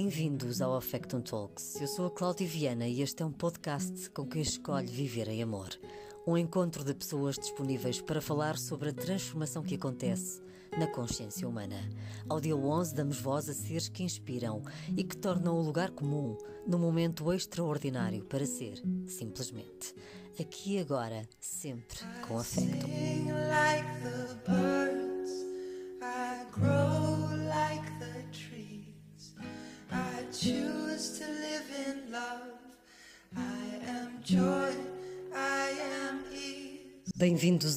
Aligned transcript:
Bem-vindos 0.00 0.62
ao 0.62 0.76
Affectum 0.76 1.20
Talks. 1.20 1.74
Eu 1.80 1.88
sou 1.88 2.06
a 2.06 2.10
Cláudia 2.12 2.46
Viana 2.46 2.86
e 2.86 3.02
este 3.02 3.20
é 3.24 3.26
um 3.26 3.32
podcast 3.32 4.08
com 4.10 4.24
quem 4.24 4.42
escolhe 4.42 4.86
viver 4.86 5.26
em 5.26 5.42
amor. 5.42 5.70
Um 6.24 6.38
encontro 6.38 6.84
de 6.84 6.94
pessoas 6.94 7.34
disponíveis 7.34 8.00
para 8.00 8.20
falar 8.20 8.56
sobre 8.58 8.90
a 8.90 8.92
transformação 8.92 9.60
que 9.60 9.74
acontece 9.74 10.40
na 10.78 10.86
consciência 10.86 11.48
humana. 11.48 11.74
Ao 12.28 12.40
dia 12.40 12.54
11 12.54 12.94
damos 12.94 13.20
voz 13.20 13.48
a 13.48 13.52
seres 13.52 13.88
que 13.88 14.04
inspiram 14.04 14.62
e 14.96 15.02
que 15.02 15.16
tornam 15.16 15.58
o 15.58 15.62
lugar 15.62 15.90
comum 15.90 16.38
num 16.64 16.78
momento 16.78 17.32
extraordinário 17.32 18.24
para 18.24 18.46
ser, 18.46 18.80
simplesmente. 19.04 19.96
Aqui 20.38 20.78
agora, 20.78 21.28
sempre 21.40 21.98
com 22.28 22.38
afeto. 22.38 22.86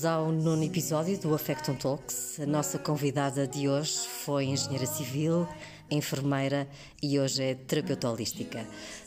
Bem-vindos 0.02 0.06
ao 0.06 0.32
nono 0.32 0.64
episódio 0.64 1.16
do 1.20 1.34
Affectum 1.34 1.76
Talks. 1.76 2.40
A 2.40 2.46
nossa 2.48 2.80
convidada 2.80 3.48
de 3.48 3.70
hoje 3.70 4.08
foi 4.08 4.46
engenheira 4.46 4.88
civil, 4.88 5.48
enfermeira 5.92 6.68
e 7.04 7.20
hoje 7.20 7.44
é 7.44 7.54
terapeuta 7.54 8.10
holística. 8.10 8.66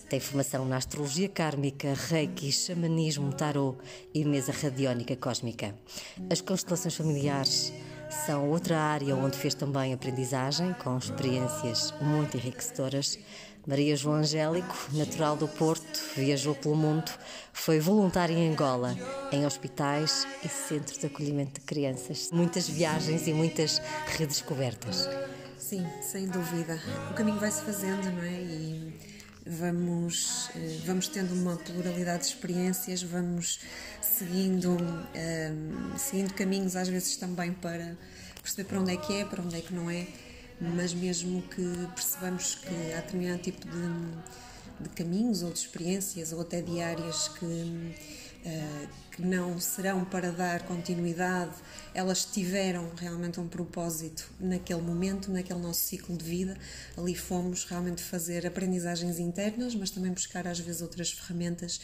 Tem 0.09 0.21
formação 0.21 0.65
na 0.65 0.77
astrologia 0.77 1.29
kármica, 1.29 1.95
reiki, 1.95 2.53
xamanismo, 2.53 3.33
tarot 3.33 3.77
e 4.15 4.25
mesa 4.25 4.53
radiónica 4.53 5.17
cósmica. 5.17 5.75
As 6.31 6.41
constelações 6.41 6.95
familiares 6.95 7.73
são 8.27 8.49
outra 8.49 8.79
área 8.79 9.17
onde 9.17 9.37
fez 9.37 9.55
também 9.55 9.93
aprendizagem, 9.93 10.75
com 10.75 10.97
experiências 10.97 11.93
muito 12.01 12.37
enriquecedoras. 12.37 13.19
Maria 13.67 13.97
João 13.97 14.17
Angélico, 14.17 14.77
natural 14.93 15.37
do 15.37 15.49
Porto, 15.49 16.01
viajou 16.15 16.55
pelo 16.55 16.77
mundo, 16.77 17.11
foi 17.53 17.81
voluntária 17.81 18.35
em 18.35 18.53
Angola, 18.53 18.95
em 19.33 19.47
hospitais 19.47 20.27
e 20.45 20.49
centros 20.49 20.99
de 20.99 21.07
acolhimento 21.07 21.61
de 21.61 21.67
crianças. 21.67 22.31
Muitas 22.31 22.69
viagens 22.69 23.27
e 23.27 23.33
muitas 23.33 23.81
redescobertas. 24.19 25.09
Sim, 25.59 25.87
sem 26.03 26.27
dúvida. 26.29 26.79
O 27.11 27.15
caminho 27.15 27.41
vai-se 27.41 27.63
fazendo, 27.63 28.05
não 28.13 28.23
é? 28.23 28.33
E 28.33 28.93
vamos, 29.47 30.51
eh, 30.57 30.81
vamos 30.85 31.09
tendo 31.09 31.33
uma 31.33 31.57
pluralidade 31.57 32.25
de 32.25 32.29
experiências, 32.29 33.03
vamos 33.03 33.61
seguindo, 34.03 34.73
um, 34.73 35.07
ehm, 35.15 35.97
seguindo 35.97 36.35
caminhos 36.35 36.77
às 36.77 36.89
vezes 36.89 37.17
também 37.17 37.53
para 37.53 37.97
perceber 38.43 38.69
para 38.69 38.81
onde 38.81 38.93
é 38.93 38.97
que 38.99 39.13
é, 39.15 39.25
para 39.25 39.43
onde 39.43 39.57
é 39.57 39.61
que 39.63 39.73
não 39.73 39.91
é, 39.91 40.07
mas 40.61 40.95
mesmo 40.95 41.43
que 41.43 41.63
percebamos 41.95 42.57
que 42.57 42.93
há 42.93 43.01
determinado 43.01 43.43
tipo 43.43 43.67
de, 43.67 44.83
de 44.83 44.89
caminhos 44.91 45.43
ou 45.43 45.53
de 45.53 45.59
experiências 45.59 46.33
ou 46.33 46.41
até 46.41 46.63
diárias 46.63 47.29
que, 47.29 47.45
uh, 47.45 48.89
que 49.11 49.23
não 49.23 49.59
serão 49.59 50.05
para 50.05 50.31
dar 50.31 50.63
continuidade, 50.63 51.55
elas 51.93 52.25
tiveram 52.25 52.91
realmente 52.97 53.41
um 53.41 53.49
propósito 53.49 54.31
naquele 54.39 54.83
momento, 54.83 55.31
naquele 55.31 55.61
nosso 55.61 55.81
ciclo 55.81 56.17
de 56.17 56.25
vida. 56.25 56.57
Ali 56.97 57.15
fomos 57.15 57.65
realmente 57.65 58.03
fazer 58.03 58.47
aprendizagens 58.47 59.19
internas, 59.19 59.75
mas 59.75 59.91
também 59.91 60.13
buscar 60.13 60.47
às 60.47 60.59
vezes 60.59 60.83
outras 60.83 61.13
ferramentas 61.13 61.81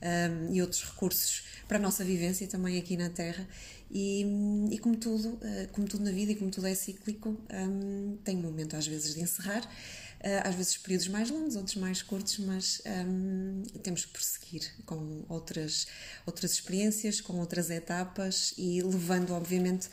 ehm, 0.00 0.52
e 0.52 0.60
outros 0.60 0.82
recursos 0.84 1.44
para 1.68 1.76
a 1.76 1.80
nossa 1.80 2.02
vivência 2.02 2.46
também 2.46 2.78
aqui 2.78 2.96
na 2.96 3.10
Terra. 3.10 3.46
E, 3.90 4.24
e 4.70 4.78
como, 4.78 4.96
tudo, 4.96 5.38
eh, 5.42 5.68
como 5.72 5.86
tudo 5.86 6.04
na 6.04 6.10
vida 6.10 6.32
e 6.32 6.36
como 6.36 6.50
tudo 6.50 6.66
é 6.66 6.74
cíclico, 6.74 7.36
um, 7.50 8.18
tem 8.22 8.36
um 8.36 8.42
momento 8.42 8.76
às 8.76 8.86
vezes 8.86 9.14
de 9.14 9.20
encerrar, 9.22 9.64
uh, 9.64 10.48
às 10.48 10.54
vezes 10.54 10.76
períodos 10.76 11.08
mais 11.08 11.30
longos, 11.30 11.56
outros 11.56 11.76
mais 11.76 12.02
curtos, 12.02 12.38
mas 12.40 12.82
um, 13.06 13.62
temos 13.82 14.04
que 14.04 14.12
prosseguir 14.12 14.74
com 14.84 15.24
outras, 15.28 15.86
outras 16.26 16.52
experiências, 16.52 17.20
com 17.20 17.38
outras 17.38 17.70
etapas 17.70 18.52
e 18.58 18.82
levando, 18.82 19.32
obviamente, 19.32 19.88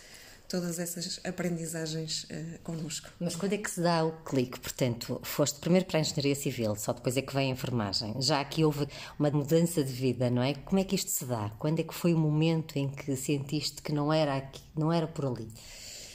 todas 0.48 0.80
essas 0.80 1.20
aprendizagens 1.24 2.26
uh, 2.26 2.60
connosco. 2.64 3.10
Mas 3.20 3.36
quando 3.36 3.54
é 3.54 3.58
que 3.58 3.70
se 3.70 3.82
dá 3.82 4.04
o 4.06 4.12
clique? 4.24 4.60
Portanto, 4.60 5.20
foste 5.24 5.60
primeiro 5.60 5.86
para 5.86 5.98
a 5.98 6.02
engenharia 6.02 6.36
civil, 6.36 6.76
só 6.76 6.94
depois 6.94 7.18
é 7.18 7.22
que 7.22 7.34
vem 7.34 7.50
a 7.50 7.54
enfermagem. 7.54 8.16
Já 8.22 8.42
aqui 8.42 8.64
houve 8.64 8.88
uma 9.20 9.30
mudança 9.32 9.84
de 9.84 9.92
vida, 9.92 10.30
não 10.30 10.42
é? 10.42 10.54
Como 10.54 10.80
é 10.80 10.84
que 10.84 10.96
isto 10.96 11.12
se 11.12 11.26
dá? 11.26 11.52
Quando 11.60 11.80
é 11.80 11.84
que 11.84 11.94
foi 11.94 12.14
o 12.14 12.18
momento 12.18 12.78
em 12.78 12.90
que 12.90 13.16
sentiste 13.16 13.82
que 13.82 13.92
não 13.92 14.12
era 14.12 14.36
aqui, 14.36 14.62
não 14.76 14.92
era 14.92 15.08
por 15.08 15.26
ali? 15.26 15.48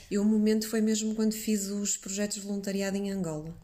E 0.09 0.17
o 0.17 0.25
momento 0.25 0.67
foi 0.67 0.81
mesmo 0.81 1.15
quando 1.15 1.33
fiz 1.33 1.67
os 1.67 1.95
projetos 1.95 2.37
de 2.37 2.43
voluntariado 2.43 2.97
em 2.97 3.11
Angola. 3.11 3.55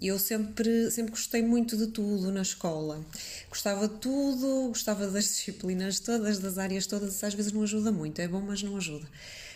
Eu 0.00 0.18
sempre, 0.18 0.90
sempre 0.90 1.12
gostei 1.12 1.42
muito 1.42 1.76
de 1.76 1.88
tudo 1.88 2.32
na 2.32 2.42
escola. 2.42 3.04
Gostava 3.48 3.88
de 3.88 3.94
tudo, 3.96 4.68
gostava 4.68 5.06
das 5.06 5.24
disciplinas 5.24 6.00
todas, 6.00 6.38
das 6.38 6.58
áreas 6.58 6.86
todas. 6.86 7.22
Às 7.22 7.34
vezes 7.34 7.52
não 7.52 7.62
ajuda 7.62 7.92
muito, 7.92 8.20
é 8.20 8.28
bom, 8.28 8.40
mas 8.40 8.62
não 8.62 8.76
ajuda. 8.76 9.06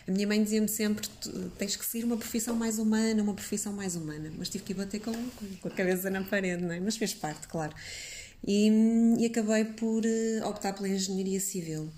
A 0.07 0.11
minha 0.11 0.27
mãe 0.27 0.43
dizia-me 0.43 0.69
sempre: 0.69 1.09
tens 1.59 1.77
que 1.77 1.85
seguir 1.85 2.05
uma 2.05 2.17
profissão 2.17 2.55
mais 2.55 2.79
humana, 2.79 3.23
uma 3.23 3.35
profissão 3.35 3.73
mais 3.73 3.97
humana. 3.97 4.33
Mas 4.37 4.49
tive 4.49 4.65
que 4.65 4.73
ir 4.73 4.77
bater 4.77 5.01
com, 5.01 5.13
com 5.61 5.69
a 5.69 5.71
cabeça 5.71 6.11
na 6.11 6.23
parede, 6.23 6.63
não 6.63 6.73
é? 6.73 6.81
Mas 6.81 6.97
fez 6.97 7.15
parte, 7.15 7.47
claro. 7.49 7.75
E, 8.47 8.69
e 9.19 9.27
acabei 9.27 9.65
por 9.65 10.05
eh, 10.05 10.45
optar 10.45 10.73
pela 10.73 10.89
engenharia 10.89 11.41
civil. 11.41 11.91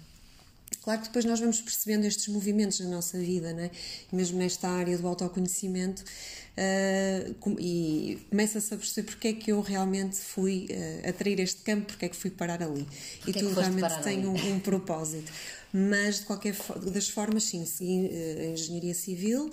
Claro 0.85 1.01
que 1.01 1.07
depois 1.07 1.25
nós 1.25 1.41
vamos 1.41 1.63
percebendo 1.63 2.05
estes 2.05 2.29
movimentos 2.29 2.79
na 2.81 2.91
nossa 2.91 3.19
vida, 3.19 3.55
né? 3.55 3.71
mesmo 4.13 4.39
nesta 4.39 4.69
área 4.69 4.99
do 4.99 5.09
autoconhecimento, 5.09 6.03
uh, 6.03 7.59
e 7.59 8.19
começa-se 8.29 8.75
a 8.75 8.77
perceber 8.77 9.11
porque 9.11 9.29
é 9.29 9.33
que 9.33 9.51
eu 9.51 9.63
realmente 9.63 10.17
fui 10.17 10.69
uh, 10.71 11.09
atrair 11.09 11.41
este 11.41 11.63
campo, 11.63 11.87
porque 11.87 12.05
é 12.05 12.09
que 12.11 12.15
fui 12.15 12.31
parar 12.31 12.63
ali. 12.63 12.87
e 13.27 13.33
tudo 13.33 13.59
é 13.59 13.63
realmente 13.63 14.03
tem 14.03 14.27
um, 14.27 14.35
um, 14.35 14.61
propósito. 14.61 15.33
Mas, 15.73 16.19
de 16.19 16.27
qualquer 16.27 16.55
das 16.93 17.09
formas, 17.09 17.45
sim, 17.45 17.65
segui 17.65 18.07
uh, 18.07 18.41
a 18.41 18.45
engenharia 18.53 18.95
civil. 18.95 19.51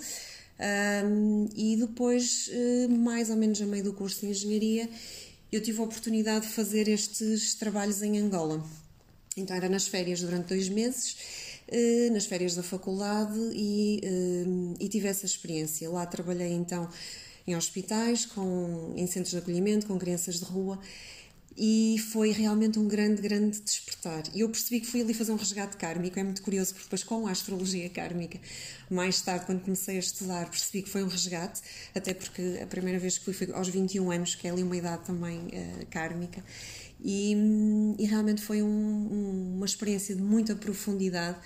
Um, 1.06 1.48
e 1.56 1.76
depois, 1.76 2.50
mais 2.90 3.30
ou 3.30 3.36
menos 3.36 3.60
a 3.62 3.64
meio 3.64 3.84
do 3.84 3.94
curso 3.94 4.20
de 4.20 4.26
engenharia, 4.26 4.86
eu 5.50 5.62
tive 5.62 5.80
a 5.80 5.82
oportunidade 5.82 6.46
de 6.46 6.52
fazer 6.52 6.88
estes 6.88 7.54
trabalhos 7.54 8.02
em 8.02 8.18
Angola 8.18 8.62
então 9.36 9.56
era 9.56 9.68
nas 9.68 9.86
férias 9.86 10.20
durante 10.20 10.48
dois 10.48 10.68
meses, 10.68 11.16
eh, 11.68 12.10
nas 12.10 12.26
férias 12.26 12.54
da 12.54 12.62
faculdade 12.62 13.38
e, 13.54 14.00
eh, 14.02 14.76
e 14.80 14.88
tive 14.88 15.08
essa 15.08 15.26
experiência. 15.26 15.88
Lá 15.90 16.04
trabalhei 16.06 16.52
então 16.52 16.88
em 17.46 17.56
hospitais, 17.56 18.26
com, 18.26 18.94
em 18.96 19.06
centros 19.06 19.30
de 19.30 19.38
acolhimento, 19.38 19.86
com 19.86 19.98
crianças 19.98 20.38
de 20.38 20.44
rua 20.44 20.78
e 21.56 21.96
foi 22.10 22.30
realmente 22.30 22.78
um 22.78 22.88
grande, 22.88 23.20
grande 23.20 23.60
despertar. 23.60 24.22
E 24.34 24.40
eu 24.40 24.48
percebi 24.48 24.80
que 24.80 24.86
fui 24.86 25.02
ali 25.02 25.12
fazer 25.12 25.32
um 25.32 25.36
resgate 25.36 25.76
kármico, 25.76 26.18
é 26.18 26.24
muito 26.24 26.42
curioso, 26.42 26.72
porque 26.72 26.84
depois 26.84 27.04
com 27.04 27.26
a 27.26 27.30
astrologia 27.30 27.88
kármica, 27.90 28.40
mais 28.90 29.20
tarde, 29.20 29.46
quando 29.46 29.60
comecei 29.60 29.96
a 29.96 29.98
estudar, 29.98 30.48
percebi 30.48 30.82
que 30.82 30.88
foi 30.88 31.02
um 31.02 31.08
resgate, 31.08 31.60
até 31.94 32.14
porque 32.14 32.60
a 32.62 32.66
primeira 32.66 32.98
vez 32.98 33.18
que 33.18 33.24
fui 33.24 33.34
foi 33.34 33.52
aos 33.52 33.68
21 33.68 34.10
anos, 34.10 34.34
que 34.34 34.46
é 34.46 34.50
ali 34.50 34.62
uma 34.62 34.76
idade 34.76 35.04
também 35.04 35.38
uh, 35.38 35.86
kármica, 35.90 36.42
e, 37.02 37.96
e 37.98 38.06
realmente 38.06 38.40
foi 38.42 38.62
um, 38.62 38.66
um, 38.66 39.54
uma 39.56 39.66
experiência 39.66 40.14
de 40.14 40.22
muita 40.22 40.54
profundidade. 40.54 41.38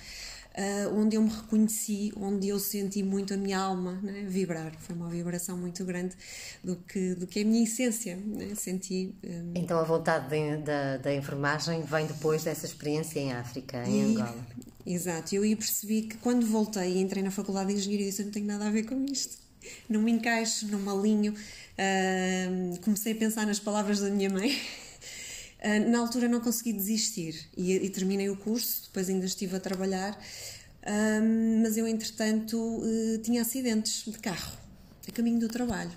Uh, 0.57 0.99
onde 0.99 1.17
eu 1.17 1.23
me 1.23 1.29
reconheci, 1.29 2.11
onde 2.17 2.49
eu 2.49 2.59
senti 2.59 3.03
muito 3.03 3.35
a 3.35 3.37
minha 3.37 3.59
alma 3.59 4.01
né, 4.03 4.25
vibrar. 4.27 4.73
Foi 4.79 4.97
uma 4.97 5.11
vibração 5.11 5.55
muito 5.55 5.85
grande 5.85 6.17
do 6.65 6.77
que, 6.77 7.15
do 7.15 7.27
que 7.27 7.41
é 7.41 7.43
a 7.43 7.45
minha 7.45 7.63
essência. 7.63 8.17
Né? 8.17 8.55
Senti. 8.55 9.15
Um... 9.23 9.53
Então 9.55 9.79
a 9.79 9.83
vontade 9.83 10.31
de, 10.31 10.63
da, 10.63 10.97
da 10.97 11.15
enfermagem 11.15 11.83
vem 11.83 12.07
depois 12.07 12.43
dessa 12.43 12.65
experiência 12.65 13.21
em 13.21 13.35
África, 13.35 13.87
em 13.87 14.15
e, 14.15 14.17
Angola. 14.17 14.47
Exato, 14.87 15.35
eu 15.35 15.43
aí 15.43 15.55
percebi 15.55 16.03
que 16.03 16.17
quando 16.19 16.47
voltei 16.47 16.95
e 16.95 17.03
entrei 17.03 17.23
na 17.23 17.31
Faculdade 17.31 17.75
de 17.75 17.79
Engenharia, 17.79 18.07
eu 18.07 18.11
disse: 18.11 18.25
não 18.25 18.31
tenho 18.31 18.47
nada 18.47 18.67
a 18.67 18.71
ver 18.71 18.85
com 18.85 19.05
isto. 19.05 19.37
Não 19.89 20.01
me 20.01 20.13
encaixo, 20.13 20.69
não 20.69 20.79
me 20.79 20.89
alinho. 20.89 21.35
Uh, 21.35 22.81
comecei 22.81 23.13
a 23.13 23.17
pensar 23.17 23.47
nas 23.47 23.59
palavras 23.61 24.01
da 24.01 24.09
minha 24.09 24.31
mãe. 24.31 24.57
Ah, 25.63 25.79
na 25.81 25.99
altura 25.99 26.29
não 26.29 26.41
consegui 26.41 26.73
desistir 26.73 27.49
e, 27.57 27.73
e, 27.73 27.91
terminei 27.91 28.29
o 28.29 28.37
curso, 28.37 28.83
depois 28.85 29.09
ainda 29.09 29.25
estive 29.25 29.57
a 29.57 29.61
trabalhar, 29.61 30.19
um, 30.87 31.63
mas 31.63 31.77
eu 31.77 31.89
entretanto 31.89 32.57
uh, 32.57 33.19
tinha 33.19 33.43
acidentes 33.43 34.05
de 34.05 34.19
carro 34.19 34.53
a 35.09 35.13
caminho 35.13 35.41
do 35.41 35.49
trabalho 35.49 35.91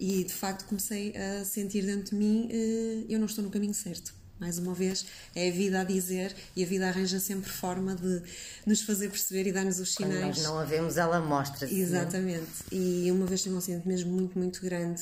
e 0.00 0.24
de 0.24 0.32
facto 0.32 0.64
comecei 0.66 1.14
a 1.16 1.44
sentir 1.44 1.82
dentro 1.82 2.10
de 2.10 2.16
mim 2.16 2.48
uh, 2.50 3.06
eu 3.08 3.18
não 3.18 3.26
estou 3.26 3.44
no 3.44 3.50
caminho 3.50 3.74
certo. 3.74 4.14
Mais 4.40 4.58
uma 4.58 4.74
vez, 4.74 5.06
é 5.32 5.48
a 5.48 5.52
vida 5.52 5.80
a 5.80 5.84
dizer 5.84 6.34
e 6.56 6.64
a 6.64 6.66
vida 6.66 6.88
arranja 6.88 7.20
sempre 7.20 7.48
forma 7.48 7.94
de 7.94 8.20
nos 8.66 8.82
fazer 8.82 9.08
perceber 9.08 9.46
e 9.46 9.52
dar-nos 9.52 9.78
os 9.78 9.94
sinais. 9.94 10.18
Quando 10.18 10.26
nós 10.26 10.42
não 10.42 10.58
a 10.58 10.64
vemos, 10.64 10.96
ela 10.96 11.20
mostra-se. 11.20 11.72
É? 11.72 11.78
Exatamente. 11.78 12.50
E 12.72 13.08
uma 13.12 13.26
vez 13.26 13.42
tive 13.42 13.54
um 13.54 13.58
acidente 13.58 13.86
mesmo 13.86 14.10
muito, 14.12 14.36
muito 14.36 14.60
grande 14.60 15.00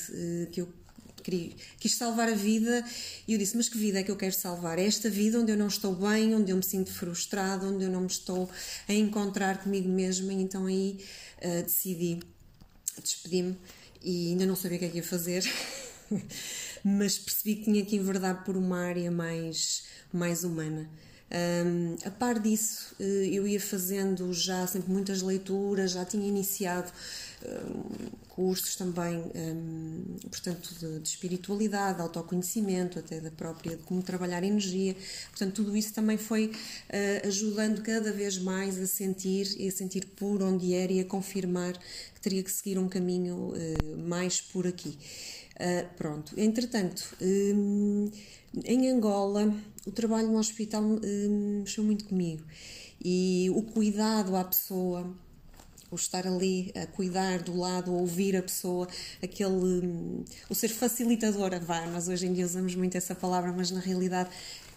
que 0.51 0.61
eu 0.61 0.71
queria, 1.23 1.51
quis 1.79 1.95
salvar 1.95 2.29
a 2.29 2.35
vida 2.35 2.83
e 3.27 3.33
eu 3.33 3.39
disse: 3.39 3.55
Mas 3.57 3.69
que 3.69 3.77
vida 3.77 3.99
é 3.99 4.03
que 4.03 4.11
eu 4.11 4.15
quero 4.15 4.33
salvar? 4.33 4.77
É 4.77 4.85
esta 4.85 5.09
vida 5.09 5.39
onde 5.39 5.51
eu 5.51 5.57
não 5.57 5.67
estou 5.67 5.95
bem, 5.95 6.35
onde 6.35 6.51
eu 6.51 6.57
me 6.57 6.63
sinto 6.63 6.91
frustrada, 6.91 7.65
onde 7.65 7.85
eu 7.85 7.89
não 7.89 8.01
me 8.01 8.07
estou 8.07 8.49
a 8.87 8.93
encontrar 8.93 9.63
comigo 9.63 9.87
mesma. 9.87 10.33
E 10.33 10.41
então 10.41 10.65
aí 10.65 10.99
uh, 11.39 11.63
decidi, 11.63 12.19
despedi-me 13.01 13.57
e 14.03 14.29
ainda 14.31 14.45
não 14.45 14.55
sabia 14.55 14.77
o 14.77 14.79
que 14.79 14.85
é 14.85 14.89
que 14.89 14.97
ia 14.97 15.03
fazer, 15.03 15.43
mas 16.83 17.17
percebi 17.17 17.55
que 17.55 17.63
tinha 17.63 17.85
que 17.85 17.95
enverdar 17.95 18.43
por 18.43 18.57
uma 18.57 18.79
área 18.79 19.09
mais, 19.09 19.83
mais 20.11 20.43
humana. 20.43 20.89
Um, 21.33 21.95
a 22.05 22.11
par 22.11 22.37
disso, 22.37 22.93
eh, 22.99 23.29
eu 23.31 23.47
ia 23.47 23.59
fazendo 23.59 24.31
já 24.31 24.67
sempre 24.67 24.91
muitas 24.91 25.23
leituras, 25.23 25.91
já 25.91 26.05
tinha 26.05 26.27
iniciado 26.27 26.91
um, 27.43 28.09
cursos 28.35 28.75
também, 28.75 29.17
um, 29.35 30.17
portanto, 30.29 30.73
de, 30.79 30.99
de, 30.99 31.07
espiritualidade, 31.07 31.97
de 31.97 32.01
autoconhecimento, 32.01 32.97
até 32.97 33.19
da 33.19 33.29
própria, 33.29 33.77
de 33.77 33.83
como 33.83 34.01
trabalhar 34.01 34.43
energia. 34.43 34.95
Portanto, 35.29 35.53
tudo 35.53 35.77
isso 35.77 35.93
também 35.93 36.17
foi 36.17 36.47
uh, 36.47 37.27
ajudando 37.27 37.81
cada 37.83 38.11
vez 38.11 38.39
mais 38.39 38.79
a 38.79 38.87
sentir 38.87 39.55
e 39.59 39.67
a 39.67 39.71
sentir 39.71 40.05
por 40.15 40.41
onde 40.41 40.73
era 40.73 40.91
e 40.91 40.99
a 40.99 41.05
confirmar 41.05 41.73
que 41.73 42.21
teria 42.21 42.43
que 42.43 42.51
seguir 42.51 42.79
um 42.79 42.89
caminho 42.89 43.53
uh, 43.53 43.97
mais 44.07 44.41
por 44.41 44.65
aqui. 44.65 44.97
Uh, 45.55 45.95
pronto, 45.95 46.33
entretanto. 46.35 47.15
Um, 47.21 48.09
em 48.65 48.89
Angola, 48.89 49.53
o 49.85 49.91
trabalho 49.91 50.27
no 50.27 50.37
hospital 50.37 50.83
hum, 50.83 51.59
mexeu 51.59 51.83
muito 51.83 52.05
comigo 52.05 52.43
e 53.03 53.49
o 53.53 53.61
cuidado 53.61 54.35
à 54.35 54.43
pessoa, 54.43 55.13
o 55.93 55.95
estar 55.95 56.25
ali 56.25 56.71
a 56.75 56.87
cuidar 56.87 57.43
do 57.43 57.55
lado, 57.55 57.91
a 57.91 57.93
ouvir 57.93 58.35
a 58.35 58.41
pessoa, 58.41 58.87
aquele. 59.21 59.51
Hum, 59.51 60.25
o 60.49 60.55
ser 60.55 60.69
facilitadora, 60.69 61.59
vá, 61.59 61.85
nós 61.85 62.07
hoje 62.07 62.25
em 62.25 62.33
dia 62.33 62.45
usamos 62.45 62.75
muito 62.75 62.97
essa 62.97 63.13
palavra, 63.13 63.53
mas 63.53 63.69
na 63.71 63.79
realidade 63.79 64.29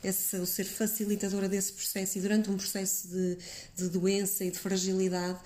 esse, 0.07 0.37
o 0.37 0.47
ser 0.47 0.65
facilitadora 0.65 1.49
desse 1.49 1.73
processo 1.73 2.19
e 2.19 2.21
durante 2.21 2.51
um 2.51 2.57
processo 2.57 3.09
de, 3.09 3.39
de 3.77 3.89
doença 3.89 4.45
e 4.45 4.51
de 4.51 4.59
fragilidade 4.59 5.39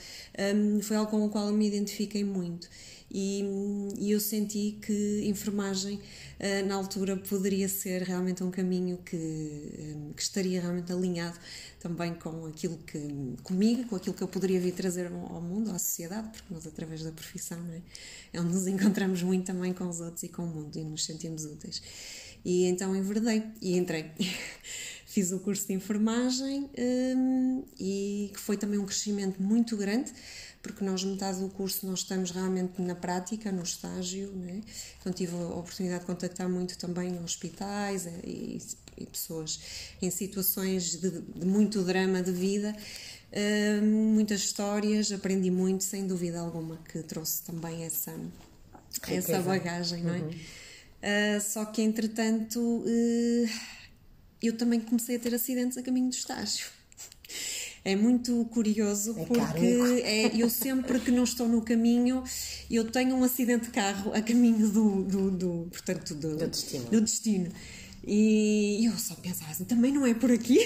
um, 0.54 0.80
foi 0.82 0.96
algo 0.96 1.10
com 1.10 1.24
o 1.24 1.30
qual 1.30 1.48
eu 1.48 1.54
me 1.54 1.66
identifiquei 1.66 2.24
muito. 2.24 2.68
E, 3.12 3.42
e 3.98 4.12
eu 4.12 4.20
senti 4.20 4.78
que 4.80 5.22
enfermagem 5.24 5.96
uh, 5.96 6.66
na 6.66 6.76
altura 6.76 7.16
poderia 7.16 7.68
ser 7.68 8.02
realmente 8.02 8.44
um 8.44 8.52
caminho 8.52 8.98
que, 8.98 9.16
um, 9.16 10.12
que 10.12 10.22
estaria 10.22 10.60
realmente 10.60 10.92
alinhado 10.92 11.36
também 11.80 12.14
com 12.14 12.46
aquilo 12.46 12.78
que 12.86 13.34
comigo, 13.42 13.84
com 13.88 13.96
aquilo 13.96 14.14
que 14.14 14.22
eu 14.22 14.28
poderia 14.28 14.60
vir 14.60 14.72
trazer 14.72 15.06
ao 15.06 15.40
mundo, 15.40 15.70
à 15.72 15.78
sociedade, 15.78 16.28
porque 16.28 16.54
nós 16.54 16.64
através 16.66 17.02
da 17.02 17.10
profissão 17.10 17.58
não 17.58 17.74
é? 17.74 17.82
é 18.32 18.40
onde 18.40 18.54
nos 18.54 18.66
encontramos 18.68 19.22
muito 19.24 19.46
também 19.46 19.72
com 19.72 19.88
os 19.88 20.00
outros 20.00 20.22
e 20.22 20.28
com 20.28 20.44
o 20.44 20.46
mundo 20.46 20.76
e 20.78 20.84
nos 20.84 21.04
sentimos 21.04 21.44
úteis. 21.44 21.82
E 22.44 22.66
então 22.66 22.94
enverdei 22.96 23.44
e 23.60 23.76
entrei. 23.76 24.10
Fiz 25.10 25.32
o 25.32 25.40
curso 25.40 25.66
de 25.66 25.72
enfermagem 25.72 26.70
um, 26.78 27.64
e 27.80 28.30
que 28.32 28.38
foi 28.38 28.56
também 28.56 28.78
um 28.78 28.86
crescimento 28.86 29.42
muito 29.42 29.76
grande, 29.76 30.12
porque 30.62 30.84
nós, 30.84 31.02
metade 31.02 31.40
do 31.40 31.48
curso, 31.48 31.84
nós 31.84 32.00
estamos 32.00 32.30
realmente 32.30 32.80
na 32.80 32.94
prática, 32.94 33.50
no 33.50 33.64
estágio, 33.64 34.30
né? 34.30 34.60
então 35.00 35.12
tive 35.12 35.34
a 35.34 35.46
oportunidade 35.48 36.02
de 36.02 36.06
contactar 36.06 36.48
muito 36.48 36.78
também 36.78 37.18
hospitais 37.24 38.06
eh, 38.06 38.20
e, 38.24 38.62
e 38.98 39.06
pessoas 39.06 39.58
em 40.00 40.12
situações 40.12 41.00
de, 41.00 41.10
de, 41.10 41.44
muito 41.44 41.82
drama 41.82 42.22
de 42.22 42.30
vida, 42.30 42.76
um, 43.82 44.14
muitas 44.14 44.40
histórias, 44.42 45.10
aprendi 45.10 45.50
muito, 45.50 45.82
sem 45.82 46.06
dúvida 46.06 46.38
alguma, 46.38 46.76
que 46.88 47.02
trouxe 47.02 47.42
também 47.42 47.82
essa, 47.82 48.14
essa 49.08 49.40
bagagem, 49.40 50.04
não 50.04 50.14
é? 50.14 50.18
Uhum. 50.18 50.30
Uh, 51.02 51.40
só 51.40 51.64
que, 51.64 51.80
entretanto, 51.82 52.60
uh, 52.60 53.50
eu 54.42 54.56
também 54.56 54.80
comecei 54.80 55.16
a 55.16 55.18
ter 55.18 55.34
acidentes 55.34 55.78
a 55.78 55.82
caminho 55.82 56.08
do 56.08 56.14
estágio. 56.14 56.66
É 57.82 57.96
muito 57.96 58.44
curioso 58.46 59.16
é 59.18 59.24
porque 59.24 60.02
é, 60.04 60.36
eu 60.36 60.50
sempre 60.50 61.00
que 61.00 61.10
não 61.10 61.24
estou 61.24 61.48
no 61.48 61.62
caminho, 61.62 62.22
eu 62.70 62.90
tenho 62.90 63.16
um 63.16 63.24
acidente 63.24 63.66
de 63.66 63.70
carro 63.70 64.12
a 64.12 64.20
caminho 64.20 64.68
do, 64.68 65.02
do, 65.02 65.30
do 65.30 65.68
portanto, 65.70 66.14
do, 66.14 66.36
do, 66.36 66.46
destino. 66.46 66.84
do 66.90 67.00
destino. 67.00 67.50
E 68.06 68.84
eu 68.84 68.92
só 68.98 69.14
pensava 69.14 69.50
assim, 69.50 69.64
também 69.64 69.92
não 69.92 70.04
é 70.04 70.12
por 70.12 70.30
aqui? 70.30 70.58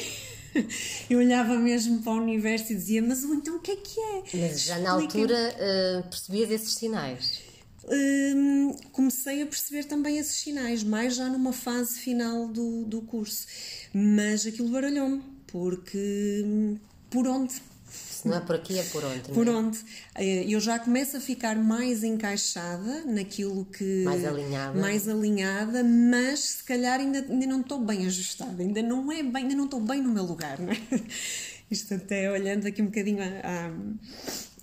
Eu 1.10 1.18
olhava 1.18 1.56
mesmo 1.56 2.00
para 2.00 2.12
o 2.12 2.16
universo 2.16 2.72
e 2.72 2.76
dizia, 2.76 3.02
mas 3.02 3.24
então 3.24 3.56
o 3.56 3.60
que 3.60 3.72
é 3.72 3.76
que 3.76 4.00
é? 4.00 4.22
Mas 4.34 4.62
já 4.62 4.78
na 4.78 4.92
altura 4.92 5.34
uh, 5.34 6.08
percebias 6.08 6.48
esses 6.48 6.74
sinais? 6.74 7.40
Hum, 7.88 8.74
comecei 8.92 9.42
a 9.42 9.46
perceber 9.46 9.84
também 9.84 10.18
esses 10.18 10.36
sinais, 10.36 10.82
mais 10.82 11.16
já 11.16 11.28
numa 11.28 11.52
fase 11.52 11.98
final 11.98 12.48
do, 12.48 12.84
do 12.84 13.02
curso. 13.02 13.46
Mas 13.92 14.46
aquilo 14.46 14.68
baralhou-me, 14.68 15.22
porque 15.46 16.42
hum, 16.44 16.78
por 17.10 17.26
onde? 17.26 17.54
Se 17.86 18.26
não 18.26 18.36
é 18.36 18.40
por 18.40 18.56
aqui, 18.56 18.78
é 18.78 18.82
por 18.84 19.04
onde? 19.04 19.20
Por 19.32 19.46
é? 19.46 19.50
onde? 19.50 19.78
Eh, 20.16 20.44
eu 20.48 20.58
já 20.58 20.78
começo 20.78 21.16
a 21.16 21.20
ficar 21.20 21.56
mais 21.56 22.02
encaixada 22.02 23.04
naquilo 23.04 23.66
que. 23.66 24.02
Mais 24.02 24.24
alinhada. 24.24 24.80
Mais 24.80 25.08
alinhada, 25.08 25.84
mas 25.84 26.40
se 26.40 26.64
calhar 26.64 26.98
ainda, 26.98 27.18
ainda 27.18 27.46
não 27.46 27.60
estou 27.60 27.78
bem 27.78 28.06
ajustada, 28.06 28.62
ainda 28.62 28.82
não 28.82 29.12
é 29.12 29.22
bem, 29.22 29.42
ainda 29.42 29.54
não 29.54 29.66
estou 29.66 29.80
bem 29.80 30.02
no 30.02 30.10
meu 30.10 30.24
lugar, 30.24 30.58
não 30.58 30.72
é? 30.72 30.78
Isto 31.70 31.94
até 31.94 32.30
olhando 32.30 32.66
aqui 32.66 32.82
um 32.82 32.86
bocadinho 32.86 33.22
a 33.22 33.70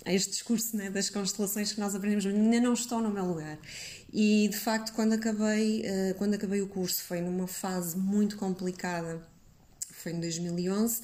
a 0.04 0.12
este 0.12 0.30
discurso 0.30 0.76
né, 0.76 0.90
das 0.90 1.08
constelações 1.10 1.72
que 1.72 1.80
nós 1.80 1.94
aprendemos, 1.94 2.26
ainda 2.26 2.60
não 2.60 2.72
estou 2.72 3.00
no 3.00 3.10
meu 3.10 3.24
lugar. 3.24 3.58
E 4.12 4.48
de 4.48 4.56
facto, 4.56 4.92
quando 4.92 5.12
acabei, 5.14 5.82
uh, 5.82 6.14
quando 6.18 6.34
acabei 6.34 6.60
o 6.60 6.66
curso, 6.66 7.02
foi 7.04 7.20
numa 7.20 7.46
fase 7.46 7.96
muito 7.96 8.36
complicada, 8.36 9.22
foi 9.90 10.12
em 10.12 10.20
2011 10.20 11.00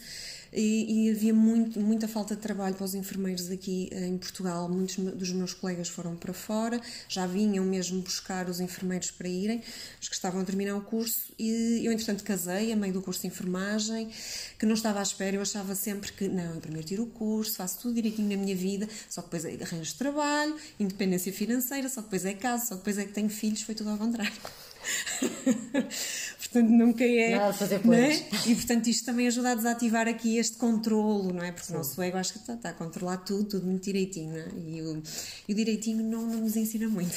e, 0.53 1.07
e, 1.07 1.11
havia 1.11 1.35
muito, 1.35 1.81
muita 1.81 2.09
falta 2.09 2.35
de 2.35 2.41
trabalho 2.41 2.75
para 2.75 2.85
os 2.85 2.95
enfermeiros 2.95 3.51
aqui 3.51 3.91
em 3.93 4.17
Portugal. 4.17 4.69
Muitos 4.69 4.97
dos 4.97 5.33
meus 5.33 5.53
colegas 5.53 5.89
foram 5.89 6.17
para 6.17 6.33
fora, 6.33 6.81
já 7.09 7.27
vinham 7.27 7.65
mesmo 7.65 8.01
buscar 8.01 8.49
os 8.49 8.61
enfermeiros 8.61 9.11
para 9.11 9.29
irem, 9.29 9.63
os 10.01 10.09
que 10.09 10.15
estavam 10.15 10.41
a 10.41 10.45
terminar 10.45 10.77
o 10.77 10.81
curso. 10.81 11.33
E 11.39 11.85
eu, 11.85 11.93
entretanto, 11.93 12.25
casei 12.25 12.73
a 12.73 12.77
meio 12.77 12.93
do 12.93 13.03
curso 13.03 13.23
de 13.23 13.27
enfermagem, 13.27 14.11
que 14.59 14.67
não 14.67 14.75
estava 14.75 15.01
à 15.01 15.03
espera. 15.03 15.37
Eu 15.37 15.43
achava 15.43 15.75
sempre 15.75 16.13
que, 16.13 16.29
não, 16.29 16.55
eu 16.55 16.61
primeiro 16.61 16.87
tiro 16.87 17.03
o 17.03 17.07
curso, 17.07 17.57
faço 17.57 17.81
tudo 17.81 17.95
direitinho 17.95 18.29
na 18.29 18.43
minha 18.43 18.57
vida, 18.57 18.89
só 19.09 19.21
depois 19.21 19.45
arranjo 19.45 19.95
trabalho, 19.97 20.57
independência 20.79 21.33
financeira, 21.33 21.89
só 21.89 22.01
depois 22.01 22.25
é 22.25 22.35
casa, 22.35 22.67
só 22.67 22.75
depois 22.75 22.99
é 22.99 23.05
que 23.05 23.13
tenho 23.13 23.29
filhos, 23.29 23.63
foi 23.63 23.75
tudo 23.75 23.91
ao 23.91 23.99
contrário. 23.99 24.33
portanto 26.51 26.71
nunca 26.71 27.05
é. 27.05 27.37
Nada 27.37 27.53
fazer 27.53 27.85
né? 27.87 28.11
E 28.47 28.55
portanto 28.55 28.87
isto 28.89 29.05
também 29.05 29.27
ajuda 29.27 29.53
a 29.53 29.55
desativar 29.55 30.09
aqui 30.09 30.39
este 30.39 30.57
controlo, 30.57 31.33
não 31.33 31.43
é? 31.43 31.53
Porque 31.53 31.67
Sim. 31.67 31.75
o 31.75 31.77
nosso 31.79 32.01
ego 32.03 32.17
acho 32.17 32.33
que 32.33 32.39
está, 32.39 32.55
está, 32.55 32.71
a 32.71 32.73
controlar 32.73 33.19
tudo, 33.19 33.45
tudo 33.45 33.67
muito 33.67 33.85
direitinho, 33.85 34.31
não 34.31 34.39
é? 34.39 34.49
E 34.67 34.83
o, 34.83 35.03
e 35.49 35.53
o 35.53 35.57
direitinho 35.57 36.03
não, 36.03 36.23
não 36.23 36.41
nos 36.41 36.57
ensina 36.57 36.89
muito. 36.89 37.15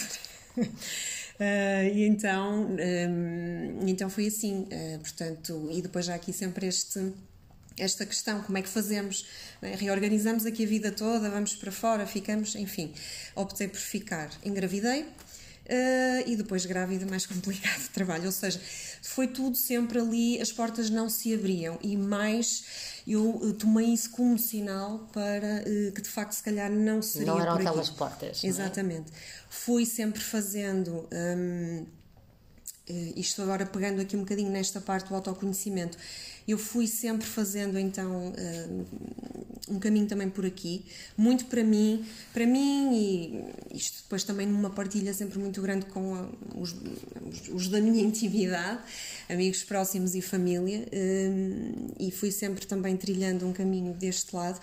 Uh, 0.57 0.63
e 1.93 2.03
então, 2.05 2.67
um, 2.67 3.87
então 3.87 4.09
foi 4.09 4.27
assim, 4.27 4.63
uh, 4.63 4.99
portanto, 4.99 5.69
e 5.71 5.81
depois 5.81 6.05
já 6.05 6.15
aqui 6.15 6.33
sempre 6.33 6.67
este 6.67 7.13
esta 7.77 8.05
questão, 8.05 8.41
como 8.41 8.57
é 8.57 8.61
que 8.61 8.69
fazemos? 8.69 9.25
É? 9.61 9.75
Reorganizamos 9.75 10.45
aqui 10.45 10.65
a 10.65 10.67
vida 10.67 10.91
toda, 10.91 11.29
vamos 11.29 11.55
para 11.55 11.71
fora, 11.71 12.05
ficamos, 12.05 12.55
enfim, 12.55 12.93
optei 13.35 13.67
por 13.67 13.79
ficar. 13.79 14.29
Engravidei, 14.43 15.05
Uh, 15.61 16.27
e 16.27 16.35
depois 16.35 16.65
grávida, 16.65 17.05
mais 17.05 17.25
complicado 17.27 17.81
de 17.81 17.89
trabalho. 17.91 18.25
Ou 18.25 18.31
seja, 18.31 18.59
foi 19.01 19.27
tudo 19.27 19.57
sempre 19.57 19.99
ali, 19.99 20.39
as 20.39 20.51
portas 20.51 20.89
não 20.89 21.09
se 21.09 21.33
abriam 21.33 21.77
e 21.81 21.97
mais 21.97 22.63
eu 23.07 23.29
uh, 23.29 23.53
tomei 23.53 23.87
isso 23.87 24.11
como 24.11 24.37
sinal 24.37 25.09
para 25.11 25.63
uh, 25.65 25.91
que 25.91 26.01
de 26.01 26.09
facto 26.09 26.33
se 26.33 26.43
calhar 26.43 26.69
não 26.71 27.01
seria. 27.01 27.27
Não 27.27 27.41
eram 27.41 27.53
aquelas 27.53 27.89
portas. 27.89 28.43
É? 28.43 28.47
Exatamente. 28.47 29.11
É? 29.11 29.15
Fui 29.49 29.85
sempre 29.85 30.21
fazendo. 30.21 31.07
Um, 31.11 31.85
isto 33.15 33.41
agora 33.41 33.65
pegando 33.65 34.01
aqui 34.01 34.17
um 34.17 34.21
bocadinho 34.21 34.51
nesta 34.51 34.81
parte 34.81 35.07
do 35.07 35.15
autoconhecimento, 35.15 35.97
eu 36.51 36.57
fui 36.57 36.87
sempre 36.87 37.25
fazendo 37.25 37.79
então 37.79 38.33
um 39.71 39.79
caminho 39.79 40.05
também 40.05 40.29
por 40.29 40.45
aqui, 40.45 40.83
muito 41.17 41.45
para 41.45 41.63
mim, 41.63 42.05
para 42.33 42.45
mim 42.45 42.93
e 42.93 43.77
isto 43.77 44.03
depois 44.03 44.23
também 44.23 44.45
numa 44.45 44.69
partilha 44.69 45.13
sempre 45.13 45.39
muito 45.39 45.61
grande 45.61 45.85
com 45.85 46.29
os, 46.55 46.75
os, 47.51 47.67
da 47.69 47.79
minha 47.79 48.03
intimidade, 48.03 48.81
amigos 49.29 49.63
próximos 49.63 50.13
e 50.13 50.21
família, 50.21 50.87
um, 50.93 51.87
e 51.99 52.11
fui 52.11 52.31
sempre 52.31 52.65
também 52.65 52.97
trilhando 52.97 53.47
um 53.47 53.53
caminho 53.53 53.93
deste 53.93 54.35
lado. 54.35 54.59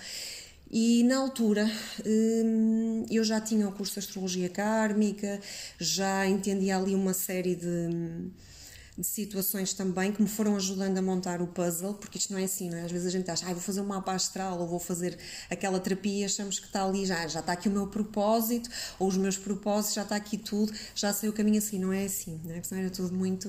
E 0.71 1.03
na 1.05 1.17
altura 1.17 1.71
um, 2.05 3.07
eu 3.11 3.25
já 3.25 3.41
tinha 3.41 3.67
o 3.67 3.73
curso 3.73 3.95
de 3.95 4.01
Astrologia 4.01 4.51
Kármica, 4.51 5.41
já 5.79 6.27
entendia 6.27 6.77
ali 6.77 6.95
uma 6.95 7.15
série 7.15 7.55
de 7.55 8.29
de 8.99 9.07
situações 9.07 9.73
também 9.73 10.11
que 10.11 10.21
me 10.21 10.29
foram 10.29 10.57
ajudando 10.57 10.99
a 10.99 11.03
montar 11.03 11.41
o 11.41 11.47
puzzle, 11.47 11.95
porque 11.95 12.19
isto 12.19 12.33
não 12.33 12.41
é 12.41 12.45
assim, 12.45 12.69
não 12.69 12.79
é? 12.79 12.83
Às 12.83 12.91
vezes 12.91 13.07
a 13.07 13.11
gente 13.11 13.31
acha, 13.31 13.47
ah, 13.47 13.53
vou 13.53 13.63
fazer 13.63 13.81
um 13.81 13.87
mapa 13.87 14.13
astral 14.13 14.59
ou 14.59 14.67
vou 14.67 14.81
fazer 14.81 15.17
aquela 15.49 15.79
terapia, 15.79 16.27
achamos 16.27 16.59
que 16.59 16.67
está 16.67 16.85
ali, 16.85 17.07
já, 17.07 17.29
já 17.29 17.39
está 17.39 17.53
aqui 17.53 17.69
o 17.69 17.73
meu 17.73 17.87
propósito, 17.87 18.69
ou 18.99 19.07
os 19.07 19.17
meus 19.17 19.39
propósitos, 19.39 19.95
já 19.95 20.03
está 20.03 20.17
aqui 20.17 20.37
tudo, 20.37 20.73
já 20.97 21.13
sei 21.13 21.29
o 21.29 21.33
caminho 21.33 21.59
assim, 21.59 21.79
não 21.79 21.93
é 21.93 22.07
assim, 22.07 22.41
não 22.45 22.57
é? 22.57 22.61
Porque 22.61 22.75
era 22.75 22.91
tudo 22.91 23.15
muito. 23.15 23.49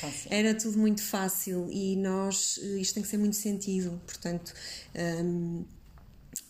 Fácil. 0.00 0.28
Era 0.30 0.54
tudo 0.54 0.78
muito 0.78 1.02
fácil 1.02 1.68
e 1.70 1.96
nós. 1.96 2.58
Isto 2.58 2.94
tem 2.94 3.02
que 3.02 3.08
ser 3.08 3.16
muito 3.16 3.36
sentido, 3.36 4.00
portanto. 4.06 4.52
Um, 4.94 5.64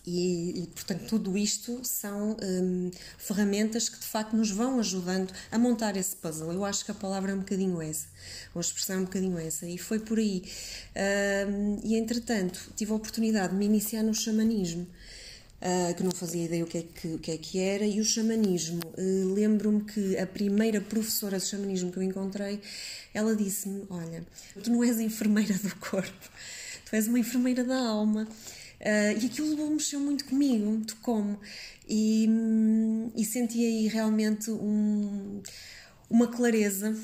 e, 0.07 0.63
e, 0.63 0.67
portanto, 0.69 1.07
tudo 1.07 1.37
isto 1.37 1.81
são 1.83 2.35
um, 2.43 2.91
ferramentas 3.19 3.91
que 3.91 3.99
de 3.99 4.07
facto 4.07 4.35
nos 4.35 4.51
vão 4.51 4.81
ajudando 4.81 5.33
a 5.51 5.59
montar 5.59 5.97
esse 5.97 6.17
puzzle. 6.17 6.51
Eu 6.53 6.65
acho 6.65 6.85
que 6.85 6.91
a 6.91 6.95
palavra 6.95 7.33
é 7.33 7.35
um 7.35 7.41
bocadinho 7.41 7.81
essa, 7.83 8.07
ou 8.55 8.59
a 8.59 8.63
expressão 8.63 8.97
é 8.97 8.99
um 9.01 9.05
bocadinho 9.05 9.39
essa, 9.39 9.67
e 9.67 9.77
foi 9.77 9.99
por 9.99 10.19
aí. 10.19 10.43
Um, 11.47 11.79
e 11.85 11.97
entretanto, 11.97 12.73
tive 12.75 12.93
a 12.93 12.95
oportunidade 12.95 13.53
de 13.53 13.59
me 13.59 13.67
iniciar 13.67 14.03
no 14.03 14.15
xamanismo. 14.15 14.87
Uh, 15.61 15.93
que 15.97 16.05
não 16.05 16.13
fazia 16.13 16.45
ideia 16.45 16.63
o 16.63 16.69
que 16.69 16.79
é 16.79 16.83
que, 16.83 17.09
o 17.09 17.19
que, 17.19 17.33
é 17.33 17.37
que 17.37 17.59
era, 17.59 17.85
e 17.85 18.01
o 18.01 18.05
xamanismo. 18.05 18.81
Uh, 18.97 19.35
Lembro-me 19.35 19.83
que 19.83 20.17
a 20.17 20.25
primeira 20.25 20.81
professora 20.81 21.37
de 21.37 21.47
xamanismo 21.47 21.91
que 21.91 21.99
eu 21.99 22.03
encontrei, 22.05 22.61
ela 23.13 23.35
disse-me: 23.35 23.85
Olha, 23.91 24.25
tu 24.63 24.71
não 24.71 24.85
és 24.85 25.01
enfermeira 25.01 25.55
do 25.55 25.75
corpo, 25.75 26.31
tu 26.89 26.95
és 26.95 27.09
uma 27.09 27.19
enfermeira 27.19 27.65
da 27.65 27.77
alma. 27.77 28.29
Uh, 28.81 29.21
e 29.21 29.27
aquilo 29.27 29.71
mexeu 29.71 29.99
muito 29.99 30.25
comigo, 30.25 30.85
tocou-me. 30.87 31.37
E, 31.89 32.29
e 33.17 33.25
senti 33.25 33.59
aí 33.59 33.89
realmente 33.89 34.51
um, 34.51 35.43
uma 36.09 36.29
clareza. 36.29 36.97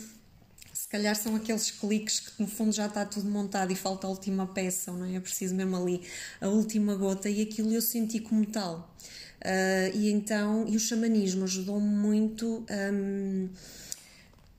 Se 0.72 0.88
calhar 0.88 1.16
são 1.16 1.34
aqueles 1.34 1.70
cliques 1.70 2.20
que 2.20 2.42
no 2.42 2.46
fundo 2.46 2.72
já 2.72 2.86
está 2.86 3.04
tudo 3.04 3.28
montado 3.28 3.72
e 3.72 3.76
falta 3.76 4.06
a 4.06 4.10
última 4.10 4.46
peça, 4.46 4.92
não 4.92 5.04
é? 5.04 5.18
Preciso 5.18 5.54
mesmo 5.54 5.76
ali 5.76 6.02
a 6.40 6.48
última 6.48 6.94
gota, 6.94 7.28
e 7.28 7.42
aquilo 7.42 7.72
eu 7.72 7.82
senti 7.82 8.20
como 8.20 8.46
tal. 8.46 8.94
Uh, 9.40 9.96
e 9.96 10.10
então, 10.10 10.66
e 10.68 10.76
o 10.76 10.80
xamanismo 10.80 11.44
ajudou-me 11.44 11.86
muito 11.86 12.64
um, 12.92 13.48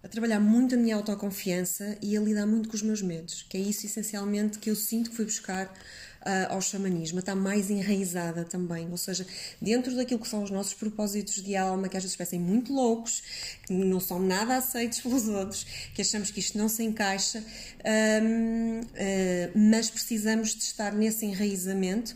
a 0.04 0.08
trabalhar 0.08 0.40
muito 0.40 0.76
a 0.76 0.78
minha 0.78 0.96
autoconfiança 0.96 1.98
e 2.00 2.16
a 2.16 2.22
lidar 2.22 2.46
muito 2.46 2.70
com 2.70 2.76
os 2.76 2.84
meus 2.84 3.02
medos, 3.02 3.44
que 3.50 3.58
é 3.58 3.60
isso 3.60 3.88
essencialmente 3.88 4.60
que 4.60 4.70
eu 4.70 4.76
sinto 4.76 5.10
que 5.10 5.16
fui 5.16 5.26
buscar 5.26 5.74
ao 6.50 6.62
xamanismo, 6.62 7.20
está 7.20 7.36
mais 7.36 7.70
enraizada 7.70 8.44
também, 8.44 8.89
ou 8.89 8.98
seja, 8.98 9.25
dentro 9.62 9.96
daquilo 9.96 10.20
que 10.20 10.27
são 10.27 10.44
os 10.44 10.50
nossos 10.50 10.74
propósitos 10.74 11.44
de 11.44 11.55
alma, 11.55 11.88
que 11.88 11.98
às 11.98 12.03
vezes 12.03 12.15
parecem 12.15 12.39
muito 12.39 12.74
loucos, 12.74 13.22
não 13.70 14.00
são 14.00 14.20
nada 14.20 14.58
aceitos 14.58 15.00
pelos 15.02 15.28
outros, 15.28 15.66
que 15.94 16.02
achamos 16.02 16.32
que 16.32 16.40
isto 16.40 16.58
não 16.58 16.70
se 16.70 16.84
encaixa, 16.84 17.40
um, 17.40 18.80
uh, 18.82 18.88
ah, 18.96 19.52
mas 19.56 19.90
precisamos 19.90 20.56
de 20.56 20.64
estar 20.64 20.94
nesse 20.94 21.26
enraizamento 21.26 22.16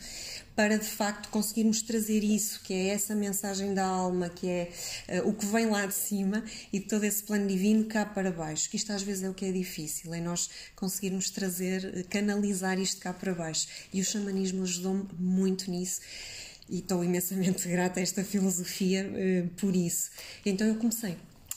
para 0.59 0.77
de 0.77 0.85
facto 0.85 1.29
conseguirmos 1.29 1.81
trazer 1.81 2.21
isso, 2.21 2.59
que 2.61 2.73
é 2.73 2.87
essa 2.89 3.15
mensagem 3.15 3.73
da 3.73 3.85
alma, 3.85 4.27
que 4.27 4.45
é 4.45 4.69
uh, 5.07 5.29
o 5.29 5.33
que 5.33 5.45
vem 5.45 5.67
lá 5.67 5.85
de 5.85 5.93
cima 5.93 6.43
e 6.73 6.81
todo 6.81 7.05
esse 7.05 7.23
plano 7.23 7.47
divino 7.47 7.85
cá 7.85 8.05
para 8.05 8.29
baixo, 8.29 8.69
que 8.69 8.75
isto 8.75 8.91
às 8.91 9.01
vezes 9.01 9.23
é 9.23 9.29
o 9.29 9.33
que 9.33 9.45
é 9.45 9.53
difícil, 9.53 10.13
é 10.13 10.19
nós 10.19 10.49
conseguirmos 10.75 11.29
trazer, 11.29 11.99
eh, 11.99 12.03
canalizar 12.09 12.77
isto 12.77 12.99
cá 12.99 13.13
para 13.13 13.33
baixo. 13.33 13.67
E 13.93 14.01
o 14.01 14.03
xamanismo 14.03 14.63
ajudou-me 14.63 15.07
muito 15.17 15.71
nisso 15.71 16.01
e 16.67 16.79
estou 16.79 17.05
imensamente 17.05 17.65
grata 17.69 18.01
a 18.01 18.03
esta 18.03 18.21
filosofia 18.21 19.09
uh, 19.09 19.47
por 19.55 19.73
isso. 19.73 20.09
Então 20.45 20.67
eu 20.67 20.75
comecei. 20.75 21.15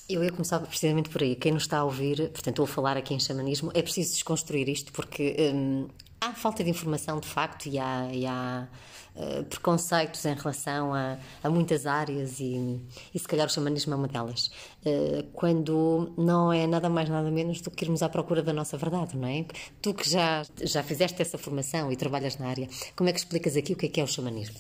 Eu 0.09 0.23
ia 0.23 0.31
começar 0.31 0.59
precisamente 0.61 1.09
por 1.09 1.23
aí. 1.23 1.37
Quem 1.37 1.53
nos 1.53 1.63
está 1.63 1.79
a 1.79 1.85
ouvir, 1.85 2.31
portanto, 2.31 2.63
a 2.63 2.67
falar 2.67 2.97
aqui 2.97 3.15
em 3.15 3.21
xamanismo, 3.21 3.71
é 3.75 3.83
preciso 3.83 4.13
desconstruir 4.13 4.69
isto 4.69 4.93
porque 4.93 5.37
hum, 5.55 5.89
há 6.21 6.33
falta 6.33 6.63
de 6.63 6.71
informação 6.71 7.19
de 7.19 7.27
facto 7.27 7.67
e 7.67 7.79
há, 7.79 8.09
e 8.13 8.27
há 8.27 8.69
uh, 9.17 9.45
preconceitos 9.45 10.25
em 10.25 10.35
relação 10.35 10.95
a, 10.95 11.19
a 11.43 11.51
muitas 11.51 11.87
áreas 11.87 12.41
e, 12.41 12.81
e, 13.15 13.19
se 13.19 13.27
calhar 13.27 13.47
o 13.47 13.51
xamanismo 13.51 13.93
é 13.93 13.97
uma 13.97 14.09
delas. 14.09 14.47
Uh, 14.85 15.23
quando 15.33 16.13
não 16.17 16.53
é 16.53 16.67
nada 16.67 16.89
mais 16.89 17.09
nada 17.09 17.31
menos 17.31 17.61
do 17.61 17.71
que 17.71 17.85
irmos 17.85 18.03
à 18.03 18.09
procura 18.09 18.43
da 18.43 18.53
nossa 18.53 18.77
verdade, 18.77 19.17
não 19.17 19.29
é? 19.29 19.45
Tu 19.81 19.95
que 19.95 20.09
já, 20.09 20.45
já 20.63 20.83
fizeste 20.83 21.21
essa 21.21 21.39
formação 21.39 21.91
e 21.91 21.97
trabalhas 21.97 22.37
na 22.39 22.49
área, 22.49 22.69
como 22.95 23.09
é 23.09 23.13
que 23.13 23.19
explicas 23.19 23.57
aqui 23.57 23.73
o 23.73 23.77
que 23.77 23.87
é 23.87 23.89
que 23.89 24.01
é 24.01 24.05
o 24.05 24.09
xamanismo? 24.09 24.57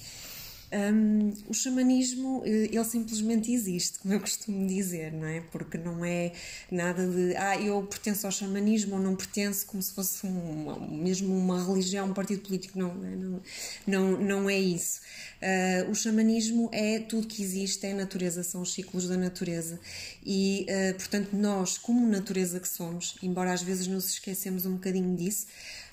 Um, 0.73 1.35
o 1.49 1.53
xamanismo, 1.53 2.43
eh, 2.47 2.71
ele 2.73 2.85
simplesmente 2.85 3.53
existe, 3.53 3.99
como 3.99 4.15
eu 4.15 4.21
costumo 4.21 4.67
dizer, 4.67 5.13
não 5.13 5.27
é? 5.27 5.43
Porque 5.53 5.77
não 5.77 6.03
é 6.03 6.33
nada 6.71 7.07
de, 7.07 7.37
ah, 7.37 7.61
eu 7.61 7.83
pertenço 7.83 8.25
ao 8.25 8.33
xamanismo 8.33 8.95
ou 8.95 9.03
não 9.03 9.15
pertenço, 9.15 9.67
como 9.67 9.83
se 9.83 9.93
fosse 9.93 10.27
um, 10.27 11.03
mesmo 11.03 11.37
uma 11.37 11.63
religião, 11.63 12.07
um 12.07 12.15
partido 12.15 12.41
político, 12.41 12.79
não, 12.79 12.95
não, 12.95 13.43
não, 13.87 14.11
não 14.19 14.51
é 14.51 14.59
isso. 14.59 15.03
Uh, 15.43 15.91
o 15.91 15.95
xamanismo 15.95 16.71
é 16.73 17.01
tudo 17.01 17.27
que 17.27 17.43
existe, 17.43 17.85
é 17.85 17.93
a 17.93 17.97
natureza, 17.97 18.43
são 18.43 18.63
os 18.63 18.73
ciclos 18.73 19.07
da 19.07 19.17
natureza. 19.17 19.79
E, 20.25 20.65
uh, 20.71 20.95
portanto, 20.95 21.37
nós, 21.37 21.77
como 21.77 22.07
natureza 22.09 22.59
que 22.59 22.69
somos, 22.69 23.17
embora 23.23 23.53
às 23.53 23.61
vezes 23.61 23.87
nos 23.87 24.07
esquecemos 24.07 24.65
um 24.65 24.75
bocadinho 24.75 25.15
disso, 25.17 25.47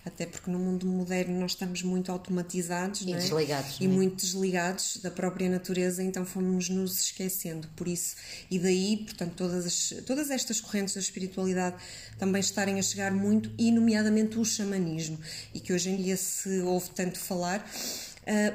até 0.05 0.25
porque 0.25 0.49
no 0.49 0.57
mundo 0.57 0.85
moderno 0.87 1.39
nós 1.39 1.51
estamos 1.51 1.83
muito 1.83 2.11
automatizados 2.11 3.01
e 3.01 3.13
é? 3.13 3.17
desligados 3.17 3.77
e 3.79 3.85
é? 3.85 3.87
muito 3.87 4.17
desligados 4.17 4.97
da 4.97 5.11
própria 5.11 5.49
natureza, 5.49 6.03
então 6.03 6.25
fomos 6.25 6.69
nos 6.69 6.99
esquecendo. 7.01 7.67
Por 7.75 7.87
isso, 7.87 8.15
e 8.49 8.57
daí, 8.57 8.97
portanto, 8.97 9.33
todas, 9.35 9.65
as, 9.65 9.93
todas 10.05 10.29
estas 10.29 10.61
correntes 10.61 10.93
da 10.93 10.99
espiritualidade 10.99 11.75
também 12.17 12.39
estarem 12.39 12.79
a 12.79 12.81
chegar 12.81 13.11
muito, 13.11 13.51
e 13.57 13.71
nomeadamente 13.71 14.37
o 14.37 14.45
xamanismo, 14.45 15.19
e 15.53 15.59
que 15.59 15.73
hoje 15.73 15.89
em 15.89 15.95
dia 15.95 16.17
se 16.17 16.59
ouve 16.61 16.89
tanto 16.91 17.19
falar 17.19 17.65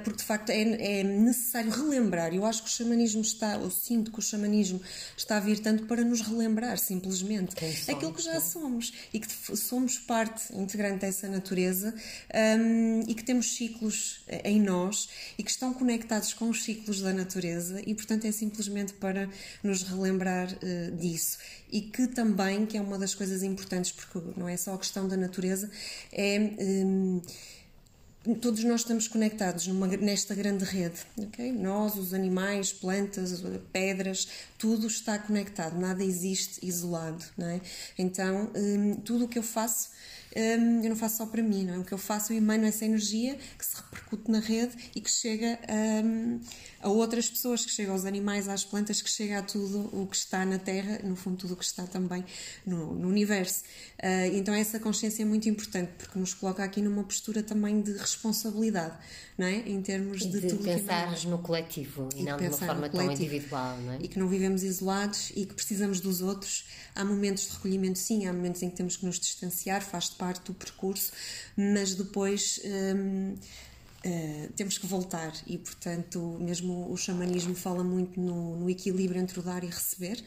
porque 0.03 0.19
de 0.19 0.25
facto 0.25 0.51
é, 0.51 1.01
é, 1.01 1.03
necessário 1.03 1.71
relembrar. 1.71 2.35
Eu 2.35 2.45
acho 2.45 2.63
que 2.63 2.69
o 2.69 2.73
xamanismo 2.73 3.23
está, 3.23 3.55
eu 3.55 3.71
sinto 3.71 4.11
que 4.11 4.19
o 4.19 4.23
xamanismo 4.23 4.81
está 5.17 5.37
a 5.37 5.41
vir 5.41 5.59
tanto 5.59 5.87
para 5.87 6.03
nos 6.05 6.21
relembrar, 6.21 6.79
simplesmente, 6.79 7.55
somos, 7.59 7.89
aquilo 7.89 8.13
que 8.13 8.23
já 8.23 8.41
somos 8.41 8.93
e 9.13 9.19
que 9.19 9.57
somos 9.57 9.99
parte 9.99 10.55
integrante 10.57 11.01
dessa 11.01 11.29
natureza 11.29 11.95
um, 12.59 13.01
e 13.07 13.15
que 13.15 13.25
temos 13.25 13.57
ciclos 13.57 14.23
eh, 14.29 14.51
em 14.51 14.61
nós 14.61 15.09
e 15.39 15.43
que 15.43 15.51
estão 15.51 15.73
conectados 15.73 16.33
com 16.33 16.49
os 16.49 16.63
ciclos 16.63 17.01
da 17.01 17.13
natureza 17.13 17.81
e, 17.87 17.95
portanto, 17.95 18.27
é 18.27 18.33
simplesmente 18.33 18.93
para 18.95 19.29
nos 19.63 19.83
relembrar 19.83 20.53
uh, 20.53 20.97
disso 20.97 21.39
e 21.71 21.81
que 21.81 22.07
também, 22.07 22.67
que 22.67 22.77
é 22.77 22.81
uma 22.81 22.99
das 22.99 23.15
coisas 23.15 23.43
importantes, 23.43 23.91
porque 23.91 24.21
não 24.37 24.49
é 24.49 24.57
só 24.57 24.75
a 24.75 24.79
questão 24.79 25.09
da 25.09 25.17
natureza, 25.17 25.71
é. 26.13 26.39
Um, 26.59 27.21
todos 28.41 28.65
nós 28.65 28.81
estamos 28.81 29.07
conectados 29.07 29.67
numa, 29.67 29.87
nesta 29.87 30.35
grande 30.35 30.65
rede, 30.65 31.01
ok? 31.19 31.53
Nós, 31.53 31.97
os 31.97 32.15
animais, 32.15 32.73
plantas, 32.73 33.43
pedras, 33.73 34.29
tudo 34.57 34.87
está 34.87 35.19
conectado, 35.19 35.79
nada 35.79 36.03
existe 36.03 36.65
isolado, 36.67 37.23
não 37.37 37.47
é? 37.47 37.61
Então, 37.99 38.51
hum, 38.57 38.95
tudo 39.05 39.27
o 39.27 39.29
que 39.29 39.39
eu 39.39 39.43
faço 39.43 39.91
um, 40.37 40.83
eu 40.83 40.89
não 40.89 40.97
faço 40.97 41.19
só 41.19 41.27
para 41.27 41.43
mim, 41.43 41.65
não 41.65 41.75
é? 41.75 41.79
O 41.79 41.85
que 41.85 41.93
eu 41.93 41.99
faço, 41.99 42.33
eu 42.33 42.37
emano 42.37 42.65
essa 42.67 42.85
energia 42.85 43.39
que 43.57 43.65
se 43.65 43.77
repercute 43.77 44.31
na 44.31 44.41
rede 44.41 44.75
e 44.95 45.01
que 45.01 45.11
chega 45.11 45.59
um, 46.05 46.41
a 46.85 46.89
outras 46.91 47.31
pessoas, 47.31 47.65
que 47.65 47.71
chega 47.71 47.93
aos 47.93 48.05
animais, 48.05 48.49
às 48.49 48.65
plantas, 48.65 49.01
que 49.01 49.09
chega 49.09 49.39
a 49.39 49.43
tudo 49.43 49.89
o 49.93 50.07
que 50.07 50.17
está 50.17 50.45
na 50.45 50.59
Terra, 50.59 51.01
no 51.03 51.17
fundo, 51.17 51.39
tudo 51.39 51.55
o 51.55 51.57
que 51.57 51.65
está 51.65 51.87
também 51.87 52.25
no, 52.67 52.95
no 52.95 53.09
universo. 53.09 53.63
Uh, 53.99 54.35
então, 54.35 54.53
essa 54.53 54.79
consciência 54.79 55.23
é 55.23 55.25
muito 55.25 55.49
importante 55.49 55.93
porque 55.97 56.19
nos 56.19 56.35
coloca 56.35 56.63
aqui 56.63 56.83
numa 56.83 57.03
postura 57.03 57.43
também 57.43 57.81
de 57.81 57.93
responsabilidade, 57.93 58.97
não 59.39 59.47
é? 59.47 59.57
Em 59.67 59.81
termos 59.81 60.21
de, 60.21 60.41
de 60.41 60.49
tudo 60.49 60.65
pensar 60.65 61.15
que 61.15 61.27
no 61.27 61.39
coletivo 61.39 62.09
e, 62.15 62.23
não 62.23 62.37
de 62.37 62.49
uma 62.49 62.53
forma 62.53 62.89
tão 62.89 63.11
individual, 63.11 63.79
não 63.79 63.93
é? 63.95 63.99
E 64.03 64.09
que 64.09 64.19
não 64.19 64.29
vivemos 64.29 64.63
isolados 64.63 65.33
e 65.35 65.47
que 65.47 65.55
precisamos 65.55 66.01
dos 66.01 66.21
outros. 66.21 66.67
Há 66.95 67.05
momentos 67.05 67.47
de 67.47 67.53
recolhimento, 67.55 67.99
sim, 67.99 68.27
há 68.27 68.33
momentos 68.33 68.63
em 68.63 68.69
que 68.69 68.77
temos 68.77 68.97
que 68.97 69.07
nos 69.07 69.19
distanciar, 69.19 69.83
faz 69.83 70.11
parte 70.11 70.35
parte 70.35 70.47
do 70.47 70.55
percurso, 70.55 71.13
mas 71.57 71.95
depois 71.95 72.61
hum, 72.65 73.35
uh, 74.05 74.53
temos 74.53 74.79
que 74.79 74.87
voltar 74.87 75.33
e, 75.47 75.59
portanto, 75.59 76.37
mesmo 76.41 76.91
o 76.91 76.97
xamanismo 76.97 77.55
fala 77.55 77.83
muito 77.83 78.21
no, 78.21 78.57
no 78.57 78.71
equilíbrio 78.71 79.21
entre 79.21 79.39
o 79.41 79.43
dar 79.43 79.65
e 79.65 79.67
receber. 79.67 80.23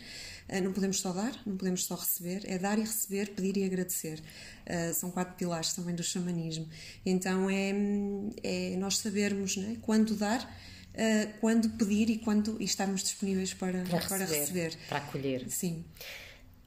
Uh, 0.49 0.61
não 0.61 0.73
podemos 0.73 0.99
só 0.99 1.11
dar, 1.11 1.33
não 1.45 1.55
podemos 1.55 1.85
só 1.85 1.95
receber, 1.95 2.41
é 2.45 2.57
dar 2.57 2.77
e 2.77 2.81
receber, 2.81 3.29
pedir 3.29 3.57
e 3.57 3.63
agradecer. 3.63 4.19
Uh, 4.65 4.93
são 4.93 5.11
quatro 5.11 5.35
pilares 5.35 5.73
também 5.73 5.95
do 5.95 6.03
xamanismo. 6.03 6.67
Então 7.05 7.49
é, 7.49 7.71
é 8.43 8.75
nós 8.77 8.97
sabermos 8.97 9.57
né, 9.57 9.77
quando 9.81 10.15
dar, 10.15 10.49
quando 11.39 11.69
pedir 11.77 12.09
e 12.09 12.17
quando 12.17 12.57
e 12.59 12.63
estarmos 12.63 13.03
disponíveis 13.03 13.53
para, 13.53 13.83
para, 13.83 13.99
receber, 13.99 14.07
para 14.07 14.35
receber. 14.35 14.77
Para 14.89 14.97
acolher. 14.97 15.45
Sim. 15.47 15.85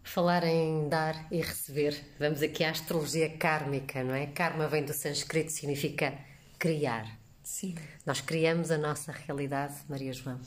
Falar 0.04 0.44
em 0.44 0.88
dar 0.88 1.26
e 1.32 1.40
receber, 1.40 1.96
vamos 2.16 2.40
aqui 2.40 2.62
à 2.62 2.70
astrologia 2.70 3.28
kármica, 3.28 4.04
não 4.04 4.14
é? 4.14 4.26
Karma 4.26 4.68
vem 4.68 4.84
do 4.84 4.92
sânscrito, 4.92 5.50
significa 5.50 6.16
criar. 6.60 7.18
Sim. 7.42 7.74
Nós 8.06 8.20
criamos 8.20 8.70
a 8.70 8.78
nossa 8.78 9.10
realidade, 9.10 9.74
Maria 9.88 10.12
João. 10.12 10.38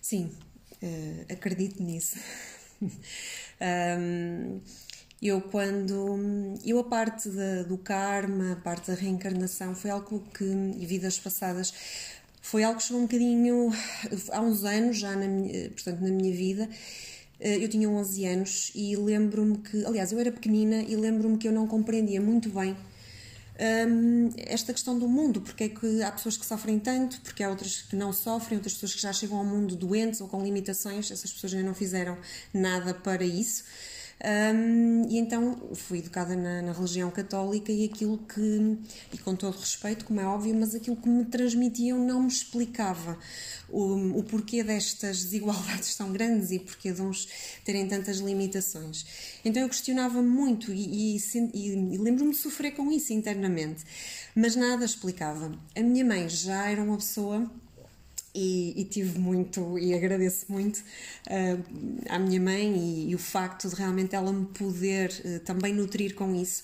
Sim, 0.00 0.30
uh, 0.82 1.32
acredito 1.32 1.82
nisso. 1.82 2.18
um, 2.82 4.60
eu 5.22 5.40
quando 5.40 6.58
eu 6.64 6.80
a 6.80 6.84
parte 6.84 7.28
da, 7.30 7.62
do 7.62 7.78
karma, 7.78 8.52
a 8.52 8.56
parte 8.56 8.90
da 8.90 8.96
reencarnação 8.96 9.74
foi 9.74 9.90
algo 9.90 10.20
que 10.34 10.44
e 10.44 10.84
vidas 10.84 11.18
passadas 11.18 11.72
foi 12.42 12.64
algo 12.64 12.78
que 12.78 12.86
chegou 12.86 13.00
um 13.00 13.06
bocadinho 13.06 13.70
há 14.32 14.40
uns 14.40 14.64
anos 14.64 14.98
já 14.98 15.14
na 15.14 15.28
minha, 15.28 15.70
portanto 15.70 16.00
na 16.00 16.10
minha 16.10 16.34
vida 16.34 16.68
eh, 17.38 17.64
eu 17.64 17.68
tinha 17.68 17.88
11 17.88 18.26
anos 18.26 18.72
e 18.74 18.96
lembro-me 18.96 19.58
que, 19.58 19.84
aliás, 19.84 20.10
eu 20.10 20.18
era 20.18 20.32
pequenina 20.32 20.82
e 20.82 20.96
lembro-me 20.96 21.38
que 21.38 21.46
eu 21.46 21.52
não 21.52 21.68
compreendia 21.68 22.20
muito 22.20 22.48
bem 22.48 22.76
um, 23.62 24.30
esta 24.36 24.72
questão 24.72 24.98
do 24.98 25.08
mundo, 25.08 25.40
porque 25.40 25.64
é 25.64 25.68
que 25.68 26.02
há 26.02 26.10
pessoas 26.10 26.36
que 26.36 26.44
sofrem 26.44 26.78
tanto, 26.78 27.20
porque 27.20 27.42
há 27.42 27.48
outras 27.48 27.82
que 27.82 27.94
não 27.94 28.12
sofrem, 28.12 28.56
outras 28.56 28.74
pessoas 28.74 28.94
que 28.94 29.00
já 29.00 29.12
chegam 29.12 29.38
ao 29.38 29.44
mundo 29.44 29.76
doentes 29.76 30.20
ou 30.20 30.28
com 30.28 30.42
limitações, 30.42 31.10
essas 31.10 31.32
pessoas 31.32 31.54
ainda 31.54 31.66
não 31.66 31.74
fizeram 31.74 32.18
nada 32.52 32.92
para 32.92 33.24
isso. 33.24 33.64
Um, 34.24 35.08
e 35.08 35.18
então 35.18 35.58
fui 35.74 35.98
educada 35.98 36.36
na, 36.36 36.62
na, 36.62 36.72
religião 36.72 37.10
católica 37.10 37.72
e 37.72 37.84
aquilo 37.84 38.18
que, 38.18 38.78
e 39.12 39.18
com 39.18 39.34
todo 39.34 39.58
respeito, 39.58 40.04
como 40.04 40.20
é 40.20 40.24
óbvio, 40.24 40.54
mas 40.54 40.76
aquilo 40.76 40.94
que 40.94 41.08
me 41.08 41.24
transmitiam 41.24 41.98
não 41.98 42.22
me 42.22 42.28
explicava 42.28 43.18
o, 43.68 44.20
o 44.20 44.22
porquê 44.22 44.62
destas 44.62 45.24
desigualdades 45.24 45.96
tão 45.96 46.12
grandes 46.12 46.52
e 46.52 46.60
porquê 46.60 46.92
de 46.92 47.02
uns 47.02 47.26
terem 47.64 47.88
tantas 47.88 48.18
limitações. 48.18 49.04
Então 49.44 49.60
eu 49.60 49.68
questionava 49.68 50.22
muito 50.22 50.72
e, 50.72 51.16
e, 51.16 51.18
e, 51.52 51.94
e 51.94 51.98
lembro-me 51.98 52.30
de 52.30 52.36
sofrer 52.36 52.76
com 52.76 52.92
isso 52.92 53.12
internamente, 53.12 53.82
mas 54.36 54.54
nada 54.54 54.84
explicava. 54.84 55.52
A 55.74 55.80
minha 55.80 56.04
mãe 56.04 56.28
já 56.28 56.70
era 56.70 56.80
uma 56.80 56.96
pessoa 56.96 57.50
e, 58.34 58.80
e, 58.80 58.84
tive 58.84 59.18
muito 59.18 59.78
e 59.78 59.94
agradeço 59.94 60.46
muito 60.48 60.78
uh, 60.78 62.04
à 62.08 62.18
minha 62.18 62.40
mãe 62.40 62.76
e, 62.76 63.10
e, 63.10 63.14
o 63.14 63.18
facto 63.18 63.68
de 63.68 63.74
realmente 63.74 64.14
ela 64.14 64.32
me 64.32 64.46
poder 64.46 65.10
uh, 65.24 65.40
também 65.40 65.74
nutrir 65.74 66.14
com 66.14 66.34
isso, 66.34 66.62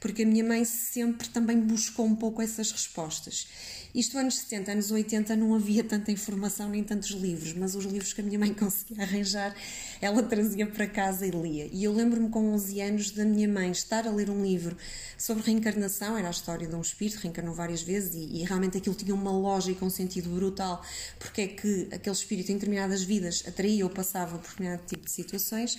porque 0.00 0.22
a 0.22 0.26
minha 0.26 0.44
mãe 0.44 0.64
sempre 0.64 1.28
também 1.28 1.60
buscou 1.60 2.06
um 2.06 2.16
pouco 2.16 2.40
essas 2.40 2.72
respostas. 2.72 3.48
Isto 3.92 4.18
anos 4.18 4.38
70, 4.38 4.70
anos 4.70 4.90
80 4.92 5.34
não 5.34 5.52
havia 5.52 5.82
tanta 5.82 6.12
informação 6.12 6.68
nem 6.68 6.84
tantos 6.84 7.10
livros, 7.10 7.52
mas 7.54 7.74
os 7.74 7.84
livros 7.84 8.12
que 8.12 8.20
a 8.20 8.24
minha 8.24 8.38
mãe 8.38 8.54
conseguia 8.54 9.02
arranjar, 9.02 9.54
ela 10.00 10.22
trazia 10.22 10.64
para 10.66 10.86
casa 10.86 11.26
e 11.26 11.30
lia. 11.30 11.68
E 11.72 11.82
eu 11.82 11.92
lembro-me 11.92 12.28
com 12.28 12.52
11 12.52 12.80
anos 12.80 13.10
da 13.10 13.24
minha 13.24 13.48
mãe 13.48 13.72
estar 13.72 14.06
a 14.06 14.10
ler 14.10 14.30
um 14.30 14.44
livro 14.44 14.76
sobre 15.18 15.42
reencarnação, 15.42 16.16
era 16.16 16.28
a 16.28 16.30
história 16.30 16.68
de 16.68 16.74
um 16.74 16.80
espírito, 16.80 17.18
reencarnou 17.18 17.52
várias 17.52 17.82
vezes 17.82 18.14
e, 18.14 18.40
e 18.40 18.44
realmente 18.44 18.78
aquilo 18.78 18.94
tinha 18.94 19.14
uma 19.14 19.32
lógica, 19.32 19.84
um 19.84 19.90
sentido 19.90 20.30
brutal, 20.30 20.84
porque 21.18 21.40
é 21.40 21.46
que 21.48 21.88
aquele 21.90 22.14
espírito 22.14 22.52
em 22.52 22.54
determinadas 22.54 23.02
vidas 23.02 23.42
atraía 23.46 23.84
ou 23.84 23.90
passava 23.90 24.38
por 24.38 24.50
determinado 24.50 24.82
tipo 24.86 25.04
de 25.04 25.10
situações. 25.10 25.76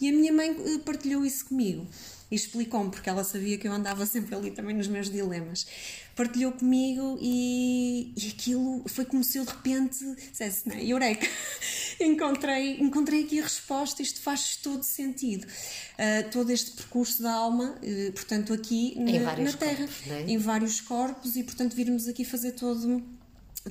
E 0.00 0.08
a 0.08 0.12
minha 0.12 0.32
mãe 0.32 0.50
eh, 0.50 0.78
partilhou 0.78 1.26
isso 1.26 1.44
comigo 1.44 1.86
e 2.30 2.34
explicou-me, 2.34 2.90
porque 2.90 3.10
ela 3.10 3.24
sabia 3.24 3.58
que 3.58 3.66
eu 3.66 3.72
andava 3.72 4.06
sempre 4.06 4.34
ali 4.34 4.50
também 4.50 4.76
nos 4.76 4.86
meus 4.86 5.10
dilemas. 5.10 5.66
Partilhou 6.14 6.52
comigo 6.52 7.18
e, 7.20 8.12
e 8.16 8.28
aquilo 8.28 8.84
foi 8.86 9.04
como 9.04 9.24
se 9.24 9.38
eu 9.38 9.44
de 9.44 9.50
repente 9.50 10.04
dissesse, 10.30 10.68
não, 10.68 10.76
eureka, 10.76 11.26
encontrei, 12.00 12.80
encontrei 12.80 13.24
aqui 13.24 13.40
a 13.40 13.42
resposta, 13.42 14.00
isto 14.02 14.20
faz 14.20 14.56
todo 14.56 14.82
sentido. 14.82 15.44
Uh, 15.44 16.30
todo 16.30 16.50
este 16.50 16.70
percurso 16.72 17.22
da 17.22 17.32
alma, 17.32 17.76
uh, 17.82 18.12
portanto, 18.12 18.52
aqui 18.52 18.94
na, 18.98 19.36
na 19.36 19.52
Terra, 19.52 19.86
corpos, 19.86 20.10
é? 20.10 20.22
em 20.22 20.38
vários 20.38 20.80
corpos, 20.80 21.36
e 21.36 21.42
portanto 21.42 21.74
virmos 21.74 22.06
aqui 22.06 22.24
fazer 22.24 22.52
todo 22.52 23.02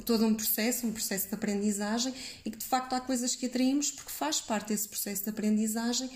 todo 0.05 0.23
um 0.23 0.35
processo, 0.35 0.85
um 0.85 0.91
processo 0.91 1.29
de 1.29 1.33
aprendizagem 1.33 2.13
e 2.45 2.51
que 2.51 2.57
de 2.57 2.65
facto 2.65 2.93
há 2.93 3.01
coisas 3.01 3.35
que 3.35 3.47
atraímos 3.47 3.89
porque 3.89 4.11
faz 4.11 4.39
parte 4.39 4.67
desse 4.67 4.87
processo 4.87 5.23
de 5.23 5.29
aprendizagem 5.31 6.09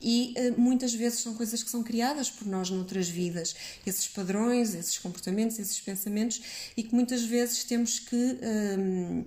e 0.00 0.34
uh, 0.36 0.60
muitas 0.60 0.94
vezes 0.94 1.20
são 1.20 1.34
coisas 1.34 1.62
que 1.62 1.70
são 1.70 1.82
criadas 1.82 2.30
por 2.30 2.46
nós 2.46 2.70
noutras 2.70 3.08
vidas, 3.08 3.54
esses 3.86 4.08
padrões, 4.08 4.74
esses 4.74 4.98
comportamentos, 4.98 5.58
esses 5.58 5.80
pensamentos 5.80 6.40
e 6.76 6.82
que 6.82 6.94
muitas 6.94 7.24
vezes 7.24 7.64
temos 7.64 7.98
que 7.98 8.16
uh, 8.16 9.24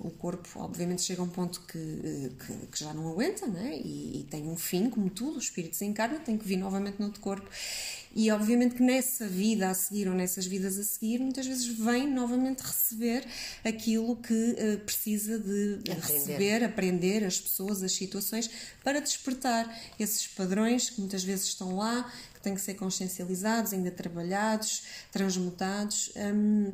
o 0.00 0.10
corpo 0.10 0.48
obviamente 0.56 1.02
chega 1.02 1.22
a 1.22 1.24
um 1.24 1.28
ponto 1.28 1.60
que, 1.62 1.78
uh, 1.78 2.30
que, 2.34 2.66
que, 2.66 2.80
já 2.80 2.92
não 2.92 3.08
aguenta 3.08 3.46
né? 3.46 3.76
E, 3.76 4.20
e, 4.20 4.26
tem 4.30 4.48
um 4.48 4.56
fim, 4.56 4.90
como 4.90 5.08
tudo, 5.10 5.36
o 5.36 5.38
espírito 5.38 5.76
se 5.76 5.84
encarna, 5.84 6.18
tem 6.18 6.36
que 6.36 6.46
vir 6.46 6.56
novamente 6.56 6.98
no 6.98 7.06
outro 7.06 7.20
corpo 7.20 7.48
e 8.18 8.32
obviamente 8.32 8.74
que 8.74 8.82
nessa 8.82 9.28
vida 9.28 9.70
a 9.70 9.74
seguir 9.74 10.08
ou 10.08 10.14
nessas 10.14 10.44
vidas 10.44 10.76
a 10.76 10.82
seguir, 10.82 11.20
muitas 11.20 11.46
vezes 11.46 11.68
vem 11.68 12.12
novamente 12.12 12.62
receber 12.62 13.24
aquilo 13.64 14.16
que 14.16 14.34
uh, 14.34 14.78
precisa 14.80 15.38
de 15.38 15.74
aprender. 15.74 16.02
receber, 16.02 16.64
aprender 16.64 17.24
as 17.24 17.40
pessoas, 17.40 17.80
as 17.80 17.92
situações, 17.92 18.50
para 18.82 19.00
despertar 19.00 19.72
esses 20.00 20.26
padrões 20.26 20.90
que 20.90 20.98
muitas 21.00 21.22
vezes 21.22 21.46
estão 21.46 21.76
lá, 21.76 22.12
que 22.34 22.40
têm 22.40 22.56
que 22.56 22.60
ser 22.60 22.74
consciencializados, 22.74 23.72
ainda 23.72 23.92
trabalhados, 23.92 24.82
transmutados. 25.12 26.10
Um, 26.16 26.72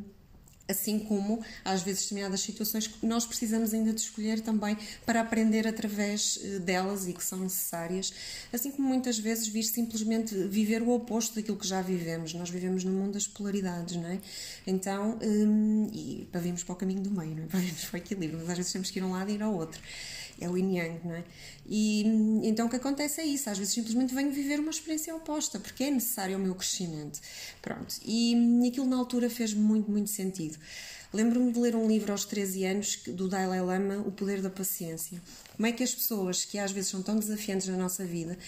assim 0.68 0.98
como 0.98 1.42
às 1.64 1.82
vezes 1.82 2.02
determinadas 2.02 2.40
situações 2.40 2.86
que 2.86 3.04
nós 3.06 3.26
precisamos 3.26 3.74
ainda 3.74 3.92
de 3.92 4.00
escolher 4.00 4.40
também 4.40 4.76
para 5.04 5.20
aprender 5.20 5.66
através 5.66 6.38
eh, 6.42 6.58
delas 6.58 7.06
e 7.06 7.12
que 7.12 7.24
são 7.24 7.38
necessárias, 7.38 8.12
assim 8.52 8.70
como 8.70 8.88
muitas 8.88 9.18
vezes 9.18 9.46
vir 9.46 9.64
simplesmente 9.64 10.34
viver 10.48 10.82
o 10.82 10.90
oposto 10.90 11.34
daquilo 11.34 11.56
que 11.56 11.66
já 11.66 11.82
vivemos. 11.82 12.32
Nós 12.34 12.50
vivemos 12.50 12.84
no 12.84 12.92
mundo 12.92 13.12
das 13.12 13.26
polaridades, 13.26 13.96
não 13.96 14.08
é? 14.08 14.18
Então, 14.66 15.18
hum, 15.22 15.90
e 15.92 16.28
para 16.30 16.40
virmos 16.40 16.64
para 16.64 16.72
o 16.72 16.76
caminho 16.76 17.02
do 17.02 17.10
meio, 17.10 17.34
não 17.36 17.44
é? 17.44 17.46
Para 17.54 17.60
virmos 17.60 17.84
para 17.84 17.94
o 17.94 17.98
equilíbrio, 17.98 18.38
mas 18.40 18.50
às 18.50 18.56
vezes 18.56 18.72
temos 18.72 18.90
que 18.90 18.98
ir 18.98 19.02
a 19.02 19.06
um 19.06 19.12
lado 19.12 19.30
e 19.30 19.34
ir 19.34 19.42
ao 19.42 19.54
outro 19.54 19.80
é 20.40 20.48
o 20.48 20.56
yin 20.56 20.76
yang, 20.76 21.00
não 21.04 21.14
é? 21.14 21.24
E 21.66 22.02
então 22.42 22.66
o 22.66 22.70
que 22.70 22.76
acontece 22.76 23.20
é 23.20 23.24
isso, 23.24 23.48
às 23.48 23.58
vezes 23.58 23.72
simplesmente 23.74 24.14
venho 24.14 24.30
viver 24.32 24.60
uma 24.60 24.70
experiência 24.70 25.14
oposta, 25.14 25.58
porque 25.58 25.84
é 25.84 25.90
necessário 25.90 26.36
o 26.36 26.40
meu 26.40 26.54
crescimento. 26.54 27.20
Pronto, 27.62 27.94
e, 28.04 28.34
aquilo 28.68 28.86
na 28.86 28.96
altura 28.96 29.30
fez 29.30 29.54
muito, 29.54 29.90
muito 29.90 30.10
sentido. 30.10 30.58
Lembro-me 31.12 31.52
de 31.52 31.60
ler 31.60 31.76
um 31.76 31.86
livro 31.86 32.10
aos 32.10 32.24
13 32.24 32.64
anos 32.64 32.96
do 33.06 33.28
Dalai 33.28 33.60
Lama, 33.60 33.98
O 34.06 34.10
Poder 34.10 34.42
da 34.42 34.50
Paciência. 34.50 35.22
Como 35.56 35.66
é 35.66 35.72
que 35.72 35.82
as 35.82 35.94
pessoas 35.94 36.44
que 36.44 36.58
às 36.58 36.72
vezes 36.72 36.90
são 36.90 37.02
tão 37.02 37.18
desafiantes 37.18 37.68
na 37.68 37.76
nossa 37.76 38.04
vida 38.04 38.38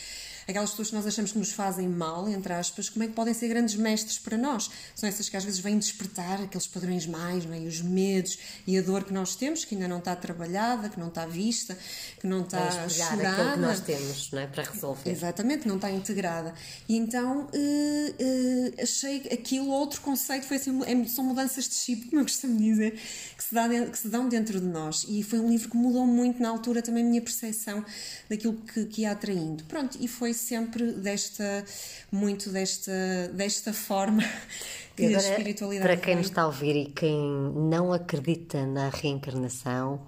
aquelas 0.48 0.70
pessoas 0.70 0.88
que 0.90 0.94
nós 0.94 1.06
achamos 1.06 1.32
que 1.32 1.38
nos 1.38 1.52
fazem 1.52 1.88
mal, 1.88 2.28
entre 2.28 2.52
aspas, 2.52 2.88
como 2.88 3.04
é 3.04 3.08
que 3.08 3.14
podem 3.14 3.34
ser 3.34 3.48
grandes 3.48 3.74
mestres 3.74 4.18
para 4.18 4.36
nós? 4.36 4.70
São 4.94 5.08
essas 5.08 5.28
que 5.28 5.36
às 5.36 5.44
vezes 5.44 5.58
vêm 5.58 5.78
despertar 5.78 6.40
aqueles 6.40 6.66
padrões 6.66 7.06
mais, 7.06 7.44
não 7.44 7.54
é? 7.54 7.60
e 7.60 7.66
os 7.66 7.80
medos 7.80 8.38
e 8.66 8.78
a 8.78 8.82
dor 8.82 9.04
que 9.04 9.12
nós 9.12 9.34
temos, 9.34 9.64
que 9.64 9.74
ainda 9.74 9.88
não 9.88 9.98
está 9.98 10.14
trabalhada, 10.14 10.88
que 10.88 11.00
não 11.00 11.08
está 11.08 11.26
vista, 11.26 11.76
que 12.20 12.26
não 12.26 12.42
está 12.42 12.88
chorada. 12.88 13.52
que 13.54 13.58
nós 13.58 13.80
temos 13.80 14.30
não 14.30 14.40
é? 14.40 14.46
para 14.46 14.62
resolver. 14.62 15.10
Exatamente, 15.10 15.66
não 15.66 15.76
está 15.76 15.90
integrada. 15.90 16.54
E 16.88 16.96
então 16.96 17.42
uh, 17.42 17.48
uh, 17.48 18.82
achei 18.82 19.28
aquilo, 19.32 19.68
outro 19.68 20.00
conceito, 20.00 20.46
foi 20.46 20.58
assim, 20.58 20.80
é, 20.84 21.08
são 21.08 21.24
mudanças 21.24 21.68
de 21.68 21.74
chip, 21.74 22.06
como 22.10 22.20
eu 22.20 22.24
costumo 22.24 22.56
dizer, 22.56 22.92
que 23.36 23.42
se, 23.42 23.52
dá, 23.52 23.68
que 23.68 23.98
se 23.98 24.08
dão 24.08 24.28
dentro 24.28 24.60
de 24.60 24.66
nós. 24.66 25.04
E 25.08 25.24
foi 25.24 25.40
um 25.40 25.50
livro 25.50 25.68
que 25.70 25.76
mudou 25.76 26.06
muito 26.06 26.40
na 26.40 26.50
altura 26.50 26.80
também 26.80 26.95
a 26.98 27.04
minha 27.04 27.20
percepção 27.20 27.84
daquilo 28.28 28.54
que, 28.54 28.86
que 28.86 29.02
ia 29.02 29.12
atraindo. 29.12 29.64
Pronto, 29.64 29.96
e 30.00 30.08
foi 30.08 30.32
sempre 30.32 30.92
desta, 30.92 31.64
muito 32.10 32.50
desta, 32.50 32.92
desta 33.32 33.72
forma 33.72 34.22
que 34.96 35.06
agora, 35.06 35.26
a 35.26 35.30
espiritualidade. 35.30 35.88
Para 35.88 35.96
quem 35.96 36.16
nos 36.16 36.26
está 36.26 36.42
a 36.42 36.46
ouvir 36.46 36.76
e 36.76 36.86
quem 36.86 37.16
não 37.54 37.92
acredita 37.92 38.66
na 38.66 38.88
reencarnação, 38.88 40.06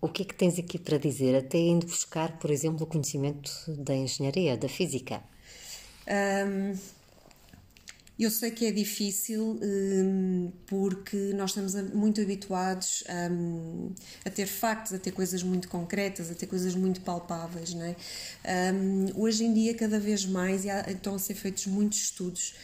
o 0.00 0.08
que 0.08 0.22
é 0.22 0.24
que 0.26 0.34
tens 0.34 0.58
aqui 0.58 0.78
para 0.78 0.98
dizer? 0.98 1.34
Até 1.34 1.58
indo 1.58 1.86
buscar, 1.86 2.38
por 2.38 2.50
exemplo, 2.50 2.84
o 2.84 2.86
conhecimento 2.86 3.50
da 3.68 3.94
engenharia, 3.94 4.56
da 4.56 4.68
física. 4.68 5.22
Um, 6.06 6.76
eu 8.18 8.30
sei 8.30 8.50
que 8.52 8.64
é 8.64 8.70
difícil 8.70 9.58
um, 9.60 10.52
porque 10.66 11.32
nós 11.34 11.50
estamos 11.50 11.74
muito 11.92 12.20
habituados 12.20 13.02
um, 13.30 13.92
a 14.24 14.30
ter 14.30 14.46
factos, 14.46 14.92
a 14.92 14.98
ter 14.98 15.10
coisas 15.10 15.42
muito 15.42 15.68
concretas, 15.68 16.30
a 16.30 16.34
ter 16.34 16.46
coisas 16.46 16.76
muito 16.76 17.00
palpáveis. 17.00 17.74
Não 17.74 17.84
é? 17.84 17.96
Um, 18.72 19.20
hoje 19.20 19.44
em 19.44 19.52
dia, 19.52 19.74
cada 19.74 19.98
vez 19.98 20.24
mais, 20.24 20.64
estão 20.64 21.16
a 21.16 21.18
ser 21.18 21.34
feitos 21.34 21.66
muitos 21.66 22.02
estudos 22.02 22.54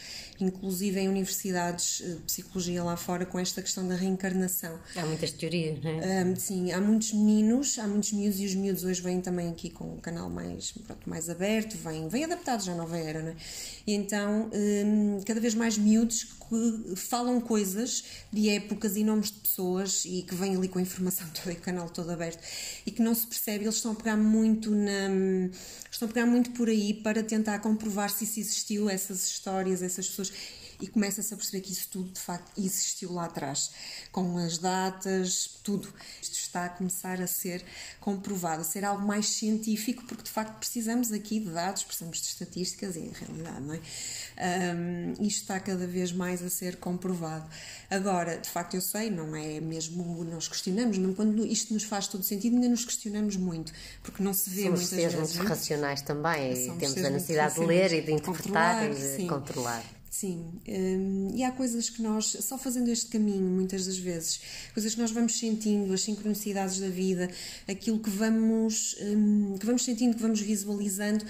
inclusive 0.43 0.99
em 0.99 1.07
universidades 1.07 2.03
de 2.05 2.15
psicologia 2.23 2.83
lá 2.83 2.97
fora, 2.97 3.25
com 3.25 3.39
esta 3.39 3.61
questão 3.61 3.87
da 3.87 3.95
reencarnação. 3.95 4.79
Há 4.95 5.05
muitas 5.05 5.31
teorias, 5.31 5.81
não 5.83 5.91
é? 5.91 6.23
Um, 6.23 6.35
sim, 6.35 6.71
há 6.71 6.81
muitos 6.81 7.13
meninos, 7.13 7.79
há 7.79 7.87
muitos 7.87 8.11
miúdos 8.13 8.39
e 8.39 8.45
os 8.45 8.55
miúdos 8.55 8.83
hoje 8.83 9.01
vêm 9.01 9.21
também 9.21 9.49
aqui 9.49 9.69
com 9.69 9.93
o 9.93 9.97
canal 10.01 10.29
mais, 10.29 10.71
pronto, 10.71 11.09
mais 11.09 11.29
aberto, 11.29 11.77
vêm, 11.77 12.07
vêm 12.07 12.23
adaptados 12.25 12.67
à 12.67 12.75
nova 12.75 12.97
era, 12.97 13.21
não 13.21 13.29
é? 13.29 13.35
E 13.85 13.93
então, 13.93 14.49
um, 14.53 15.21
cada 15.25 15.39
vez 15.39 15.55
mais 15.55 15.77
miúdos 15.77 16.23
que 16.51 16.95
falam 16.97 17.39
coisas 17.39 18.03
de 18.31 18.49
épocas 18.49 18.97
e 18.97 19.03
nomes 19.05 19.31
de 19.31 19.39
pessoas 19.39 20.03
e 20.05 20.21
que 20.23 20.35
vêm 20.35 20.55
ali 20.55 20.67
com 20.67 20.79
a 20.79 20.81
informação 20.81 21.25
toda 21.33 21.53
e 21.53 21.57
o 21.57 21.61
canal 21.61 21.89
todo 21.89 22.09
aberto 22.09 22.43
e 22.85 22.91
que 22.91 23.01
não 23.01 23.15
se 23.15 23.25
percebe, 23.25 23.63
eles 23.63 23.75
estão 23.75 23.93
a 23.93 23.95
pegar 23.95 24.17
muito 24.17 24.69
na 24.69 25.09
estão 25.89 26.07
a 26.07 26.11
pegar 26.11 26.25
muito 26.25 26.51
por 26.51 26.69
aí 26.69 26.93
para 26.93 27.21
tentar 27.23 27.59
comprovar 27.59 28.09
se 28.09 28.23
isso 28.23 28.39
existiu, 28.39 28.89
essas 28.89 29.25
histórias, 29.25 29.81
essas 29.81 30.07
pessoas 30.07 30.30
e 30.81 30.87
começa-se 30.87 31.31
a 31.33 31.37
perceber 31.37 31.61
que 31.61 31.71
isso 31.71 31.87
tudo 31.89 32.09
de 32.11 32.19
facto 32.19 32.51
existiu 32.57 33.13
lá 33.13 33.25
atrás, 33.25 33.71
com 34.11 34.37
as 34.37 34.57
datas, 34.57 35.59
tudo. 35.63 35.87
Isto 36.21 36.33
está 36.37 36.65
a 36.65 36.69
começar 36.69 37.21
a 37.21 37.27
ser 37.27 37.63
comprovado, 37.99 38.61
a 38.61 38.63
ser 38.63 38.83
algo 38.83 39.05
mais 39.05 39.29
científico, 39.29 40.03
porque 40.07 40.23
de 40.23 40.31
facto 40.31 40.57
precisamos 40.57 41.11
aqui 41.11 41.39
de 41.39 41.51
dados, 41.51 41.83
precisamos 41.83 42.19
de 42.19 42.27
estatísticas 42.27 42.95
e 42.95 43.11
realidade, 43.13 43.61
não 43.61 43.75
é? 43.75 43.79
Um, 44.75 45.11
isto 45.23 45.41
está 45.41 45.59
cada 45.59 45.85
vez 45.85 46.11
mais 46.11 46.41
a 46.41 46.49
ser 46.49 46.77
comprovado. 46.77 47.47
Agora, 47.89 48.37
de 48.37 48.49
facto, 48.49 48.73
eu 48.73 48.81
sei, 48.81 49.11
não 49.11 49.35
é 49.35 49.59
mesmo. 49.59 50.23
Nós 50.23 50.47
questionamos, 50.47 50.97
mesmo 50.97 51.13
quando 51.13 51.45
isto 51.45 51.73
nos 51.75 51.83
faz 51.83 52.07
todo 52.07 52.23
sentido, 52.23 52.55
ainda 52.55 52.69
nos 52.69 52.85
questionamos 52.85 53.35
muito, 53.35 53.71
porque 54.01 54.23
não 54.23 54.33
se 54.33 54.49
vê 54.49 54.63
Somos 54.63 54.79
muitas 54.79 54.99
seres 54.99 55.13
vezes. 55.13 55.35
muito 55.35 55.47
racionais 55.47 56.01
também, 56.01 56.75
temos 56.79 56.97
a 56.97 57.09
necessidade 57.11 57.53
de 57.53 57.65
ler 57.65 57.93
e 57.93 58.01
de 58.01 58.11
interpretar 58.13 58.89
e 58.89 58.95
de 58.95 59.15
sim. 59.17 59.27
controlar. 59.27 60.00
Sim, 60.13 60.59
hum, 60.67 61.31
e 61.33 61.41
há 61.41 61.53
coisas 61.53 61.89
que 61.89 62.01
nós, 62.01 62.35
só 62.41 62.57
fazendo 62.57 62.89
este 62.89 63.05
caminho, 63.05 63.49
muitas 63.49 63.85
das 63.85 63.97
vezes, 63.97 64.41
coisas 64.73 64.93
que 64.93 64.99
nós 64.99 65.09
vamos 65.09 65.39
sentindo, 65.39 65.93
as 65.93 66.01
sincronicidades 66.01 66.81
da 66.81 66.89
vida, 66.89 67.31
aquilo 67.65 67.97
que 67.97 68.09
vamos, 68.09 68.97
hum, 68.99 69.55
que 69.57 69.65
vamos 69.65 69.85
sentindo, 69.85 70.13
que 70.13 70.21
vamos 70.21 70.41
visualizando, 70.41 71.23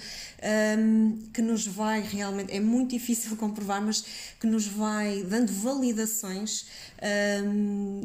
hum, 0.76 1.16
que 1.32 1.40
nos 1.40 1.64
vai 1.64 2.00
realmente, 2.02 2.52
é 2.52 2.58
muito 2.58 2.90
difícil 2.90 3.36
comprovar, 3.38 3.80
mas 3.80 4.04
que 4.40 4.48
nos 4.48 4.66
vai 4.66 5.22
dando 5.22 5.52
validações 5.52 6.66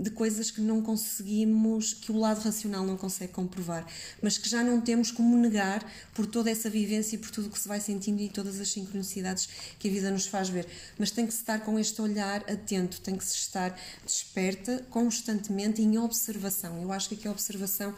de 0.02 0.10
coisas 0.12 0.50
que 0.50 0.60
não 0.60 0.82
conseguimos, 0.82 1.94
que 1.94 2.12
o 2.12 2.18
lado 2.18 2.40
racional 2.42 2.84
não 2.84 2.98
consegue 2.98 3.32
comprovar, 3.32 3.86
mas 4.22 4.40
que 4.40 4.50
já 4.50 4.64
não 4.64 4.82
temos 4.82 5.12
como 5.12 5.38
negar 5.38 5.86
por 6.16 6.26
toda 6.26 6.50
essa 6.50 6.68
vivência 6.70 7.16
e 7.16 7.20
por 7.20 7.30
tudo 7.30 7.48
o 7.48 7.52
que 7.52 7.60
se 7.60 7.68
vai 7.68 7.80
sentindo 7.80 8.22
e 8.22 8.30
todas 8.30 8.60
as 8.60 8.70
sincronicidades 8.70 9.50
que 9.78 9.88
a 9.88 9.92
vida 9.92 10.10
nos 10.10 10.26
faz 10.26 10.50
ver. 10.50 10.67
Mas 10.98 11.12
tem 11.12 11.26
que 11.26 11.34
se 11.34 11.40
estar 11.40 11.60
com 11.60 11.80
este 11.80 12.02
olhar 12.02 12.44
atento, 12.50 13.02
tem 13.02 13.16
que 13.16 13.24
se 13.24 13.36
estar 13.36 13.78
desperta 14.06 14.86
constantemente 14.90 15.82
em 15.82 15.98
observação. 15.98 16.82
Eu 16.82 16.92
acho 16.92 17.10
que 17.10 17.16
aqui 17.16 17.28
a 17.28 17.32
observação 17.32 17.94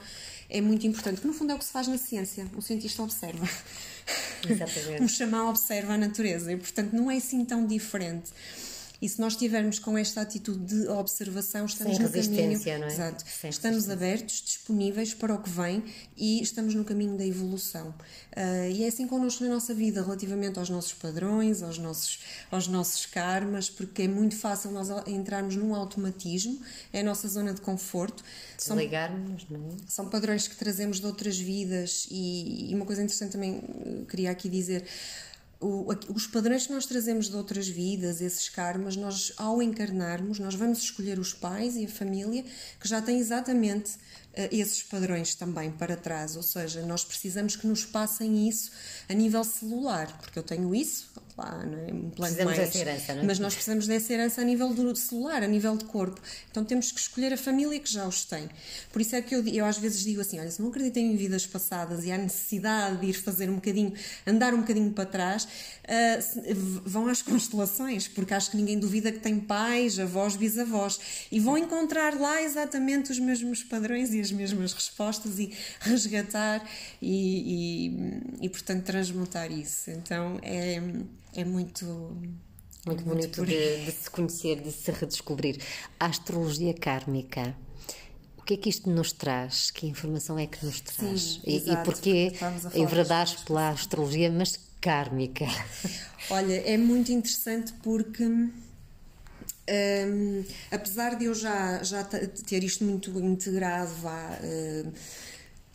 é 0.49 0.61
muito 0.61 0.85
importante, 0.87 1.21
que 1.21 1.27
no 1.27 1.33
fundo 1.33 1.51
é 1.51 1.55
o 1.55 1.59
que 1.59 1.65
se 1.65 1.71
faz 1.71 1.87
na 1.87 1.97
ciência. 1.97 2.47
O 2.55 2.61
cientista 2.61 3.03
observa. 3.03 3.47
Exatamente. 4.47 5.01
um 5.03 5.07
xamã 5.07 5.49
observa 5.49 5.93
a 5.93 5.97
natureza 5.97 6.51
e, 6.51 6.57
portanto, 6.57 6.93
não 6.93 7.09
é 7.11 7.17
assim 7.17 7.45
tão 7.45 7.65
diferente. 7.65 8.31
E 9.01 9.07
se 9.07 9.19
nós 9.19 9.33
estivermos 9.33 9.79
com 9.79 9.97
esta 9.97 10.21
atitude 10.21 10.59
de 10.59 10.87
observação, 10.89 11.65
estamos 11.65 11.95
Sem 11.95 12.05
no 12.05 12.11
caminho. 12.11 12.59
não 12.79 12.87
é? 12.87 12.91
Exato. 12.91 13.23
Sem 13.25 13.49
estamos 13.49 13.89
abertos, 13.89 14.41
disponíveis 14.41 15.13
para 15.13 15.33
o 15.33 15.41
que 15.41 15.49
vem 15.49 15.83
e 16.17 16.41
estamos 16.41 16.75
no 16.75 16.83
caminho 16.83 17.17
da 17.17 17.25
evolução. 17.25 17.89
Uh, 18.35 18.71
e 18.71 18.83
é 18.83 18.87
assim 18.87 19.07
connosco 19.07 19.43
na 19.43 19.49
nossa 19.51 19.73
vida, 19.73 20.01
relativamente 20.01 20.59
aos 20.59 20.69
nossos 20.69 20.93
padrões, 20.93 21.63
aos 21.63 21.77
nossos, 21.77 22.19
aos 22.51 22.67
nossos 22.67 23.05
karmas, 23.05 23.69
porque 23.69 24.03
é 24.03 24.07
muito 24.07 24.35
fácil 24.35 24.71
nós 24.71 24.89
entrarmos 25.07 25.55
num 25.55 25.73
automatismo, 25.73 26.59
é 26.91 26.99
a 26.99 27.03
nossa 27.03 27.27
zona 27.27 27.53
de 27.53 27.61
conforto. 27.61 28.23
Desligarmos, 28.57 29.45
não 29.49 29.59
é? 29.69 29.75
São 29.87 30.09
padrões 30.09 30.47
que 30.47 30.55
trazemos 30.55 30.99
de 30.99 31.05
outras 31.05 31.37
vidas 31.37 32.07
e, 32.11 32.71
e 32.71 32.75
uma 32.75 32.85
coisa 32.85 33.01
interessante 33.01 33.31
também 33.31 33.61
eh, 33.85 34.05
queria 34.09 34.31
aqui 34.31 34.49
dizer 34.49 34.85
o, 35.59 35.93
os 36.13 36.25
padrões 36.25 36.67
que 36.67 36.73
nós 36.73 36.85
trazemos 36.85 37.29
de 37.29 37.35
outras 37.35 37.67
vidas, 37.67 38.21
esses 38.21 38.47
karmas, 38.47 38.95
nós 38.95 39.33
ao 39.35 39.61
encarnarmos, 39.61 40.39
nós 40.39 40.55
vamos 40.55 40.79
escolher 40.79 41.19
os 41.19 41.33
pais 41.33 41.75
e 41.75 41.85
a 41.85 41.89
família 41.89 42.45
que 42.79 42.87
já 42.87 43.01
têm 43.01 43.19
exatamente 43.19 43.91
uh, 43.91 44.47
esses 44.51 44.81
padrões 44.81 45.35
também 45.35 45.69
para 45.69 45.97
trás, 45.97 46.37
ou 46.37 46.43
seja, 46.43 46.81
nós 46.85 47.03
precisamos 47.03 47.57
que 47.57 47.67
nos 47.67 47.83
passem 47.83 48.47
isso 48.47 48.71
a 49.09 49.13
nível 49.13 49.43
celular, 49.43 50.17
porque 50.19 50.39
eu 50.39 50.43
tenho 50.43 50.73
isso, 50.73 51.11
lá, 51.39 51.65
não 51.65 51.77
é? 51.79 51.93
Um 51.93 52.09
plano 52.09 52.35
precisamos 52.35 52.57
mais, 52.57 52.57
dessa 52.57 52.77
herança, 52.77 53.15
não 53.15 53.21
é? 53.21 53.25
Mas 53.25 53.39
nós 53.39 53.53
precisamos 53.53 53.87
dessa 53.87 54.13
herança 54.13 54.41
a 54.41 54.43
nível 54.43 54.73
do 54.73 54.95
celular, 54.95 55.41
a 55.43 55.47
nível 55.47 55.77
de 55.77 55.85
corpo. 55.85 56.21
Então 56.51 56.63
temos 56.65 56.91
que 56.91 56.99
escolher 56.99 57.33
a 57.33 57.37
família 57.37 57.79
que 57.79 57.91
já 57.91 58.05
os 58.05 58.25
tem. 58.25 58.49
Por 58.91 59.01
isso 59.01 59.15
é 59.15 59.21
que 59.21 59.33
eu, 59.33 59.47
eu 59.47 59.65
às 59.65 59.77
vezes 59.77 60.03
digo 60.03 60.21
assim: 60.21 60.39
olha, 60.39 60.51
se 60.51 60.61
não 60.61 60.69
acreditem 60.69 61.13
em 61.13 61.15
vidas 61.15 61.45
passadas 61.45 62.05
e 62.05 62.11
há 62.11 62.17
necessidade 62.17 62.97
de 62.97 63.07
ir 63.07 63.13
fazer 63.13 63.49
um 63.49 63.55
bocadinho, 63.55 63.93
andar 64.27 64.53
um 64.53 64.61
bocadinho 64.61 64.91
para 64.91 65.05
trás, 65.05 65.45
uh, 65.45 66.81
vão 66.85 67.07
às 67.07 67.21
constelações, 67.23 68.07
porque 68.07 68.33
acho 68.33 68.51
que 68.51 68.57
ninguém 68.57 68.77
duvida 68.77 69.11
que 69.11 69.19
tem 69.19 69.39
pais, 69.39 69.97
avós, 69.99 70.35
bisavós, 70.35 70.99
e 71.31 71.39
vão 71.39 71.57
encontrar 71.57 72.19
lá 72.19 72.41
exatamente 72.41 73.11
os 73.11 73.19
mesmos 73.19 73.63
padrões 73.63 74.13
e 74.13 74.19
as 74.19 74.31
mesmas 74.31 74.73
respostas 74.73 75.39
e 75.39 75.53
resgatar 75.79 76.67
e, 77.01 77.89
e, 78.41 78.45
e 78.45 78.49
portanto, 78.49 78.83
transmutar 78.83 79.51
isso. 79.51 79.89
Então 79.91 80.39
é 80.41 80.81
é 81.33 81.43
muito. 81.43 81.85
Muito, 82.85 83.03
bonito 83.03 83.45
de, 83.45 83.85
de, 83.85 83.91
se 83.91 84.09
conhecer, 84.09 84.61
de 84.61 84.71
se 84.71 84.89
redescobrir. 84.91 85.61
A 85.99 86.05
astrologia 86.05 86.73
kármica. 86.73 87.55
O 88.37 88.41
que 88.41 88.53
é 88.53 88.57
que 88.57 88.69
isto 88.69 88.89
nos 88.89 89.11
traz? 89.11 89.69
Que 89.69 89.85
informação 89.85 90.39
é 90.39 90.47
que 90.47 90.65
nos 90.65 90.79
traz? 90.81 91.21
Sim, 91.21 91.41
e, 91.45 91.55
exato, 91.57 91.81
e 91.81 91.83
porquê 91.83 92.31
enverdares 92.73 93.35
pela 93.43 93.69
astrologia, 93.69 94.31
mas 94.31 94.57
kármica? 94.81 95.45
Olha, 96.31 96.61
é 96.65 96.77
muito 96.77 97.11
interessante 97.11 97.73
porque. 97.83 98.23
Um, 99.71 100.43
apesar 100.71 101.15
de 101.15 101.25
eu 101.25 101.35
já, 101.35 101.83
já 101.83 102.03
ter 102.03 102.63
isto 102.63 102.83
muito 102.83 103.11
integrado, 103.19 103.93
vá. 104.01 104.39
Uh, 104.41 104.91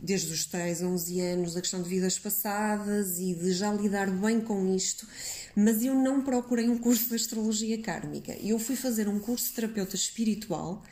desde 0.05 0.33
os 0.33 0.45
3 0.45 0.83
a 0.83 0.87
11 0.87 1.21
anos, 1.21 1.57
a 1.57 1.61
questão 1.61 1.83
de 1.83 1.89
vidas 1.89 2.19
passadas 2.19 3.19
e 3.19 3.35
de 3.35 3.53
já 3.53 3.73
lidar 3.73 4.11
bem 4.11 4.41
com 4.41 4.75
isto, 4.75 5.07
mas 5.57 5.85
eu 5.85 5.95
não 5.95 6.23
procurei 6.23 6.69
um 6.69 6.79
curso 6.79 7.09
de 7.09 7.15
astrologia 7.15 7.81
kármica. 7.81 8.37
Eu 8.43 8.59
fui 8.59 8.77
fazer 8.77 9.09
um 9.09 9.19
curso 9.19 9.49
de 9.49 9.55
terapeuta 9.55 9.95
espiritual 9.95 10.83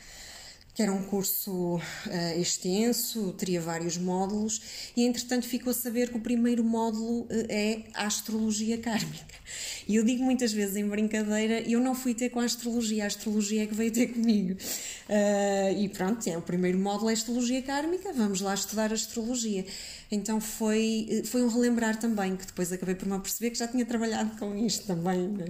que 0.75 0.83
era 0.83 0.93
um 0.93 1.03
curso 1.03 1.77
uh, 1.77 2.41
extenso, 2.41 3.33
teria 3.35 3.61
vários 3.61 3.99
módulos, 3.99 4.91
e 4.97 5.05
entretanto 5.05 5.47
ficou 5.47 5.71
a 5.71 5.75
saber 5.75 6.09
que 6.09 6.17
o 6.17 6.21
primeiro 6.21 6.65
módulo 6.65 7.23
uh, 7.23 7.29
é 7.49 7.85
a 7.95 8.07
astrologia 8.07 8.79
kármica. 8.79 9.32
E 9.89 9.97
eu 9.97 10.05
digo 10.05 10.23
muitas 10.23 10.53
vezes 10.53 10.77
em 10.77 10.87
brincadeira: 10.87 11.61
eu 11.69 11.81
não 11.81 11.95
fui 11.95 12.15
ter 12.15 12.31
com 12.31 12.41
a 12.41 12.45
astrologia, 12.45 13.05
a 13.05 13.07
astrologia 13.09 13.65
é 13.65 13.67
que 13.67 13.75
veio 13.75 13.93
ter 13.93 14.07
comigo. 14.07 14.57
Uh, 15.09 15.79
e 15.79 15.89
pronto, 15.89 16.27
é, 16.29 16.39
o 16.39 16.43
primeiro 16.43 16.79
módulo 16.79 17.11
é 17.11 17.13
a 17.13 17.15
astrologia 17.15 17.61
kármica, 17.63 18.13
vamos 18.13 18.41
lá 18.41 18.55
estudar 18.55 18.93
astrologia. 18.93 19.65
Então 20.11 20.43
foi, 20.43 21.23
foi 21.25 21.43
um 21.43 21.49
relembrar 21.49 21.99
também, 21.99 22.37
que 22.37 22.47
depois 22.47 22.71
acabei 22.71 22.95
por 22.95 23.09
me 23.09 23.19
perceber 23.19 23.51
que 23.51 23.59
já 23.59 23.67
tinha 23.67 23.85
trabalhado 23.87 24.37
com 24.39 24.55
isto 24.55 24.87
também. 24.87 25.27
Né? 25.27 25.47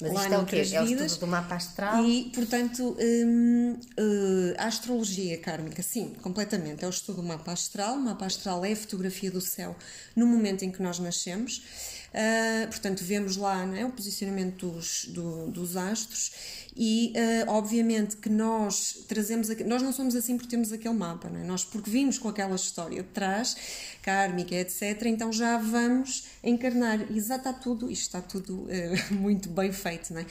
Mas 0.00 0.12
Lá 0.12 0.22
isto 0.22 0.32
é 0.32 0.38
o 0.38 0.46
quê? 0.46 0.56
É 0.72 0.82
o 0.82 0.84
estudo 1.04 1.20
do 1.20 1.26
mapa 1.26 1.54
astral? 1.56 2.04
E, 2.04 2.30
portanto, 2.34 2.96
hum, 2.98 3.76
uh, 3.98 4.54
a 4.56 4.66
astrologia 4.66 5.36
kármica, 5.36 5.82
sim, 5.82 6.14
completamente. 6.22 6.84
É 6.84 6.86
o 6.86 6.90
estudo 6.90 7.16
do 7.16 7.22
mapa 7.22 7.52
astral. 7.52 7.96
O 7.96 8.00
mapa 8.00 8.24
astral 8.24 8.64
é 8.64 8.72
a 8.72 8.76
fotografia 8.76 9.30
do 9.30 9.42
céu 9.42 9.76
no 10.16 10.26
momento 10.26 10.64
em 10.64 10.70
que 10.70 10.82
nós 10.82 10.98
nascemos. 10.98 11.62
Uh, 12.08 12.66
portanto, 12.68 13.04
vemos 13.04 13.36
lá 13.36 13.64
é, 13.76 13.84
o 13.84 13.90
posicionamento 13.90 14.66
dos, 14.66 15.04
do, 15.06 15.50
dos 15.50 15.76
astros 15.76 16.32
e 16.74 17.12
uh, 17.46 17.50
obviamente 17.50 18.16
que 18.16 18.30
nós 18.30 19.04
trazemos 19.06 19.48
nós 19.66 19.82
não 19.82 19.92
somos 19.92 20.16
assim 20.16 20.36
porque 20.36 20.48
temos 20.48 20.72
aquele 20.72 20.94
mapa 20.94 21.28
não 21.28 21.40
é? 21.40 21.44
nós 21.44 21.64
porque 21.64 21.90
vimos 21.90 22.18
com 22.18 22.28
aquela 22.28 22.54
história 22.54 23.02
de 23.02 23.08
trás 23.10 23.56
kármica 24.00 24.54
etc 24.54 25.02
então 25.06 25.32
já 25.32 25.58
vamos 25.58 26.28
encarnar 26.42 27.10
e 27.10 27.20
já 27.20 27.36
está 27.36 27.52
tudo 27.52 27.90
isto 27.90 28.02
está 28.02 28.22
tudo 28.22 28.62
uh, 28.62 28.68
muito 29.14 29.50
bem 29.50 29.70
feito 29.70 30.14
não 30.14 30.20
é? 30.20 30.26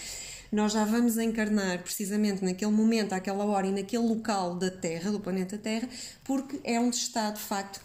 nós 0.52 0.72
já 0.72 0.86
vamos 0.86 1.18
encarnar 1.18 1.80
precisamente 1.80 2.44
naquele 2.44 2.72
momento, 2.72 3.14
àquela 3.14 3.46
hora 3.46 3.68
e 3.68 3.72
naquele 3.72 4.08
local 4.08 4.56
da 4.56 4.72
Terra, 4.72 5.12
do 5.12 5.20
planeta 5.20 5.58
Terra, 5.58 5.90
porque 6.24 6.60
é 6.64 6.80
onde 6.80 6.96
está 6.96 7.30
de 7.32 7.42
facto 7.42 7.82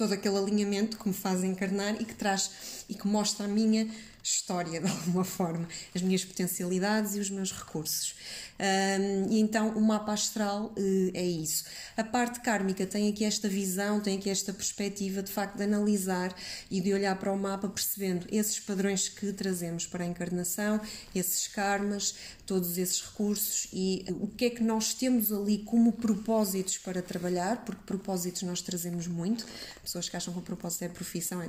todo 0.00 0.14
aquele 0.14 0.38
alinhamento 0.38 0.96
que 0.96 1.06
me 1.06 1.12
faz 1.12 1.44
encarnar 1.44 2.00
e 2.00 2.06
que 2.06 2.14
traz 2.14 2.86
e 2.88 2.94
que 2.94 3.06
mostra 3.06 3.44
a 3.44 3.48
minha 3.48 3.86
história 4.22 4.80
de 4.80 4.90
alguma 4.90 5.24
forma, 5.24 5.68
as 5.94 6.00
minhas 6.00 6.24
potencialidades 6.24 7.16
e 7.16 7.20
os 7.20 7.28
meus 7.28 7.52
recursos. 7.52 8.14
Um, 8.58 9.30
e 9.30 9.40
então 9.40 9.70
o 9.70 9.80
mapa 9.80 10.12
astral 10.12 10.72
uh, 10.76 11.10
é 11.12 11.22
isso. 11.22 11.64
A 11.98 12.04
parte 12.04 12.40
kármica 12.40 12.86
tem 12.86 13.10
aqui 13.10 13.26
esta 13.26 13.46
visão, 13.46 14.00
tem 14.00 14.16
aqui 14.16 14.30
esta 14.30 14.54
perspectiva 14.54 15.22
de 15.22 15.30
facto 15.30 15.56
de 15.56 15.64
analisar 15.64 16.34
e 16.70 16.80
de 16.80 16.94
olhar 16.94 17.18
para 17.18 17.30
o 17.30 17.38
mapa 17.38 17.68
percebendo 17.68 18.26
esses 18.30 18.58
padrões 18.58 19.08
que 19.08 19.32
trazemos 19.34 19.86
para 19.86 20.04
a 20.04 20.06
encarnação, 20.06 20.80
esses 21.14 21.46
karmas, 21.46 22.14
todos 22.50 22.76
esses 22.76 23.00
recursos 23.00 23.68
e 23.72 24.04
o 24.18 24.26
que 24.26 24.46
é 24.46 24.50
que 24.50 24.60
nós 24.60 24.92
temos 24.92 25.32
ali 25.32 25.58
como 25.58 25.92
propósitos 25.92 26.78
para 26.78 27.00
trabalhar, 27.00 27.64
porque 27.64 27.80
propósitos 27.86 28.42
nós 28.42 28.60
trazemos 28.60 29.06
muito. 29.06 29.46
Pessoas 29.80 30.08
que 30.08 30.16
acham 30.16 30.34
que 30.34 30.40
o 30.40 30.42
propósito 30.42 30.82
é 30.82 30.86
a 30.86 30.90
profissão, 30.90 31.40
é 31.40 31.48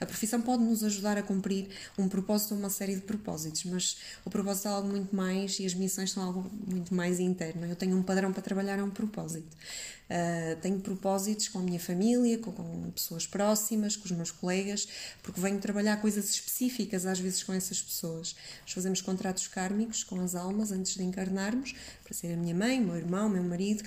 a 0.00 0.04
profissão 0.04 0.42
pode 0.42 0.64
nos 0.64 0.82
ajudar 0.82 1.16
a 1.16 1.22
cumprir 1.22 1.68
um 1.96 2.08
propósito 2.08 2.54
ou 2.54 2.58
uma 2.58 2.70
série 2.70 2.96
de 2.96 3.02
propósitos, 3.02 3.62
mas 3.66 3.98
o 4.24 4.30
propósito 4.30 4.66
é 4.66 4.72
algo 4.72 4.88
muito 4.88 5.14
mais 5.14 5.60
e 5.60 5.64
as 5.64 5.74
missões 5.74 6.10
são 6.10 6.24
algo 6.24 6.50
muito 6.66 6.92
mais 6.92 7.20
interno. 7.20 7.64
Eu 7.64 7.76
tenho 7.76 7.96
um 7.96 8.02
padrão 8.02 8.32
para 8.32 8.42
trabalhar, 8.42 8.80
é 8.80 8.82
um 8.82 8.90
propósito. 8.90 9.56
Uh, 10.12 10.60
tenho 10.60 10.78
propósitos 10.78 11.48
com 11.48 11.60
a 11.60 11.62
minha 11.62 11.80
família, 11.80 12.36
com, 12.38 12.52
com, 12.52 12.90
pessoas 12.90 13.26
próximas, 13.26 13.96
com 13.96 14.04
os 14.04 14.10
meus 14.10 14.30
colegas, 14.30 14.86
porque 15.22 15.40
venho 15.40 15.58
trabalhar 15.58 15.96
coisas 16.02 16.28
específicas 16.28 17.06
às 17.06 17.18
vezes 17.18 17.42
com 17.42 17.52
essas 17.52 17.80
pessoas. 17.80 18.36
Nós 18.60 18.72
fazemos 18.72 19.00
contratos 19.00 19.48
kármicos 19.48 20.04
com 20.04 20.20
as 20.20 20.31
almas 20.34 20.72
antes 20.72 20.94
de 20.94 21.02
encarnarmos, 21.02 21.74
para 22.02 22.14
ser 22.14 22.32
a 22.32 22.36
minha 22.36 22.54
mãe, 22.54 22.80
meu 22.80 22.96
irmão, 22.96 23.28
meu 23.28 23.42
marido. 23.42 23.82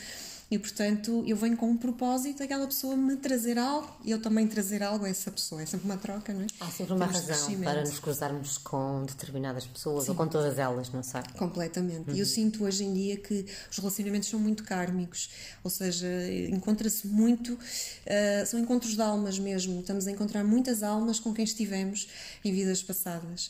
E 0.50 0.60
portanto 0.60 1.24
eu 1.26 1.36
venho 1.36 1.58
com 1.58 1.70
um 1.70 1.78
propósito, 1.78 2.44
aquela 2.44 2.68
pessoa 2.68 2.96
me 2.96 3.18
trazer 3.18 3.58
algo 3.58 3.92
e 4.04 4.12
eu 4.12 4.22
também 4.22 4.48
trazer 4.48 4.84
algo 4.84 5.04
a 5.04 5.10
essa 5.10 5.32
pessoa. 5.32 5.62
É 5.62 5.66
sempre 5.66 5.86
uma 5.86 5.98
troca, 5.98 6.34
não 6.34 6.42
é? 6.42 6.46
Há 6.60 6.70
sempre 6.70 6.94
uma 6.94 7.06
razão 7.06 7.62
para 7.62 7.82
nos 7.82 8.00
cruzarmos 8.00 8.60
com 8.60 9.04
determinadas 9.06 9.66
pessoas 9.66 10.06
Sim. 10.06 10.12
ou 10.12 10.16
com 10.16 10.28
todas 10.28 10.60
elas, 10.60 10.90
não 10.92 11.02
sei? 11.02 11.22
Completamente. 11.36 12.12
E 12.12 12.20
eu 12.20 12.20
uhum. 12.20 12.26
sinto 12.26 12.64
hoje 12.64 12.84
em 12.84 12.94
dia 12.94 13.18
que 13.18 13.46
os 13.72 13.78
relacionamentos 13.80 14.30
são 14.30 14.40
muito 14.40 14.64
kármicos, 14.64 15.32
ou 15.64 15.72
seja, 15.72 16.08
encontra-se 16.50 17.08
muito, 17.08 17.54
uh, 17.54 18.46
são 18.46 18.60
encontros 18.60 18.94
de 18.94 19.02
almas 19.02 19.40
mesmo. 19.40 19.80
Estamos 19.80 20.06
a 20.06 20.12
encontrar 20.12 20.44
muitas 20.44 20.84
almas 20.84 21.20
com 21.20 21.34
quem 21.34 21.44
estivemos 21.44 22.08
em 22.44 22.54
vidas 22.54 22.84
passadas. 22.84 23.50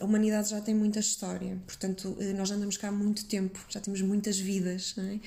A 0.00 0.04
humanidade 0.04 0.50
já 0.50 0.60
tem 0.60 0.74
muita 0.74 1.00
história, 1.00 1.58
portanto, 1.66 2.16
nós 2.36 2.48
já 2.48 2.54
andamos 2.54 2.76
cá 2.76 2.88
há 2.88 2.92
muito 2.92 3.26
tempo, 3.26 3.58
já 3.68 3.80
temos 3.80 4.00
muitas 4.00 4.38
vidas. 4.38 4.94
Não 4.96 5.04
é? 5.04 5.20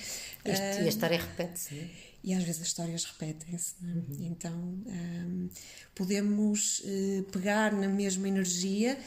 Este, 0.45 0.81
e 0.81 0.85
a 0.85 0.87
história 0.87 1.19
repete-se, 1.19 1.75
não 1.75 1.81
é? 1.81 1.89
e 2.23 2.33
às 2.33 2.43
vezes 2.43 2.61
as 2.61 2.67
histórias 2.67 3.03
repetem-se. 3.03 3.75
É? 3.83 3.85
Uhum. 3.85 4.27
Então 4.31 4.53
um, 4.53 5.49
podemos 5.93 6.79
uh, 6.79 7.23
pegar 7.31 7.73
na 7.73 7.87
mesma 7.87 8.27
energia, 8.27 8.97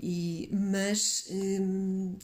e, 0.00 0.48
mas 0.52 1.26
um, 1.30 2.16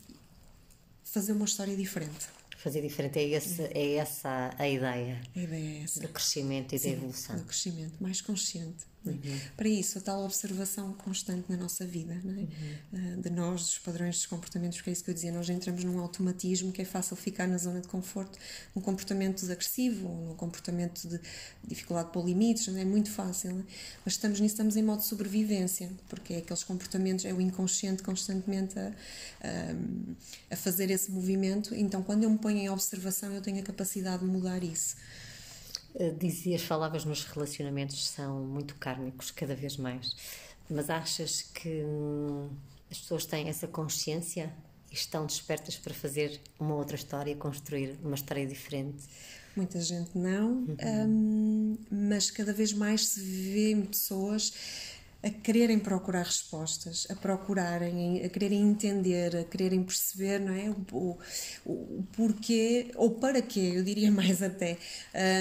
fazer 1.03 1.33
uma 1.33 1.45
história 1.45 1.77
diferente. 1.77 2.27
Fazer 2.57 2.81
diferente, 2.81 3.19
é, 3.19 3.29
esse, 3.29 3.63
é 3.63 3.95
essa 3.97 4.55
a 4.59 4.69
ideia. 4.69 5.21
A 5.37 5.39
ideia 5.39 5.81
é 5.81 5.83
essa. 5.85 6.01
Do 6.01 6.09
crescimento 6.09 6.75
e 6.75 6.79
Sim, 6.79 6.91
da 6.91 6.97
evolução. 6.97 7.37
Do 7.37 7.45
crescimento, 7.45 7.95
mais 8.01 8.21
consciente. 8.21 8.85
Uhum. 9.11 9.41
Para 9.57 9.69
isso, 9.69 9.99
a 9.99 10.01
tal 10.01 10.25
observação 10.25 10.93
constante 10.95 11.45
na 11.49 11.57
nossa 11.57 11.87
vida, 11.87 12.13
é? 12.13 12.17
uhum. 12.17 12.49
Ah, 12.93 13.21
de 13.21 13.31
nós, 13.31 13.61
dos 13.63 13.79
padrões 13.79 14.17
dos 14.17 14.27
comportamentos, 14.27 14.79
porque 14.79 14.91
é 14.91 14.93
isso 14.93 15.05
que 15.05 15.11
eu 15.11 15.15
dizia, 15.15 15.33
nós 15.33 15.49
entramos 15.49 15.85
num 15.85 15.99
automatismo 16.01 16.73
que 16.73 16.83
é 16.83 16.85
fácil 16.85 17.17
ficar 17.17 17.47
na 17.47 17.59
zona 17.59 17.81
de 17.81 17.89
conforto, 17.89 18.39
num 18.75 18.83
comportamento 18.83 19.45
agressivo, 19.51 20.09
num 20.09 20.35
comportamento 20.35 21.09
de 21.09 21.21
dificuldade 21.67 22.11
por 22.13 22.25
limites, 22.25 22.67
não 22.69 22.79
é 22.79 22.85
muito 22.85 23.11
fácil, 23.11 23.51
é? 23.51 23.63
mas 24.05 24.15
estamos 24.15 24.41
nisso, 24.41 24.55
estamos 24.55 24.77
em 24.77 24.83
modo 24.83 25.01
de 25.01 25.07
sobrevivência, 25.07 25.91
porque 26.09 26.35
é 26.35 26.39
aqueles 26.39 26.65
comportamentos, 26.65 27.25
é 27.25 27.33
o 27.33 27.41
inconsciente 27.41 28.03
constantemente 28.03 28.79
a, 28.79 28.93
a, 29.43 30.55
a 30.55 30.57
fazer 30.57 30.91
esse 30.91 31.11
movimento, 31.11 31.75
então 31.75 32.03
quando 32.03 32.25
eu 32.25 32.31
me 32.31 32.39
ponho 32.39 32.59
em 32.59 32.69
observação, 32.69 33.33
eu 33.33 33.41
tenho 33.41 33.61
a 33.61 33.63
capacidade 33.63 34.25
de 34.25 34.31
mudar 34.31 34.63
isso. 34.63 34.97
Eh, 35.97 36.11
dizias, 36.11 36.63
falavas 36.63 37.05
nos 37.05 37.25
relacionamentos 37.25 38.09
são 38.09 38.41
muito 38.41 38.75
kármicos, 38.77 39.31
cada 39.31 39.55
vez 39.55 39.77
mais. 39.77 40.17
Mas 40.69 40.91
achas 40.91 41.43
que 41.43 41.83
hum, 41.85 42.51
as 42.91 42.99
pessoas 42.99 43.25
têm 43.27 43.49
essa 43.49 43.69
consciência 43.69 44.53
e 44.91 44.95
estão 44.95 45.25
despertas 45.27 45.77
para 45.77 45.95
fazer 45.95 46.41
uma 46.59 46.75
outra 46.75 46.97
história, 46.97 47.35
construir 47.37 47.97
uma 48.03 48.15
história 48.15 48.47
diferente? 48.47 49.05
Muita 49.55 49.81
gente 49.81 50.19
não, 50.19 50.65
uhum. 50.65 50.77
hum, 51.07 51.79
mas 51.89 52.29
cada 52.29 52.53
vez 52.53 52.73
mais 52.73 53.07
se 53.07 53.21
vê 53.21 53.87
pessoas 53.87 54.53
a 55.25 55.31
quererem 55.31 55.79
procurar 55.79 56.25
respostas, 56.25 57.07
a 57.09 57.15
procurarem, 57.15 58.23
a 58.23 58.29
quererem 58.29 58.61
entender, 58.61 59.35
a 59.35 59.45
quererem 59.45 59.83
perceber, 59.83 60.39
não 60.39 60.53
é? 60.53 60.69
O, 60.93 61.19
o, 61.65 61.71
o 61.73 62.05
porquê, 62.13 62.91
ou 62.95 63.13
para 63.13 63.41
quê, 63.41 63.73
eu 63.75 63.83
diria 63.83 64.11
mais 64.13 64.43
até, 64.43 64.77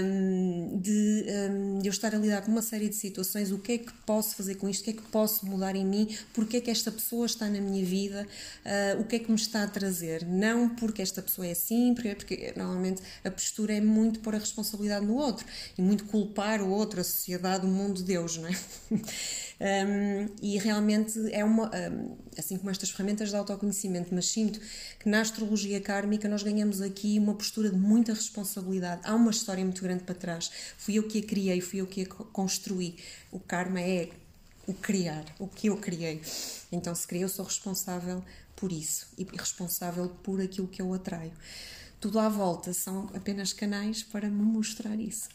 um, 0.01 0.79
de 0.79 1.25
um, 1.51 1.81
eu 1.83 1.91
estar 1.91 2.15
a 2.15 2.17
lidar 2.17 2.43
com 2.43 2.51
uma 2.51 2.61
série 2.61 2.87
de 2.87 2.95
situações, 2.95 3.51
o 3.51 3.59
que 3.59 3.73
é 3.73 3.77
que 3.79 3.91
posso 4.05 4.37
fazer 4.37 4.55
com 4.55 4.69
isto, 4.69 4.81
o 4.81 4.83
que 4.85 4.89
é 4.91 4.93
que 4.93 5.01
posso 5.01 5.45
mudar 5.45 5.75
em 5.75 5.85
mim, 5.85 6.15
porque 6.33 6.57
é 6.57 6.61
que 6.61 6.71
esta 6.71 6.89
pessoa 6.89 7.25
está 7.25 7.49
na 7.49 7.59
minha 7.59 7.83
vida, 7.83 8.25
uh, 8.65 9.01
o 9.01 9.03
que 9.03 9.17
é 9.17 9.19
que 9.19 9.29
me 9.29 9.37
está 9.37 9.63
a 9.63 9.67
trazer. 9.67 10.25
Não 10.25 10.69
porque 10.69 11.01
esta 11.01 11.21
pessoa 11.21 11.45
é 11.45 11.51
assim, 11.51 11.93
porque, 11.93 12.15
porque 12.15 12.53
normalmente 12.55 13.01
a 13.21 13.29
postura 13.29 13.73
é 13.73 13.81
muito 13.81 14.21
pôr 14.21 14.35
a 14.35 14.39
responsabilidade 14.39 15.05
no 15.05 15.15
outro 15.15 15.45
e 15.77 15.81
muito 15.81 16.05
culpar 16.05 16.61
o 16.61 16.69
outro, 16.69 17.01
a 17.01 17.03
sociedade, 17.03 17.65
o 17.65 17.69
mundo, 17.69 18.01
Deus, 18.01 18.37
não 18.37 18.47
é? 18.47 18.55
Um, 19.63 20.27
e 20.41 20.57
realmente 20.57 21.17
é 21.31 21.41
uma, 21.41 21.71
um, 21.73 22.17
assim 22.37 22.57
como 22.57 22.69
estas 22.69 22.89
ferramentas 22.89 23.29
de 23.29 23.35
autoconhecimento, 23.37 24.13
mas 24.13 24.27
sinto 24.27 24.59
que 24.99 25.07
na 25.07 25.21
astrologia 25.21 25.79
kármica 25.79 26.27
nós 26.27 26.43
ganhamos 26.43 26.81
aqui 26.81 27.17
uma 27.17 27.33
postura 27.33 27.69
de 27.69 27.77
muita 27.77 28.13
responsabilidade. 28.13 28.99
Há 29.05 29.15
uma 29.15 29.31
história 29.31 29.63
muito 29.63 29.81
grande 29.81 30.03
para 30.03 30.15
trás. 30.15 30.51
Fui 30.77 30.95
eu 30.95 31.07
que 31.07 31.19
a 31.19 31.23
criei, 31.23 31.61
fui 31.61 31.79
eu 31.79 31.87
que 31.87 32.01
a 32.01 32.05
construí. 32.05 32.97
O 33.31 33.39
karma 33.39 33.79
é 33.79 34.09
o 34.67 34.73
criar, 34.73 35.23
o 35.39 35.47
que 35.47 35.67
eu 35.67 35.77
criei. 35.77 36.21
Então, 36.69 36.93
se 36.93 37.07
criei, 37.07 37.23
eu 37.23 37.29
sou 37.29 37.45
responsável 37.45 38.21
por 38.57 38.69
isso 38.69 39.07
e 39.17 39.23
responsável 39.23 40.09
por 40.23 40.41
aquilo 40.41 40.67
que 40.67 40.81
eu 40.81 40.93
atraio. 40.93 41.31
Tudo 42.01 42.19
à 42.19 42.27
volta 42.27 42.73
são 42.73 43.09
apenas 43.13 43.53
canais 43.53 44.03
para 44.03 44.29
me 44.29 44.43
mostrar 44.43 44.99
isso. 44.99 45.29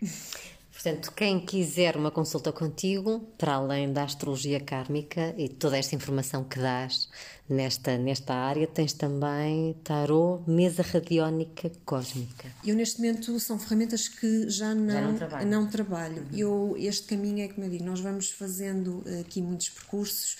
Portanto, 0.76 1.10
quem 1.16 1.40
quiser 1.40 1.96
uma 1.96 2.10
consulta 2.10 2.52
contigo, 2.52 3.20
para 3.38 3.54
além 3.54 3.90
da 3.90 4.04
astrologia 4.04 4.60
kármica 4.60 5.34
e 5.38 5.48
toda 5.48 5.78
esta 5.78 5.94
informação 5.94 6.44
que 6.44 6.58
dás 6.58 7.08
nesta, 7.48 7.96
nesta 7.96 8.34
área, 8.34 8.66
tens 8.66 8.92
também 8.92 9.74
tarô, 9.82 10.42
mesa 10.46 10.82
radiónica 10.82 11.72
cósmica. 11.82 12.52
Eu, 12.62 12.76
neste 12.76 13.00
momento, 13.00 13.40
são 13.40 13.58
ferramentas 13.58 14.06
que 14.06 14.50
já 14.50 14.74
não, 14.74 14.92
já 14.92 15.00
não 15.00 15.14
trabalho. 15.16 15.48
Não 15.48 15.66
trabalho. 15.66 16.22
Uhum. 16.30 16.38
Eu, 16.38 16.74
este 16.78 17.08
caminho 17.08 17.42
é 17.42 17.48
como 17.48 17.66
eu 17.66 17.70
digo, 17.70 17.84
nós 17.84 18.00
vamos 18.00 18.30
fazendo 18.30 19.02
aqui 19.20 19.40
muitos 19.40 19.70
percursos 19.70 20.36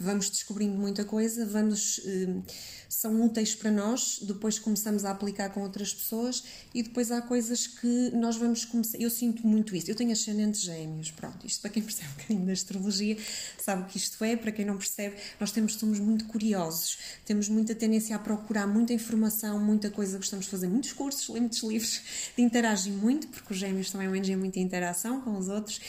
vamos 0.00 0.30
descobrindo 0.30 0.76
muita 0.76 1.04
coisa, 1.04 1.44
vamos 1.44 2.00
hum, 2.04 2.42
são 2.88 3.24
úteis 3.24 3.54
para 3.54 3.70
nós, 3.70 4.18
depois 4.22 4.58
começamos 4.58 5.04
a 5.04 5.10
aplicar 5.10 5.50
com 5.50 5.60
outras 5.60 5.94
pessoas 5.94 6.42
e 6.74 6.82
depois 6.82 7.12
há 7.12 7.22
coisas 7.22 7.66
que 7.66 8.10
nós 8.14 8.36
vamos 8.36 8.64
começar. 8.64 8.98
Eu 8.98 9.10
sinto 9.10 9.46
muito 9.46 9.76
isso. 9.76 9.90
Eu 9.90 9.94
tenho 9.94 10.10
ascendentes 10.10 10.62
gêmeos, 10.62 11.10
pronto. 11.10 11.46
Isto 11.46 11.60
para 11.60 11.70
quem 11.70 11.82
percebe 11.84 12.08
um 12.08 12.14
bocadinho 12.14 12.46
da 12.46 12.52
astrologia 12.52 13.16
sabe 13.58 13.82
o 13.82 13.86
que 13.86 13.96
isto 13.96 14.22
é, 14.24 14.36
para 14.36 14.50
quem 14.52 14.64
não 14.64 14.76
percebe, 14.76 15.16
nós 15.38 15.52
temos, 15.52 15.74
somos 15.74 16.00
muito 16.00 16.24
curiosos, 16.26 16.98
temos 17.24 17.48
muita 17.48 17.74
tendência 17.74 18.16
a 18.16 18.18
procurar 18.18 18.66
muita 18.66 18.92
informação, 18.92 19.58
muita 19.58 19.90
coisa, 19.90 20.16
gostamos 20.16 20.46
de 20.46 20.50
fazer 20.50 20.66
muitos 20.66 20.92
cursos, 20.92 21.28
ler 21.28 21.40
muitos 21.40 21.62
livros, 21.62 22.00
de 22.36 22.42
interagir 22.42 22.92
muito, 22.92 23.28
porque 23.28 23.52
os 23.52 23.58
gêmeos 23.58 23.90
também 23.90 24.08
é 24.08 24.36
muita 24.36 24.58
interação 24.58 25.20
com 25.20 25.36
os 25.36 25.48
outros, 25.48 25.80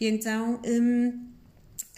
e 0.00 0.06
então. 0.06 0.60
Hum, 0.66 1.28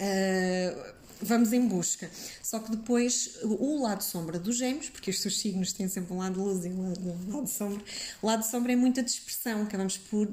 uh, 0.00 1.01
vamos 1.22 1.52
em 1.52 1.66
busca. 1.66 2.10
Só 2.42 2.58
que 2.58 2.70
depois 2.70 3.38
o 3.42 3.82
lado 3.82 4.02
sombra 4.02 4.38
dos 4.38 4.56
gêmeos, 4.56 4.88
porque 4.90 5.10
estes 5.10 5.38
signos 5.38 5.72
têm 5.72 5.88
sempre 5.88 6.12
um 6.12 6.18
lado 6.18 6.34
de 6.34 6.40
luz 6.40 6.64
e 6.64 6.68
um 6.68 6.88
lado, 6.88 7.18
um 7.28 7.36
lado 7.36 7.48
sombra, 7.48 7.82
o 8.20 8.26
lado 8.26 8.44
sombra 8.44 8.72
é 8.72 8.76
muita 8.76 9.02
dispersão, 9.02 9.62
acabamos 9.62 9.96
por 9.96 10.28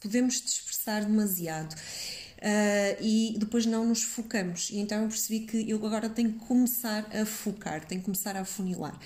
podemos 0.00 0.40
dispersar 0.40 1.04
demasiado. 1.04 1.74
Uh, 2.38 3.02
e 3.02 3.34
depois 3.36 3.66
não 3.66 3.84
nos 3.84 4.04
focamos. 4.04 4.70
E 4.70 4.78
então 4.78 5.02
eu 5.02 5.08
percebi 5.08 5.40
que 5.40 5.68
eu 5.68 5.84
agora 5.84 6.08
tenho 6.08 6.32
que 6.32 6.38
começar 6.46 7.04
a 7.12 7.26
focar, 7.26 7.84
tenho 7.84 8.00
que 8.00 8.04
começar 8.04 8.36
a 8.36 8.42
afunilar. 8.42 8.96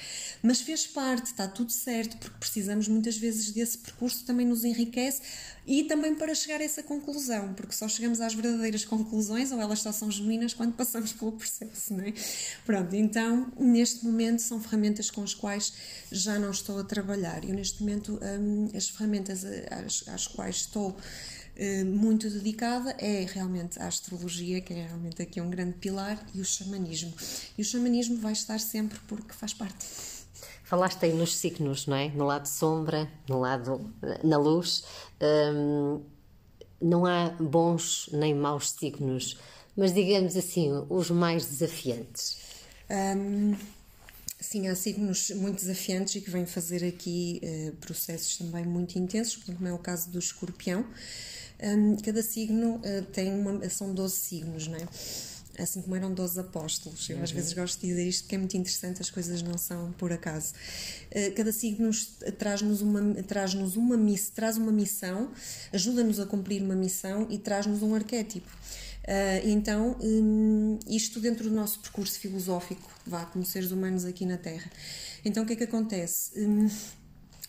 Mas 0.43 0.61
fez 0.61 0.87
parte, 0.87 1.27
está 1.27 1.49
tudo 1.49 1.73
certo, 1.73 2.19
porque 2.19 2.37
precisamos 2.39 2.89
muitas 2.89 3.17
vezes 3.17 3.51
desse 3.51 3.79
percurso, 3.79 4.27
também 4.27 4.47
nos 4.47 4.65
enriquece 4.65 5.23
e 5.67 5.85
também 5.85 6.15
para 6.15 6.35
chegar 6.35 6.61
a 6.61 6.65
essa 6.65 6.83
conclusão, 6.83 7.55
porque 7.55 7.73
só 7.73 7.89
chegamos 7.89 8.21
às 8.21 8.35
verdadeiras 8.35 8.85
conclusões 8.85 9.51
ou 9.51 9.61
elas 9.61 9.79
só 9.79 9.93
são 9.93 10.11
genuínas 10.11 10.53
quando 10.53 10.75
passamos 10.75 11.13
pelo 11.13 11.33
processo, 11.33 11.95
não 11.95 12.05
é? 12.05 12.13
Pronto, 12.67 12.95
então 12.95 13.51
neste 13.59 14.05
momento 14.05 14.43
são 14.43 14.61
ferramentas 14.61 15.11
com 15.11 15.23
as 15.23 15.35
quais 15.35 15.73
já 16.11 16.39
não 16.39 16.51
estou 16.51 16.81
a 16.81 16.85
trabalhar. 16.85 17.45
Eu 17.45 17.55
neste 17.55 17.81
momento 17.81 18.21
hum, 18.23 18.69
as 18.77 18.91
ferramentas 18.91 19.43
às, 19.71 20.07
às 20.09 20.27
quais 20.27 20.57
estou 20.57 20.95
muito 21.85 22.31
dedicada 22.31 22.97
é 22.99 23.27
realmente 23.29 23.79
a 23.79 23.87
astrologia, 23.87 24.61
que 24.61 24.73
é 24.73 24.87
realmente 24.87 25.21
aqui 25.21 25.41
um 25.41 25.51
grande 25.51 25.75
pilar, 25.75 26.25
e 26.35 26.41
o 26.41 26.45
xamanismo. 26.45 27.13
E 27.57 27.63
o 27.63 27.65
xamanismo 27.65 28.17
vai 28.17 28.33
estar 28.33 28.59
sempre 28.59 28.99
porque 29.07 29.33
faz 29.35 29.53
parte. 29.53 29.87
Falaste 30.65 31.05
aí 31.05 31.13
nos 31.13 31.37
signos, 31.37 31.87
não 31.87 31.97
é? 31.97 32.09
No 32.09 32.25
lado 32.25 32.47
sombra, 32.47 33.07
no 33.29 33.41
lado 33.41 33.93
na 34.25 34.39
luz. 34.39 34.85
Hum, 35.21 36.01
não 36.81 37.07
há 37.07 37.29
bons 37.29 38.09
nem 38.13 38.35
maus 38.35 38.71
signos, 38.71 39.39
mas 39.77 39.93
digamos 39.93 40.37
assim, 40.37 40.71
os 40.89 41.11
mais 41.11 41.47
desafiantes. 41.47 42.39
Hum, 42.91 43.55
sim, 44.41 44.67
há 44.69 44.75
signos 44.75 45.31
muito 45.31 45.57
desafiantes 45.57 46.17
e 46.17 46.21
que 46.21 46.31
vêm 46.31 46.45
fazer 46.45 46.85
aqui 46.85 47.41
uh, 47.43 47.77
processos 47.77 48.37
também 48.37 48.65
muito 48.65 48.99
intensos, 48.99 49.43
como 49.45 49.69
é 49.69 49.73
o 49.73 49.79
caso 49.79 50.11
do 50.11 50.19
escorpião. 50.19 50.85
Um, 51.63 51.97
cada 51.97 52.23
signo 52.23 52.77
uh, 52.77 53.03
tem 53.13 53.33
uma, 53.33 53.69
são 53.71 53.95
12 53.95 54.15
signos, 54.17 54.67
não 54.67 54.77
é? 54.77 54.89
Assim 55.59 55.83
como 55.83 55.95
eram 55.95 56.13
12 56.13 56.41
apóstolos. 56.41 57.09
Eu 57.09 57.19
uhum. 57.19 57.23
às 57.23 57.31
vezes 57.31 57.53
gosto 57.53 57.81
de 57.81 57.87
dizer 57.87 58.09
isto 58.09 58.23
porque 58.25 58.35
é 58.35 58.39
muito 58.39 58.57
interessante, 58.57 59.01
as 59.01 59.11
coisas 59.11 59.43
não 59.43 59.57
são 59.57 59.93
por 59.93 60.13
acaso. 60.13 60.55
Uh, 61.11 61.33
cada 61.37 61.53
signo 61.53 61.91
traz-nos 62.37 62.81
uma, 62.81 63.15
traz 63.23 63.55
uma, 63.55 63.97
miss, 63.97 64.31
traz 64.31 64.57
uma 64.57 64.73
missão, 64.73 65.31
ajuda-nos 65.73 66.19
a 66.19 66.27
cumprir 66.27 66.63
uma 66.63 66.75
missão 66.75 67.27
e 67.31 67.39
traz-nos 67.39 67.83
um 67.83 67.95
arquétipo. 67.95 68.51
Uh, 69.03 69.49
então, 69.49 69.97
um, 70.01 70.79
isto 70.89 71.21
dentro 71.21 71.49
do 71.49 71.55
nosso 71.55 71.81
percurso 71.81 72.19
filosófico, 72.19 72.91
vá, 73.07 73.25
como 73.27 73.45
seres 73.45 73.71
humanos 73.71 74.05
aqui 74.05 74.25
na 74.25 74.37
Terra. 74.37 74.71
Então, 75.25 75.45
o 75.45 75.47
que 75.47 75.53
é 75.53 75.57
que 75.57 75.65
acontece? 75.65 76.33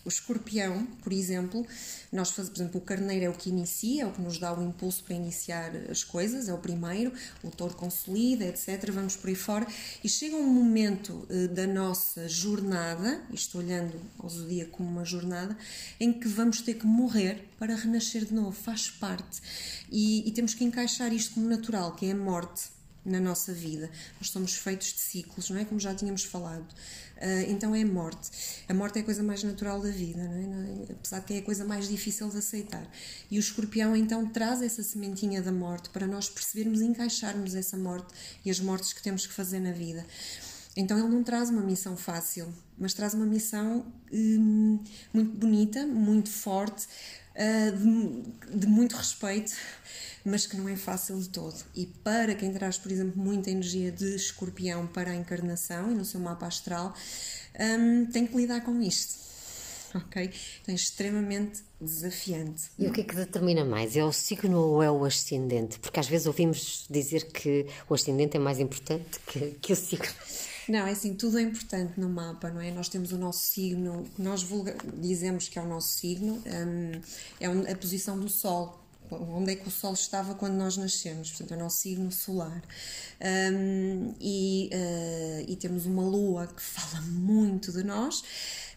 O 0.05 0.09
escorpião, 0.09 0.85
por 1.01 1.13
exemplo, 1.13 1.65
nós 2.11 2.31
fazemos, 2.31 2.49
por 2.49 2.61
exemplo, 2.61 2.81
o 2.81 2.83
carneiro 2.83 3.25
é 3.25 3.29
o 3.29 3.33
que 3.33 3.49
inicia, 3.49 4.03
é 4.03 4.05
o 4.05 4.11
que 4.11 4.21
nos 4.21 4.37
dá 4.37 4.53
o 4.53 4.61
impulso 4.61 5.01
para 5.03 5.15
iniciar 5.15 5.71
as 5.89 6.03
coisas, 6.03 6.49
é 6.49 6.53
o 6.53 6.57
primeiro, 6.57 7.13
o 7.41 7.49
touro 7.49 7.73
consolida, 7.73 8.43
etc. 8.43 8.91
Vamos 8.91 9.15
por 9.15 9.29
aí 9.29 9.35
fora. 9.35 9.65
E 10.03 10.09
chega 10.09 10.35
um 10.35 10.45
momento 10.45 11.25
uh, 11.29 11.47
da 11.47 11.65
nossa 11.65 12.27
jornada, 12.27 13.23
estou 13.31 13.61
olhando 13.61 13.97
ao 14.19 14.29
zodíaco 14.29 14.71
como 14.71 14.89
uma 14.89 15.05
jornada, 15.05 15.57
em 15.97 16.11
que 16.11 16.27
vamos 16.27 16.61
ter 16.61 16.73
que 16.73 16.85
morrer 16.85 17.47
para 17.57 17.73
renascer 17.73 18.25
de 18.25 18.33
novo, 18.33 18.51
faz 18.51 18.89
parte. 18.89 19.41
E, 19.89 20.27
e 20.27 20.31
temos 20.33 20.53
que 20.53 20.65
encaixar 20.65 21.13
isto 21.13 21.35
como 21.35 21.47
natural, 21.47 21.95
que 21.95 22.07
é 22.07 22.11
a 22.11 22.15
morte 22.15 22.72
na 23.05 23.19
nossa 23.19 23.53
vida. 23.53 23.89
Nós 24.19 24.29
somos 24.29 24.55
feitos 24.55 24.93
de 24.93 24.99
ciclos, 24.99 25.49
não 25.49 25.57
é? 25.57 25.65
Como 25.65 25.79
já 25.79 25.93
tínhamos 25.93 26.23
falado. 26.23 26.65
Uh, 27.17 27.49
então 27.49 27.75
é 27.75 27.81
a 27.81 27.85
morte. 27.85 28.29
A 28.67 28.73
morte 28.73 28.99
é 28.99 29.01
a 29.01 29.05
coisa 29.05 29.21
mais 29.23 29.43
natural 29.43 29.79
da 29.81 29.89
vida, 29.89 30.23
não 30.23 30.83
é? 30.83 30.91
apesar 30.91 31.19
de 31.19 31.25
que 31.25 31.33
é 31.35 31.37
a 31.37 31.41
coisa 31.41 31.63
mais 31.63 31.87
difícil 31.87 32.29
de 32.29 32.37
aceitar. 32.37 32.85
E 33.29 33.37
o 33.37 33.39
escorpião 33.39 33.95
então 33.95 34.25
traz 34.27 34.61
essa 34.61 34.83
sementinha 34.83 35.41
da 35.41 35.51
morte 35.51 35.89
para 35.89 36.07
nós 36.07 36.29
percebermos 36.29 36.81
e 36.81 36.85
encaixarmos 36.85 37.55
essa 37.55 37.77
morte 37.77 38.13
e 38.43 38.49
as 38.49 38.59
mortes 38.59 38.93
que 38.93 39.01
temos 39.01 39.25
que 39.25 39.33
fazer 39.33 39.59
na 39.59 39.71
vida. 39.71 40.05
Então 40.75 40.97
ele 40.97 41.07
não 41.07 41.23
traz 41.23 41.49
uma 41.49 41.61
missão 41.61 41.95
fácil, 41.95 42.51
mas 42.77 42.93
traz 42.93 43.13
uma 43.13 43.27
missão 43.27 43.85
hum, 44.11 44.79
muito 45.13 45.37
bonita, 45.37 45.85
muito 45.85 46.29
forte, 46.29 46.87
de, 47.71 48.59
de 48.59 48.67
muito 48.67 48.95
respeito 48.95 49.53
mas 50.25 50.45
que 50.45 50.55
não 50.55 50.69
é 50.69 50.75
fácil 50.75 51.19
de 51.19 51.29
todo. 51.29 51.55
E 51.75 51.85
para 51.85 52.33
quem 52.33 52.53
traz, 52.53 52.77
por 52.77 52.91
exemplo, 52.91 53.21
muita 53.21 53.49
energia 53.49 53.91
de 53.91 54.15
escorpião 54.15 54.87
para 54.87 55.11
a 55.11 55.15
encarnação 55.15 55.91
e 55.91 55.95
no 55.95 56.05
seu 56.05 56.19
mapa 56.19 56.47
astral, 56.47 56.93
um, 57.59 58.05
tem 58.05 58.25
que 58.25 58.35
lidar 58.35 58.61
com 58.61 58.81
isto. 58.81 59.21
Ok? 59.93 60.31
Então 60.61 60.73
é 60.73 60.75
extremamente 60.75 61.61
desafiante. 61.79 62.63
E 62.79 62.87
o 62.87 62.91
que 62.91 63.01
é 63.01 63.03
que 63.03 63.15
determina 63.15 63.63
mais? 63.63 63.95
É 63.95 64.03
o 64.03 64.11
signo 64.11 64.57
ou 64.57 64.81
é 64.81 64.89
o 64.89 65.05
ascendente? 65.05 65.77
Porque 65.77 65.99
às 65.99 66.07
vezes 66.07 66.25
ouvimos 66.25 66.87
dizer 66.89 67.31
que 67.31 67.67
o 67.87 67.93
ascendente 67.93 68.35
é 68.35 68.39
mais 68.39 68.59
importante 68.59 69.19
que, 69.27 69.51
que 69.61 69.73
o 69.73 69.75
signo. 69.75 70.07
Não, 70.67 70.87
é 70.87 70.91
assim, 70.91 71.13
tudo 71.13 71.37
é 71.37 71.41
importante 71.41 71.99
no 71.99 72.09
mapa, 72.09 72.49
não 72.49 72.61
é? 72.61 72.71
Nós 72.71 72.89
temos 72.89 73.11
o 73.11 73.17
nosso 73.17 73.45
signo, 73.45 74.05
nós 74.17 74.43
vulga, 74.43 74.75
dizemos 74.97 75.49
que 75.49 75.59
é 75.59 75.61
o 75.61 75.67
nosso 75.67 75.97
signo, 75.97 76.41
um, 76.45 77.65
é 77.67 77.71
a 77.71 77.75
posição 77.75 78.17
do 78.19 78.29
Sol, 78.29 78.82
onde 79.11 79.51
é 79.51 79.55
que 79.55 79.67
o 79.67 79.71
Sol 79.71 79.93
estava 79.93 80.35
quando 80.35 80.53
nós 80.53 80.77
nascemos, 80.77 81.29
portanto, 81.29 81.53
é 81.53 81.55
o 81.55 81.59
nosso 81.59 81.77
signo 81.77 82.11
solar. 82.11 82.61
Um, 83.21 84.13
e, 84.19 84.69
uh, 84.73 85.45
e, 85.47 85.55
temos 85.55 85.85
uma 85.85 86.03
Lua 86.03 86.47
que 86.47 86.61
fala 86.61 87.01
muito 87.05 87.71
de 87.71 87.83
nós, 87.83 88.23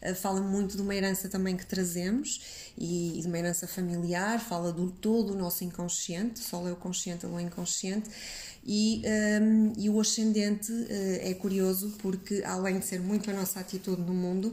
uh, 0.03 0.15
fala 0.15 0.41
muito 0.41 0.77
de 0.77 0.83
uma 0.83 0.95
herança 0.95 1.29
também 1.29 1.57
que 1.57 1.67
trazemos 1.67 2.41
e, 2.79 3.19
e 3.19 3.23
de 3.23 3.27
uma 3.27 3.39
herança 3.39 3.67
familiar, 3.67 4.41
fala 4.41 4.73
do 4.73 4.91
todo 4.91 5.33
o 5.33 5.37
nosso 5.37 5.65
inconsciente, 5.65 6.41
o 6.41 6.45
Sol 6.45 6.69
é 6.69 6.73
o 6.73 6.77
consciente, 6.77 7.27
a 7.27 7.29
Lua 7.29 7.41
é 7.41 7.45
inconsciente. 7.45 8.09
E, 8.69 9.03
um, 9.41 9.73
e 9.79 9.89
o 9.89 10.01
ascendente 10.01 10.73
uh, 10.73 10.87
é 11.21 11.33
curioso 11.35 11.95
porque, 11.99 12.43
além 12.45 12.81
de 12.81 12.85
ser 12.85 13.01
muito 13.01 13.31
a 13.31 13.33
nossa 13.33 13.61
atitude 13.61 14.03
no 14.03 14.13
mundo, 14.13 14.53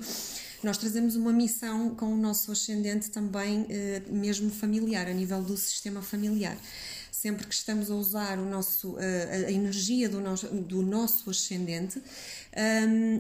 nós 0.64 0.78
trazemos 0.78 1.16
uma 1.16 1.32
missão 1.32 1.94
com 1.96 2.14
o 2.14 2.18
nosso 2.18 2.52
ascendente 2.52 3.10
também, 3.12 3.66
eh, 3.70 4.02
mesmo 4.08 4.50
familiar, 4.50 5.08
a 5.08 5.14
nível 5.14 5.42
do 5.42 5.58
sistema 5.58 6.02
familiar. 6.02 6.58
Sempre 7.12 7.46
que 7.48 7.54
estamos 7.54 7.92
a 7.92 7.96
usar 7.96 8.40
o 8.40 8.46
nosso, 8.46 8.98
a, 8.98 9.48
a 9.48 9.52
energia 9.52 10.10
do 10.10 10.20
nosso, 10.20 10.48
do 10.48 10.82
nosso 10.82 11.30
ascendente, 11.30 12.02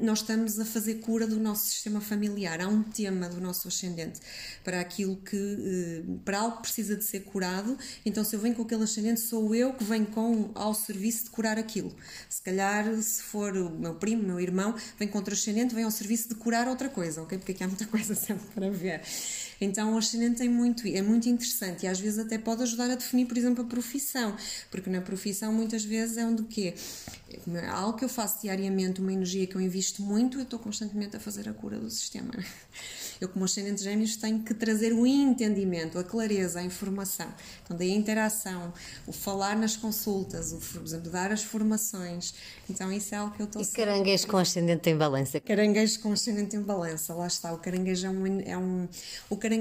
nós 0.01 0.19
estamos 0.19 0.59
a 0.59 0.65
fazer 0.65 0.95
cura 0.95 1.25
do 1.25 1.39
nosso 1.39 1.65
sistema 1.65 1.99
familiar. 1.99 2.61
Há 2.61 2.67
um 2.67 2.83
tema 2.83 3.27
do 3.27 3.41
nosso 3.41 3.67
ascendente 3.67 4.19
para 4.63 4.79
aquilo 4.79 5.17
que, 5.17 5.35
uh, 5.35 6.19
para 6.19 6.39
algo 6.39 6.57
que 6.57 6.63
precisa 6.63 6.95
de 6.95 7.03
ser 7.03 7.21
curado. 7.21 7.77
Então, 8.05 8.23
se 8.23 8.35
eu 8.35 8.39
venho 8.39 8.55
com 8.55 8.61
aquele 8.61 8.83
ascendente, 8.83 9.21
sou 9.21 9.55
eu 9.55 9.73
que 9.73 9.83
venho 9.83 10.05
com 10.07 10.51
ao 10.53 10.73
serviço 10.73 11.25
de 11.25 11.29
curar 11.31 11.57
aquilo. 11.57 11.93
Se 12.29 12.41
calhar, 12.41 12.85
se 13.01 13.23
for 13.23 13.55
o 13.57 13.69
meu 13.69 13.95
primo, 13.95 14.23
meu 14.23 14.39
irmão, 14.39 14.75
vem 14.97 15.07
com 15.07 15.17
outro 15.17 15.33
ascendente, 15.33 15.73
vem 15.73 15.83
ao 15.83 15.91
serviço 15.91 16.29
de 16.29 16.35
curar 16.35 16.67
outra 16.67 16.89
coisa, 16.89 17.21
ok? 17.21 17.37
Porque 17.37 17.53
aqui 17.53 17.63
há 17.63 17.67
muita 17.67 17.85
coisa 17.87 18.15
sempre 18.15 18.45
para 18.53 18.69
ver. 18.69 19.01
Então 19.63 19.95
o 19.95 19.97
ascendente 19.97 20.37
tem 20.37 20.49
muito, 20.49 20.87
é 20.87 21.01
muito 21.01 21.27
interessante 21.29 21.83
e 21.83 21.87
às 21.87 21.99
vezes 21.99 22.19
até 22.19 22.37
pode 22.37 22.63
ajudar 22.63 22.89
a 22.91 22.95
definir, 22.95 23.25
por 23.25 23.37
exemplo, 23.37 23.63
a 23.63 23.67
profissão, 23.67 24.35
porque 24.69 24.89
na 24.89 25.01
profissão 25.01 25.53
muitas 25.53 25.83
vezes 25.83 26.17
é 26.17 26.25
um 26.25 26.35
do 26.35 26.43
quê? 26.43 26.73
É 27.55 27.67
algo 27.67 27.97
que 27.97 28.05
eu 28.05 28.09
faço 28.09 28.41
diariamente, 28.41 29.01
uma 29.01 29.11
energia 29.11 29.47
que 29.47 29.55
eu 29.55 29.61
invisto 29.61 30.01
muito, 30.01 30.37
eu 30.37 30.43
estou 30.43 30.59
constantemente 30.59 31.15
a 31.15 31.19
fazer 31.19 31.49
a 31.49 31.53
cura 31.53 31.79
do 31.79 31.89
sistema. 31.89 32.31
Eu, 33.21 33.29
como 33.29 33.45
ascendente 33.45 33.81
gêmeos, 33.81 34.17
tenho 34.17 34.39
que 34.39 34.53
trazer 34.53 34.91
o 34.91 35.07
entendimento, 35.07 35.97
a 35.97 36.03
clareza, 36.03 36.59
a 36.59 36.63
informação. 36.63 37.27
Então, 37.63 37.77
daí 37.77 37.91
a 37.91 37.95
interação, 37.95 38.73
o 39.07 39.13
falar 39.13 39.55
nas 39.55 39.77
consultas, 39.77 40.51
o, 40.51 40.57
por 40.57 40.83
exemplo, 40.83 41.09
dar 41.09 41.31
as 41.31 41.41
formações. 41.41 42.33
Então, 42.69 42.91
isso 42.91 43.15
é 43.15 43.19
algo 43.19 43.33
que 43.33 43.41
eu 43.41 43.45
estou 43.45 43.61
E 43.61 43.65
caranguejo 43.67 44.27
com 44.27 44.37
ascendente 44.37 44.89
em 44.89 44.97
balança? 44.97 45.39
Caranguejo 45.39 45.99
com 46.01 46.11
ascendente 46.11 46.57
em 46.57 46.61
balança, 46.61 47.13
lá 47.13 47.27
está. 47.27 47.53
O 47.53 47.59
caranguejo 47.59 48.07
é 48.07 48.09
um. 48.09 48.39
É 48.41 48.57
um 48.57 48.89
o 49.29 49.37
caranguejo 49.37 49.52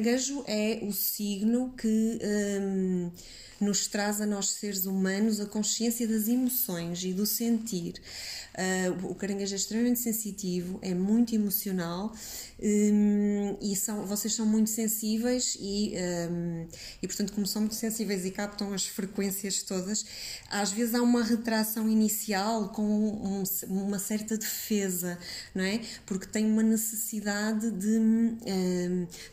é 0.47 0.81
o 0.83 0.93
signo 0.93 1.75
que. 1.77 2.19
Hum, 2.23 3.11
nos 3.63 3.87
traz 3.87 4.21
a 4.21 4.27
nós 4.27 4.51
seres 4.51 4.87
humanos 4.87 5.41
a 5.41 5.47
consciência 5.47 6.07
das 6.07 6.27
emoções 6.27 7.03
e 7.05 7.13
do 7.13 7.25
sentir. 7.25 7.95
Uh, 8.53 9.07
o 9.07 9.15
caranguejo 9.15 9.55
é 9.55 9.57
extremamente 9.57 10.01
sensitivo, 10.01 10.79
é 10.83 10.93
muito 10.93 11.35
emocional 11.35 12.13
um, 12.61 13.57
e 13.63 13.75
são, 13.75 14.05
vocês 14.05 14.35
são 14.35 14.45
muito 14.45 14.69
sensíveis 14.69 15.57
e, 15.59 15.95
um, 16.31 16.69
e, 17.01 17.07
portanto, 17.07 17.33
como 17.33 17.47
são 17.47 17.63
muito 17.63 17.75
sensíveis 17.75 18.27
e 18.27 18.31
captam 18.31 18.75
as 18.75 18.87
frequências 18.87 19.63
todas, 19.63 20.05
às 20.51 20.71
vezes 20.71 20.95
há 20.95 21.01
uma 21.01 21.25
retração 21.25 21.89
inicial 21.89 22.69
com 22.69 22.85
um, 22.85 23.43
uma 23.67 23.99
certa 23.99 24.37
defesa, 24.37 25.19
não 25.55 25.65
é? 25.65 25.81
Porque 26.05 26.27
tem 26.27 26.45
uma 26.45 26.63
necessidade 26.63 27.71
de, 27.71 27.99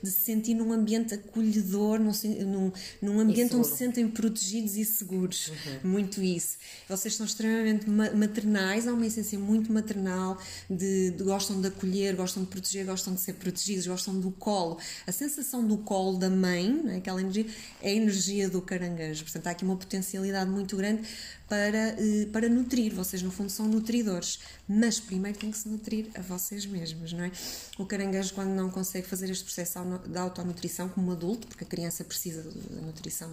de 0.01 0.11
se 0.11 0.21
sentir 0.21 0.48
num 0.53 0.71
ambiente 0.71 1.13
acolhedor, 1.13 1.99
num, 1.99 2.71
num 3.01 3.19
ambiente 3.19 3.55
onde 3.55 3.67
se 3.67 3.77
sentem 3.77 4.07
protegidos 4.07 4.75
e 4.75 4.85
seguros. 4.85 5.47
Uhum. 5.83 5.91
Muito 5.91 6.21
isso. 6.21 6.57
Vocês 6.87 7.15
são 7.15 7.25
extremamente 7.25 7.89
maternais, 7.89 8.87
há 8.87 8.93
uma 8.93 9.05
essência 9.05 9.37
muito 9.37 9.71
maternal, 9.71 10.37
de, 10.69 11.11
de, 11.11 11.23
gostam 11.23 11.61
de 11.61 11.67
acolher, 11.67 12.15
gostam 12.15 12.43
de 12.43 12.49
proteger, 12.49 12.85
gostam 12.85 13.13
de 13.13 13.21
ser 13.21 13.33
protegidos, 13.33 13.87
gostam 13.87 14.19
do 14.19 14.31
colo. 14.31 14.77
A 15.05 15.11
sensação 15.11 15.65
do 15.65 15.77
colo 15.77 16.17
da 16.17 16.29
mãe, 16.29 16.71
né, 16.83 16.97
aquela 16.97 17.21
energia, 17.21 17.45
é 17.81 17.89
a 17.89 17.93
energia 17.93 18.49
do 18.49 18.61
caranguejo. 18.61 19.23
Portanto, 19.23 19.47
há 19.47 19.51
aqui 19.51 19.63
uma 19.63 19.75
potencialidade 19.75 20.49
muito 20.49 20.75
grande 20.75 21.01
para, 21.49 21.95
eh, 21.97 22.27
para 22.31 22.47
nutrir. 22.47 22.93
Vocês, 22.93 23.21
no 23.21 23.31
fundo, 23.31 23.49
são 23.49 23.67
nutridores, 23.67 24.39
mas 24.67 24.99
primeiro 24.99 25.37
têm 25.37 25.51
que 25.51 25.57
se 25.57 25.67
nutrir 25.67 26.07
a 26.15 26.21
vocês 26.21 26.65
mesmos, 26.65 27.11
não 27.11 27.23
é? 27.23 27.31
O 27.77 27.85
caranguejo, 27.85 28.33
quando 28.33 28.49
não 28.49 28.69
consegue 28.69 29.07
fazer 29.07 29.29
este 29.29 29.43
processo 29.43 29.79
da 30.07 30.21
autonutrição 30.21 30.87
como 30.87 31.11
adulto, 31.11 31.47
porque 31.47 31.63
a 31.63 31.67
criança 31.67 32.03
precisa 32.03 32.43
da 32.43 32.81
nutrição 32.81 33.29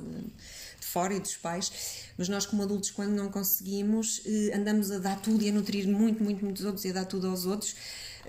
de 0.81 0.87
fora 0.87 1.15
e 1.15 1.21
dos 1.21 1.37
pais, 1.37 1.71
mas 2.17 2.29
nós, 2.29 2.47
como 2.47 2.63
adultos, 2.63 2.91
quando 2.91 3.13
não 3.13 3.31
conseguimos, 3.31 4.23
eh, 4.25 4.57
andamos 4.57 4.91
a 4.91 4.99
dar 4.99 5.21
tudo 5.21 5.43
e 5.43 5.51
a 5.51 5.53
nutrir 5.53 5.87
muito, 5.87 6.25
muito, 6.25 6.43
muitos 6.43 6.65
outros 6.65 6.85
e 6.87 6.91
a 6.91 6.93
dar 6.93 7.05
tudo 7.05 7.29
aos 7.29 7.45
outros 7.45 7.77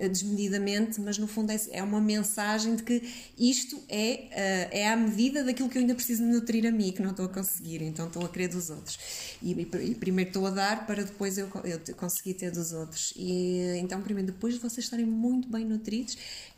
desmedidamente, 0.07 0.99
mas 0.99 1.17
no 1.17 1.27
fundo 1.27 1.51
é, 1.51 1.59
é 1.71 1.83
uma 1.83 2.01
mensagem 2.01 2.75
de 2.75 2.83
que 2.83 3.01
isto 3.37 3.81
é, 3.87 4.27
eh, 4.31 4.69
é 4.81 4.89
à 4.89 4.95
medida 4.95 5.43
daquilo 5.43 5.69
que 5.69 5.77
eu 5.77 5.81
ainda 5.81 5.95
preciso 5.95 6.23
de 6.23 6.29
nutrir 6.29 6.65
a 6.67 6.71
mim, 6.71 6.91
que 6.91 7.01
não 7.01 7.11
estou 7.11 7.25
a 7.25 7.29
conseguir, 7.29 7.81
então 7.81 8.07
estou 8.07 8.25
a 8.25 8.29
querer 8.29 8.49
dos 8.49 8.69
outros. 8.69 8.99
E, 9.41 9.51
e 9.51 9.95
primeiro 9.95 10.29
estou 10.29 10.45
a 10.45 10.49
dar 10.49 10.85
para 10.85 11.03
depois 11.03 11.37
eu, 11.37 11.49
eu 11.63 11.95
conseguir 11.95 12.33
ter 12.33 12.51
dos 12.51 12.73
outros. 12.73 13.13
E 13.15 13.77
então, 13.79 14.01
primeiro, 14.01 14.31
depois 14.31 14.55
de 14.55 14.59
vocês 14.59 14.85
estarem 14.85 15.05
muito 15.05 15.47
bem 15.49 15.65
nutridos, 15.65 16.17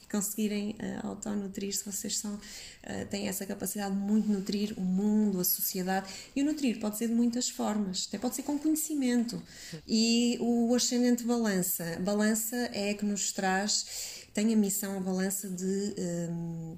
conseguirem 0.10 0.72
uh, 0.72 1.08
autonutrir-se, 1.08 1.86
vocês 1.86 2.18
são, 2.18 2.34
uh, 2.34 3.06
têm 3.10 3.28
essa 3.28 3.46
capacidade 3.46 3.96
de 3.96 4.02
muito 4.02 4.30
nutrir 4.30 4.74
o 4.78 4.82
mundo, 4.82 5.40
a 5.40 5.44
sociedade. 5.44 6.10
E 6.36 6.42
o 6.42 6.46
nutrir 6.46 6.80
pode 6.80 6.98
ser 6.98 7.08
de 7.08 7.14
muitas 7.14 7.50
formas, 7.50 8.06
até 8.08 8.18
pode 8.18 8.36
ser 8.36 8.44
com 8.44 8.58
conhecimento. 8.58 9.42
E 9.88 10.38
o 10.40 10.74
ascendente 10.76 11.24
balança, 11.24 11.98
balança 12.02 12.56
é 12.74 12.94
que 12.94 13.06
nos 13.06 13.32
traz, 13.32 14.26
tem 14.34 14.54
a 14.54 14.58
missão, 14.58 14.98
a 14.98 15.00
balança 15.00 15.50
de. 15.50 15.96
Um, 15.98 16.78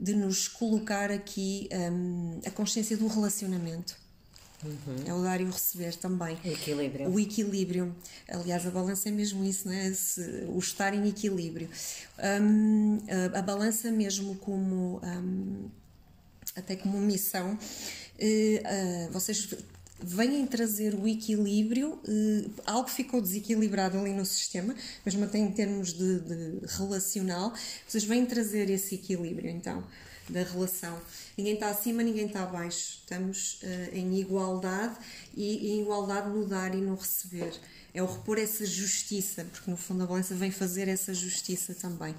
de 0.00 0.14
nos 0.14 0.46
colocar 0.46 1.10
aqui 1.10 1.68
um, 1.72 2.40
a 2.46 2.52
consciência 2.52 2.96
do 2.96 3.08
relacionamento 3.08 3.96
Uhum. 4.64 4.96
É 5.06 5.14
o 5.14 5.22
dar 5.22 5.40
e 5.40 5.44
o 5.44 5.50
receber 5.50 5.94
também. 5.94 6.36
O 6.44 6.48
equilíbrio. 6.48 7.10
O 7.10 7.20
equilíbrio. 7.20 7.96
Aliás, 8.28 8.66
a 8.66 8.70
balança 8.70 9.08
é 9.08 9.12
mesmo 9.12 9.44
isso, 9.44 9.68
né? 9.68 9.86
Esse, 9.86 10.20
o 10.48 10.58
estar 10.58 10.92
em 10.94 11.08
equilíbrio. 11.08 11.68
Um, 12.42 12.98
a, 13.34 13.38
a, 13.38 13.42
balança, 13.42 13.90
mesmo 13.90 14.34
como. 14.36 15.00
Um, 15.04 15.68
até 16.56 16.74
como 16.74 16.98
missão, 16.98 17.52
uh, 17.52 19.08
uh, 19.08 19.12
vocês 19.12 19.48
vêm 20.00 20.46
trazer 20.46 20.94
o 20.94 21.06
equilíbrio, 21.06 21.94
uh, 21.94 22.50
algo 22.66 22.88
ficou 22.88 23.20
desequilibrado 23.20 23.98
ali 23.98 24.12
no 24.12 24.24
sistema, 24.24 24.74
mesmo 25.04 25.24
até 25.24 25.38
em 25.38 25.50
termos 25.50 25.92
de, 25.92 26.20
de 26.20 26.60
relacional, 26.66 27.52
vocês 27.86 28.04
vêm 28.04 28.26
trazer 28.26 28.70
esse 28.70 28.94
equilíbrio, 28.96 29.50
então 29.50 29.84
da 30.28 30.42
relação. 30.42 31.00
Ninguém 31.36 31.54
está 31.54 31.68
acima, 31.70 32.02
ninguém 32.02 32.26
está 32.26 32.42
abaixo. 32.42 33.00
Estamos 33.00 33.60
uh, 33.62 33.94
em 33.94 34.18
igualdade 34.18 34.96
e 35.34 35.72
em 35.72 35.82
igualdade 35.82 36.28
no 36.28 36.46
dar 36.46 36.74
e 36.74 36.78
no 36.78 36.94
receber. 36.94 37.52
É 37.94 38.02
o 38.02 38.06
repor 38.06 38.38
essa 38.38 38.64
justiça, 38.66 39.44
porque 39.50 39.70
no 39.70 39.76
fundo 39.76 40.04
a 40.04 40.06
balança 40.06 40.34
vem 40.34 40.50
fazer 40.50 40.88
essa 40.88 41.14
justiça 41.14 41.74
também. 41.74 42.14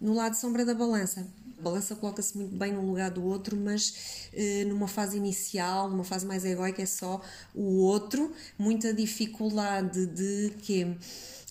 No 0.00 0.14
lado 0.14 0.34
sombra 0.34 0.64
da 0.64 0.74
balança, 0.74 1.26
balança 1.60 1.94
coloca-se 1.94 2.36
muito 2.36 2.54
bem 2.54 2.72
num 2.72 2.86
lugar 2.86 3.10
do 3.10 3.24
outro, 3.24 3.56
mas 3.56 4.28
eh, 4.32 4.64
numa 4.64 4.86
fase 4.86 5.16
inicial, 5.16 5.88
numa 5.88 6.04
fase 6.04 6.26
mais 6.26 6.44
egoica, 6.44 6.82
é 6.82 6.86
só 6.86 7.22
o 7.54 7.78
outro, 7.78 8.32
muita 8.58 8.92
dificuldade 8.92 10.06
de 10.06 10.52
que 10.62 10.96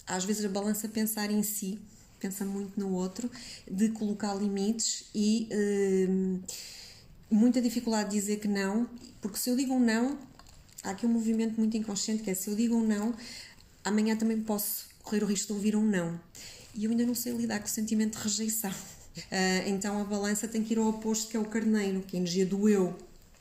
às 0.05 0.23
vezes 0.23 0.45
a 0.45 0.49
balança 0.49 0.87
pensar 0.87 1.31
em 1.31 1.41
si, 1.41 1.79
pensa 2.23 2.45
muito 2.45 2.79
no 2.79 2.93
outro, 2.93 3.29
de 3.69 3.89
colocar 3.89 4.33
limites 4.33 5.05
e 5.13 5.47
eh, 5.51 6.07
muita 7.29 7.61
dificuldade 7.61 8.11
de 8.11 8.15
dizer 8.15 8.39
que 8.39 8.47
não, 8.47 8.89
porque 9.21 9.37
se 9.37 9.49
eu 9.49 9.55
digo 9.57 9.73
um 9.73 9.79
não, 9.79 10.17
há 10.83 10.91
aqui 10.91 11.05
um 11.05 11.09
movimento 11.09 11.57
muito 11.57 11.75
inconsciente 11.75 12.23
que 12.23 12.29
é 12.29 12.33
se 12.33 12.49
eu 12.49 12.55
digo 12.55 12.75
um 12.75 12.85
não, 12.85 13.13
amanhã 13.83 14.15
também 14.15 14.39
posso 14.39 14.85
correr 15.03 15.23
o 15.23 15.27
risco 15.27 15.47
de 15.47 15.53
ouvir 15.53 15.75
um 15.75 15.85
não. 15.85 16.19
E 16.73 16.85
eu 16.85 16.91
ainda 16.91 17.05
não 17.05 17.13
sei 17.13 17.33
lidar 17.33 17.59
com 17.59 17.65
o 17.65 17.69
sentimento 17.69 18.17
de 18.17 18.23
rejeição. 18.23 18.71
Uh, 18.71 19.67
então 19.67 19.99
a 19.99 20.03
balança 20.05 20.47
tem 20.47 20.63
que 20.63 20.73
ir 20.73 20.79
ao 20.79 20.87
oposto, 20.87 21.29
que 21.29 21.37
é 21.37 21.39
o 21.39 21.45
carneiro, 21.45 22.01
que 22.01 22.15
é 22.15 22.19
a 22.19 22.21
energia 22.21 22.45
do 22.45 22.69
eu. 22.69 22.97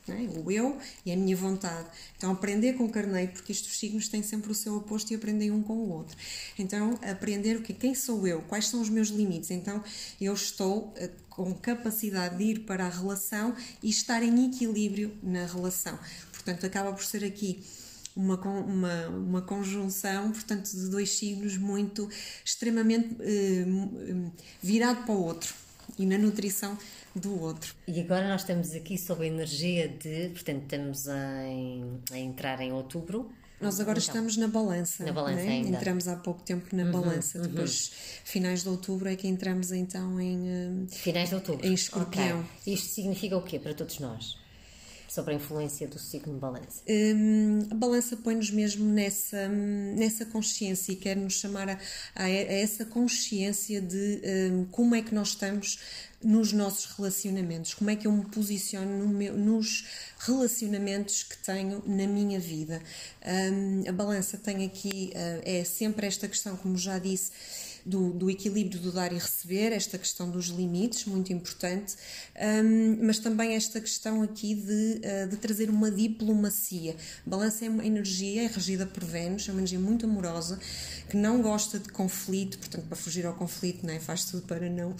É? 0.07 0.39
O 0.39 0.51
eu 0.51 0.77
e 1.05 1.13
a 1.13 1.15
minha 1.15 1.35
vontade. 1.35 1.87
Então, 2.17 2.31
aprender 2.31 2.73
com 2.73 2.83
o 2.83 2.89
carneiro, 2.89 3.31
porque 3.31 3.53
estes 3.53 3.77
signos 3.77 4.09
têm 4.09 4.21
sempre 4.21 4.51
o 4.51 4.55
seu 4.55 4.75
oposto 4.75 5.11
e 5.11 5.15
aprendem 5.15 5.49
um 5.49 5.63
com 5.63 5.73
o 5.73 5.89
outro. 5.89 6.17
Então, 6.59 6.99
aprender 7.01 7.55
o 7.55 7.61
que 7.61 7.73
quem 7.73 7.95
sou 7.95 8.27
eu, 8.27 8.41
quais 8.41 8.67
são 8.67 8.81
os 8.81 8.89
meus 8.89 9.07
limites. 9.07 9.49
Então, 9.49 9.81
eu 10.19 10.33
estou 10.33 10.87
uh, 10.87 11.09
com 11.29 11.53
capacidade 11.53 12.37
de 12.37 12.43
ir 12.43 12.59
para 12.65 12.85
a 12.85 12.89
relação 12.89 13.55
e 13.81 13.89
estar 13.89 14.21
em 14.21 14.49
equilíbrio 14.49 15.17
na 15.23 15.45
relação. 15.45 15.97
Portanto, 16.33 16.65
acaba 16.65 16.91
por 16.91 17.05
ser 17.05 17.23
aqui 17.23 17.63
uma, 18.13 18.35
uma, 18.35 19.07
uma 19.07 19.41
conjunção, 19.41 20.31
portanto, 20.33 20.69
de 20.69 20.89
dois 20.89 21.11
signos 21.11 21.55
muito 21.55 22.09
extremamente 22.43 23.15
eh, 23.21 23.65
virado 24.61 25.05
para 25.05 25.15
o 25.15 25.23
outro 25.23 25.62
e 25.97 26.05
na 26.05 26.17
nutrição 26.17 26.77
do 27.15 27.39
outro. 27.41 27.75
E 27.87 27.99
agora 27.99 28.27
nós 28.27 28.41
estamos 28.41 28.73
aqui 28.73 28.97
sob 28.97 29.23
a 29.23 29.27
energia 29.27 29.87
de, 29.87 30.29
portanto, 30.29 30.63
estamos 30.63 31.07
em, 31.07 31.99
a 32.11 32.17
entrar 32.17 32.59
em 32.61 32.71
outubro. 32.71 33.31
Nós 33.61 33.79
agora 33.79 33.97
então, 33.97 34.13
estamos 34.13 34.35
na 34.35 34.47
balança. 34.47 35.05
Na 35.05 35.13
balança 35.13 35.43
né? 35.43 35.59
Entramos 35.59 36.07
há 36.07 36.17
pouco 36.17 36.43
tempo 36.43 36.75
na 36.75 36.83
uhum, 36.83 36.91
balança. 36.91 37.37
Uhum. 37.37 37.47
Depois, 37.47 37.91
finais 38.25 38.63
de 38.63 38.69
outubro, 38.69 39.07
é 39.07 39.15
que 39.15 39.27
entramos 39.27 39.71
então 39.71 40.19
em. 40.19 40.49
Eh, 40.49 40.87
finais 40.89 41.29
de 41.29 41.35
outubro. 41.35 41.65
Em 41.65 41.73
escorpião. 41.73 42.41
Okay. 42.41 42.73
Isto 42.73 42.89
significa 42.89 43.37
o 43.37 43.41
quê 43.41 43.59
para 43.59 43.73
todos 43.73 43.99
nós? 43.99 44.42
Sobre 45.13 45.33
a 45.33 45.35
influência 45.35 45.87
do 45.87 45.99
signo 45.99 46.33
balança? 46.39 46.81
Um, 46.89 47.67
a 47.69 47.75
balança 47.75 48.17
põe-nos 48.17 48.49
mesmo 48.49 48.83
nessa, 48.85 49.47
nessa 49.47 50.25
consciência 50.25 50.91
e 50.91 50.95
quer 50.95 51.15
nos 51.15 51.33
chamar 51.33 51.69
a, 51.69 51.77
a, 52.15 52.27
essa 52.27 52.83
consciência 52.83 53.79
de 53.79 54.21
um, 54.51 54.65
como 54.65 54.95
é 54.95 55.03
que 55.03 55.13
nós 55.13 55.29
estamos 55.29 55.79
nos 56.23 56.51
nossos 56.53 56.85
relacionamentos, 56.85 57.73
como 57.73 57.89
é 57.89 57.95
que 57.95 58.07
eu 58.07 58.11
me 58.11 58.25
posiciono 58.25 58.97
no 58.97 59.07
meu, 59.07 59.37
nos 59.37 59.85
relacionamentos 60.19 61.21
que 61.23 61.37
tenho 61.37 61.83
na 61.85 62.07
minha 62.07 62.39
vida. 62.39 62.81
Um, 63.23 63.87
a 63.87 63.91
balança 63.91 64.37
tem 64.37 64.65
aqui, 64.65 65.11
uh, 65.13 65.41
é 65.43 65.63
sempre 65.63 66.07
esta 66.07 66.27
questão, 66.27 66.55
como 66.55 66.77
já 66.77 66.97
disse, 66.97 67.31
do, 67.85 68.11
do, 68.11 68.29
equilíbrio 68.29 68.79
do 68.79 68.91
dar 68.91 69.11
e 69.11 69.15
receber, 69.15 69.71
esta 69.71 69.97
questão 69.97 70.29
dos 70.29 70.47
limites, 70.47 71.05
muito 71.05 71.33
importante, 71.33 71.95
um, 72.63 73.05
mas 73.05 73.19
também 73.19 73.55
esta 73.55 73.79
questão 73.79 74.21
aqui 74.21 74.55
de, 74.55 75.01
uh, 75.03 75.29
de 75.29 75.37
trazer 75.37 75.69
uma 75.69 75.91
diplomacia. 75.91 76.95
Balança 77.25 77.65
é 77.65 77.69
uma 77.69 77.85
energia, 77.85 78.43
é 78.43 78.47
regida 78.47 78.85
por 78.85 79.03
Vênus, 79.03 79.47
é 79.47 79.51
uma 79.51 79.59
energia 79.59 79.79
muito 79.79 80.05
amorosa, 80.05 80.59
que 81.09 81.17
não 81.17 81.41
gosta 81.41 81.79
de 81.79 81.89
conflito, 81.89 82.57
portanto, 82.57 82.85
para 82.87 82.95
fugir 82.95 83.25
ao 83.25 83.33
conflito, 83.33 83.85
né, 83.85 83.99
faz 83.99 84.25
tudo 84.25 84.43
para 84.43 84.69
não. 84.69 84.95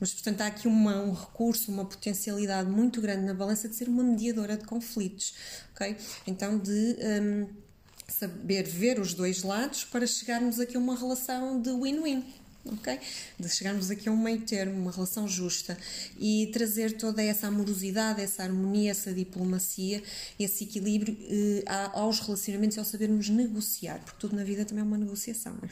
Mas, 0.00 0.12
portanto, 0.12 0.40
há 0.40 0.46
aqui 0.46 0.66
uma, 0.66 1.02
um 1.02 1.12
recurso, 1.12 1.70
uma 1.70 1.84
potencialidade 1.84 2.68
muito 2.68 3.00
grande 3.00 3.24
na 3.24 3.34
balança 3.34 3.68
de 3.68 3.76
ser 3.76 3.88
uma 3.88 4.02
mediadora 4.02 4.56
de 4.56 4.64
conflitos, 4.64 5.34
ok? 5.74 5.96
Então, 6.26 6.58
de. 6.58 6.96
Um, 7.22 7.71
saber 8.12 8.64
ver 8.64 9.00
os 9.00 9.14
dois 9.14 9.42
lados 9.42 9.84
para 9.84 10.06
chegarmos 10.06 10.60
aqui 10.60 10.76
a 10.76 10.80
uma 10.80 10.96
relação 10.96 11.60
de 11.60 11.70
win-win. 11.70 12.24
ok? 12.64 13.00
De 13.38 13.48
chegarmos 13.48 13.90
aqui 13.90 14.08
a 14.08 14.12
um 14.12 14.16
meio 14.16 14.42
termo, 14.42 14.80
uma 14.80 14.92
relação 14.92 15.26
justa 15.26 15.76
e 16.18 16.50
trazer 16.52 16.92
toda 16.92 17.22
essa 17.22 17.48
amorosidade, 17.48 18.20
essa 18.20 18.42
harmonia, 18.42 18.90
essa 18.90 19.12
diplomacia, 19.12 20.02
esse 20.38 20.64
equilíbrio 20.64 21.16
eh, 21.20 21.64
aos 21.92 22.20
relacionamentos 22.20 22.76
e 22.76 22.80
ao 22.80 22.84
sabermos 22.84 23.28
negociar, 23.28 23.98
porque 24.04 24.20
tudo 24.20 24.36
na 24.36 24.44
vida 24.44 24.64
também 24.64 24.84
é 24.84 24.86
uma 24.86 24.98
negociação. 24.98 25.56
É? 25.62 25.68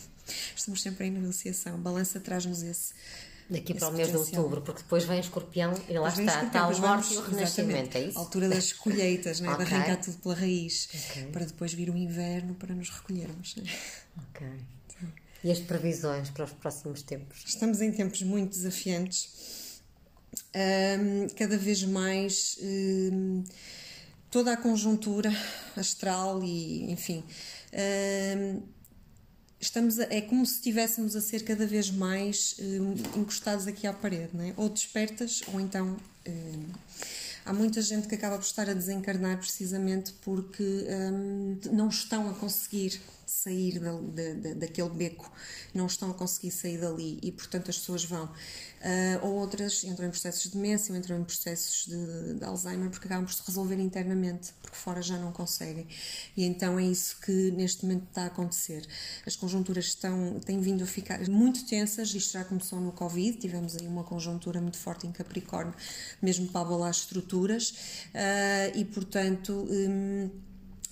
Estamos 0.56 0.82
sempre 0.82 1.06
em 1.06 1.10
negociação. 1.10 1.74
A 1.74 1.78
balança 1.78 2.18
traz-nos 2.18 2.62
esse, 2.62 2.92
Daqui 3.50 3.74
para 3.74 3.88
o 3.88 3.92
mês 3.92 4.08
de 4.08 4.16
outubro, 4.16 4.62
porque 4.62 4.82
depois 4.82 5.04
vem 5.04 5.18
escorpião 5.18 5.74
e 5.88 5.98
lá 5.98 6.08
está, 6.08 6.44
está 6.44 6.68
o 6.68 6.80
morte 6.80 7.14
e 7.14 7.16
o 7.16 7.20
renascimento, 7.20 7.98
é 7.98 8.02
isso? 8.02 8.18
A 8.18 8.20
altura 8.20 8.48
das 8.48 8.72
colheitas, 8.72 9.40
né? 9.40 9.52
okay. 9.52 9.64
de 9.64 9.74
arrancar 9.74 9.96
tudo 9.96 10.18
pela 10.18 10.34
raiz, 10.34 10.88
okay. 11.10 11.24
para 11.26 11.44
depois 11.44 11.72
vir 11.72 11.90
o 11.90 11.96
inverno 11.96 12.54
para 12.54 12.74
nos 12.74 12.88
recolhermos. 12.88 13.56
Ok. 14.28 14.46
E 15.42 15.50
as 15.50 15.58
previsões 15.58 16.30
para 16.30 16.44
os 16.44 16.52
próximos 16.52 17.02
tempos? 17.02 17.42
Estamos 17.46 17.80
em 17.80 17.90
tempos 17.90 18.22
muito 18.22 18.50
desafiantes, 18.50 19.80
um, 20.54 21.26
cada 21.34 21.56
vez 21.56 21.82
mais. 21.82 22.58
Um, 22.62 23.42
toda 24.30 24.52
a 24.52 24.56
conjuntura 24.56 25.30
astral 25.76 26.42
e, 26.42 26.90
enfim. 26.90 27.24
Um, 28.38 28.62
estamos 29.60 29.98
a, 30.00 30.04
é 30.04 30.20
como 30.20 30.44
se 30.46 30.54
estivéssemos 30.54 31.14
a 31.14 31.20
ser 31.20 31.44
cada 31.44 31.66
vez 31.66 31.90
mais 31.90 32.56
uh, 32.58 33.18
encostados 33.18 33.66
aqui 33.66 33.86
à 33.86 33.92
parede, 33.92 34.30
não 34.32 34.44
é? 34.44 34.54
ou 34.56 34.68
despertas, 34.68 35.42
ou 35.52 35.60
então 35.60 35.96
uh, 36.26 36.64
há 37.44 37.52
muita 37.52 37.82
gente 37.82 38.08
que 38.08 38.14
acaba 38.14 38.36
por 38.36 38.44
estar 38.44 38.68
a 38.68 38.74
desencarnar 38.74 39.38
precisamente 39.38 40.12
porque 40.22 40.86
um, 41.12 41.58
não 41.72 41.88
estão 41.88 42.30
a 42.30 42.34
conseguir 42.34 43.00
sair 43.30 43.78
da, 43.78 43.92
da, 43.92 44.54
daquele 44.54 44.90
beco, 44.90 45.32
não 45.72 45.86
estão 45.86 46.10
a 46.10 46.14
conseguir 46.14 46.50
sair 46.50 46.78
dali 46.78 47.18
e, 47.22 47.30
portanto, 47.30 47.70
as 47.70 47.78
pessoas 47.78 48.04
vão. 48.04 48.24
Uh, 48.24 49.26
ou 49.26 49.34
outras 49.34 49.84
entram 49.84 50.06
em 50.08 50.10
processos 50.10 50.44
de 50.44 50.50
demência 50.52 50.92
ou 50.92 50.98
entram 50.98 51.20
em 51.20 51.24
processos 51.24 51.86
de, 51.86 52.38
de, 52.38 52.44
Alzheimer 52.44 52.88
porque 52.88 53.06
acabam 53.06 53.26
por 53.26 53.32
se 53.32 53.42
resolver 53.46 53.78
internamente, 53.78 54.52
porque 54.60 54.76
fora 54.76 55.00
já 55.00 55.16
não 55.16 55.32
conseguem. 55.32 55.86
E 56.36 56.44
então 56.44 56.78
é 56.78 56.84
isso 56.84 57.18
que 57.20 57.50
neste 57.52 57.84
momento 57.84 58.08
está 58.08 58.22
a 58.22 58.26
acontecer. 58.26 58.86
As 59.26 59.36
conjunturas 59.36 59.84
estão, 59.84 60.40
têm 60.40 60.60
vindo 60.60 60.82
a 60.82 60.86
ficar 60.86 61.20
muito 61.28 61.64
tensas, 61.66 62.12
isto 62.14 62.32
já 62.32 62.44
começou 62.44 62.80
no 62.80 62.90
Covid, 62.90 63.38
tivemos 63.38 63.76
aí 63.76 63.86
uma 63.86 64.02
conjuntura 64.02 64.60
muito 64.60 64.78
forte 64.78 65.06
em 65.06 65.12
Capricórnio, 65.12 65.74
mesmo 66.20 66.48
para 66.48 66.62
abalar 66.62 66.90
estruturas, 66.90 67.70
uh, 67.70 68.76
e 68.76 68.84
portanto. 68.84 69.66
Um, 69.70 70.49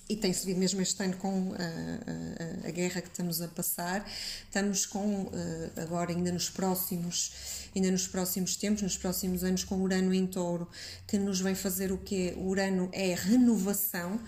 e 0.09 0.16
tem-se 0.16 0.52
mesmo 0.54 0.80
este 0.80 1.02
ano 1.02 1.16
com 1.16 1.52
a, 1.54 2.64
a, 2.64 2.68
a, 2.68 2.70
guerra 2.70 3.00
que 3.00 3.09
estamos 3.09 3.42
a 3.42 3.48
passar, 3.48 4.09
estamos 4.44 4.86
com 4.86 5.30
eh, 5.32 5.82
agora 5.82 6.12
ainda 6.12 6.32
nos 6.32 6.48
próximos 6.48 7.32
ainda 7.74 7.90
nos 7.90 8.06
próximos 8.06 8.56
tempos, 8.56 8.82
nos 8.82 8.96
próximos 8.96 9.44
anos 9.44 9.64
com 9.64 9.76
Urano 9.76 10.12
em 10.12 10.26
Touro, 10.26 10.68
que 11.06 11.18
nos 11.18 11.40
vem 11.40 11.54
fazer 11.54 11.92
o 11.92 11.98
quê? 11.98 12.34
O 12.36 12.48
Urano 12.48 12.88
é 12.92 13.14
renovação 13.14 14.20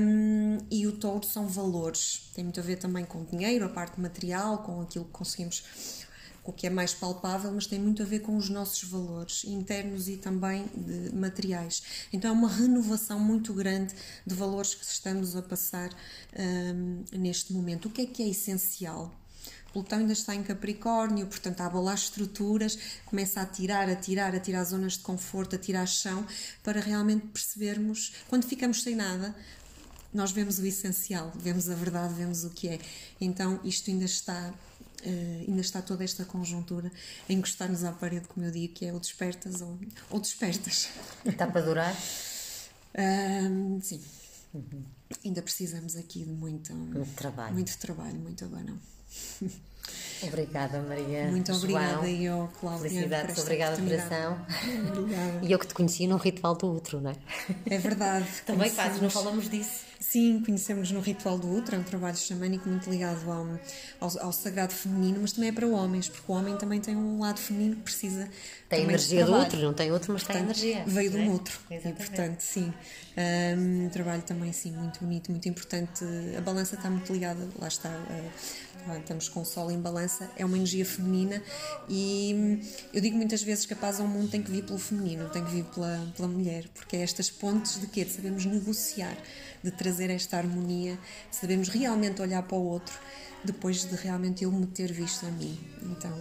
um, 0.00 0.58
e 0.70 0.86
o 0.86 0.92
Touro 0.92 1.24
são 1.24 1.46
valores. 1.46 2.30
Tem 2.34 2.44
muito 2.44 2.58
a 2.58 2.62
ver 2.62 2.76
também 2.76 3.04
com 3.04 3.24
dinheiro, 3.24 3.64
a 3.64 3.68
parte 3.68 4.00
material, 4.00 4.58
com 4.58 4.80
aquilo 4.80 5.04
que 5.04 5.12
conseguimos 5.12 5.62
o 6.44 6.52
que 6.52 6.66
é 6.66 6.70
mais 6.70 6.92
palpável, 6.92 7.52
mas 7.52 7.66
tem 7.66 7.78
muito 7.78 8.02
a 8.02 8.04
ver 8.04 8.20
com 8.20 8.36
os 8.36 8.48
nossos 8.48 8.82
valores 8.84 9.44
internos 9.44 10.08
e 10.08 10.16
também 10.16 10.66
de 10.74 11.14
materiais. 11.14 11.82
Então 12.12 12.30
é 12.30 12.32
uma 12.32 12.48
renovação 12.48 13.20
muito 13.20 13.54
grande 13.54 13.94
de 14.26 14.34
valores 14.34 14.74
que 14.74 14.84
estamos 14.84 15.36
a 15.36 15.42
passar 15.42 15.90
um, 16.36 17.04
neste 17.12 17.52
momento. 17.52 17.86
O 17.86 17.90
que 17.90 18.02
é 18.02 18.06
que 18.06 18.22
é 18.22 18.28
essencial? 18.28 19.14
Plutão 19.72 20.00
ainda 20.00 20.12
está 20.12 20.34
em 20.34 20.42
Capricórnio, 20.42 21.26
portanto, 21.26 21.60
a 21.62 21.66
abalar 21.66 21.94
estruturas, 21.94 22.78
começa 23.06 23.40
a 23.40 23.46
tirar, 23.46 23.88
a 23.88 23.96
tirar, 23.96 24.34
a 24.34 24.40
tirar 24.40 24.64
zonas 24.64 24.94
de 24.94 24.98
conforto, 24.98 25.56
a 25.56 25.58
tirar 25.58 25.86
chão, 25.86 26.26
para 26.62 26.78
realmente 26.78 27.26
percebermos, 27.28 28.12
quando 28.28 28.44
ficamos 28.44 28.82
sem 28.82 28.94
nada, 28.94 29.34
nós 30.12 30.30
vemos 30.30 30.58
o 30.58 30.66
essencial, 30.66 31.32
vemos 31.34 31.70
a 31.70 31.74
verdade, 31.74 32.12
vemos 32.12 32.44
o 32.44 32.50
que 32.50 32.68
é. 32.68 32.78
Então, 33.18 33.58
isto 33.64 33.90
ainda 33.90 34.04
está 34.04 34.52
Uh, 35.04 35.44
ainda 35.48 35.60
está 35.60 35.82
toda 35.82 36.04
esta 36.04 36.24
conjuntura 36.24 36.90
a 37.28 37.32
encostar-nos 37.32 37.82
à 37.82 37.90
parede, 37.90 38.28
como 38.28 38.46
eu 38.46 38.52
digo, 38.52 38.72
que 38.72 38.86
é 38.86 38.92
ou 38.92 39.00
despertas 39.00 39.60
ou, 39.60 39.78
ou 40.10 40.20
despertas. 40.20 40.90
Está 41.24 41.46
para 41.46 41.60
durar? 41.60 41.92
Uh, 42.94 43.80
sim. 43.82 44.00
Uhum. 44.54 44.84
Ainda 45.24 45.42
precisamos 45.42 45.96
aqui 45.96 46.24
de 46.24 46.30
muito, 46.30 46.74
muito 46.74 47.14
trabalho. 47.14 47.54
Muito 47.54 47.76
trabalho, 47.78 48.18
muito 48.18 48.44
abanão. 48.44 48.78
Obrigada, 50.22 50.80
Maria. 50.80 51.24
Muito 51.28 51.52
obrigada, 51.52 52.08
e 52.08 52.24
eu, 52.24 52.48
Cláudia. 52.60 52.88
Felicidades, 52.88 53.38
obrigada, 53.38 53.82
coração. 53.82 54.46
Obrigada. 54.88 55.40
E 55.42 55.52
eu 55.52 55.58
que 55.58 55.66
te 55.66 55.74
conheci 55.74 56.06
num 56.06 56.16
ritual 56.16 56.54
do 56.54 56.66
outro, 56.66 57.00
não 57.00 57.10
é? 57.10 57.16
É 57.66 57.78
verdade. 57.78 58.26
Também 58.46 58.70
fazes, 58.70 59.00
não 59.00 59.10
falamos 59.10 59.48
disso. 59.48 59.92
Sim, 60.02 60.42
conhecemos 60.44 60.90
no 60.90 61.00
Ritual 61.00 61.38
do 61.38 61.48
Útero, 61.48 61.76
é 61.76 61.78
um 61.78 61.84
trabalho 61.84 62.16
xamânico 62.16 62.68
muito 62.68 62.90
ligado 62.90 63.30
ao, 63.30 63.46
ao, 64.00 64.26
ao, 64.26 64.32
sagrado 64.32 64.74
feminino, 64.74 65.20
mas 65.22 65.32
também 65.32 65.50
é 65.50 65.52
para 65.52 65.66
homens, 65.66 66.08
porque 66.08 66.30
o 66.30 66.34
homem 66.34 66.56
também 66.56 66.80
tem 66.80 66.96
um 66.96 67.20
lado 67.20 67.38
feminino 67.38 67.76
que 67.76 67.82
precisa. 67.82 68.28
Tem 68.68 68.82
energia 68.82 69.24
do 69.24 69.32
outro, 69.32 69.60
não 69.60 69.72
tem 69.72 69.92
outro, 69.92 70.12
mas 70.12 70.24
portanto, 70.24 70.54
tem 70.56 70.70
energia. 70.70 70.84
Veio 70.86 71.10
do 71.12 71.18
é? 71.18 71.28
outro. 71.28 71.60
E 71.70 71.78
portanto, 71.92 72.40
sim. 72.40 72.74
Um 73.56 73.88
trabalho 73.90 74.22
também, 74.22 74.52
sim, 74.52 74.72
muito 74.72 74.98
bonito, 75.00 75.30
muito 75.30 75.48
importante. 75.48 76.04
A 76.36 76.40
balança 76.40 76.74
está 76.74 76.90
muito 76.90 77.12
ligada, 77.12 77.48
lá 77.58 77.68
está. 77.68 77.88
Estamos 78.98 79.28
com 79.28 79.42
o 79.42 79.44
sol 79.44 79.70
em 79.70 79.78
balança, 79.78 80.30
é 80.36 80.44
uma 80.44 80.56
energia 80.56 80.84
feminina 80.84 81.42
e 81.88 82.60
eu 82.92 83.00
digo 83.00 83.16
muitas 83.16 83.42
vezes 83.42 83.66
que 83.66 83.72
a 83.72 83.76
paz 83.76 84.00
ao 84.00 84.06
mundo 84.06 84.30
tem 84.30 84.42
que 84.42 84.50
vir 84.50 84.64
pelo 84.64 84.78
feminino, 84.78 85.28
tem 85.30 85.44
que 85.44 85.50
vir 85.50 85.64
pela, 85.64 86.12
pela 86.16 86.28
mulher, 86.28 86.68
porque 86.74 86.96
é 86.96 87.02
estas 87.02 87.30
pontes 87.30 87.80
de 87.80 87.86
quê? 87.86 88.04
De 88.04 88.12
sabermos 88.12 88.44
negociar 88.44 89.16
de 89.62 89.70
trazer 89.70 90.10
esta 90.10 90.36
harmonia, 90.36 90.98
sabemos 91.30 91.68
realmente 91.68 92.20
olhar 92.20 92.42
para 92.42 92.56
o 92.56 92.64
outro 92.64 92.98
depois 93.44 93.84
de 93.84 93.94
realmente 93.96 94.44
eu 94.44 94.52
me 94.52 94.66
ter 94.66 94.92
visto 94.92 95.26
a 95.26 95.30
mim. 95.30 95.58
Então, 95.82 96.16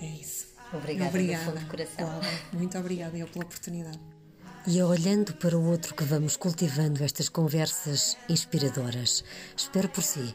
é, 0.00 0.04
é 0.04 0.08
isso. 0.08 0.46
Obrigada, 0.72 1.08
obrigada 1.08 1.44
do 1.44 1.50
fundo 1.50 1.60
de 1.60 1.66
coração. 1.66 2.20
muito 2.52 2.78
obrigada 2.78 3.16
eu 3.16 3.26
pela 3.26 3.44
oportunidade. 3.44 3.98
E 4.66 4.78
é 4.78 4.84
olhando 4.84 5.32
para 5.34 5.56
o 5.56 5.64
outro 5.64 5.94
que 5.94 6.04
vamos 6.04 6.36
cultivando 6.36 7.02
estas 7.02 7.28
conversas 7.28 8.16
inspiradoras. 8.28 9.24
Espero 9.56 9.88
por 9.88 10.02
si 10.02 10.34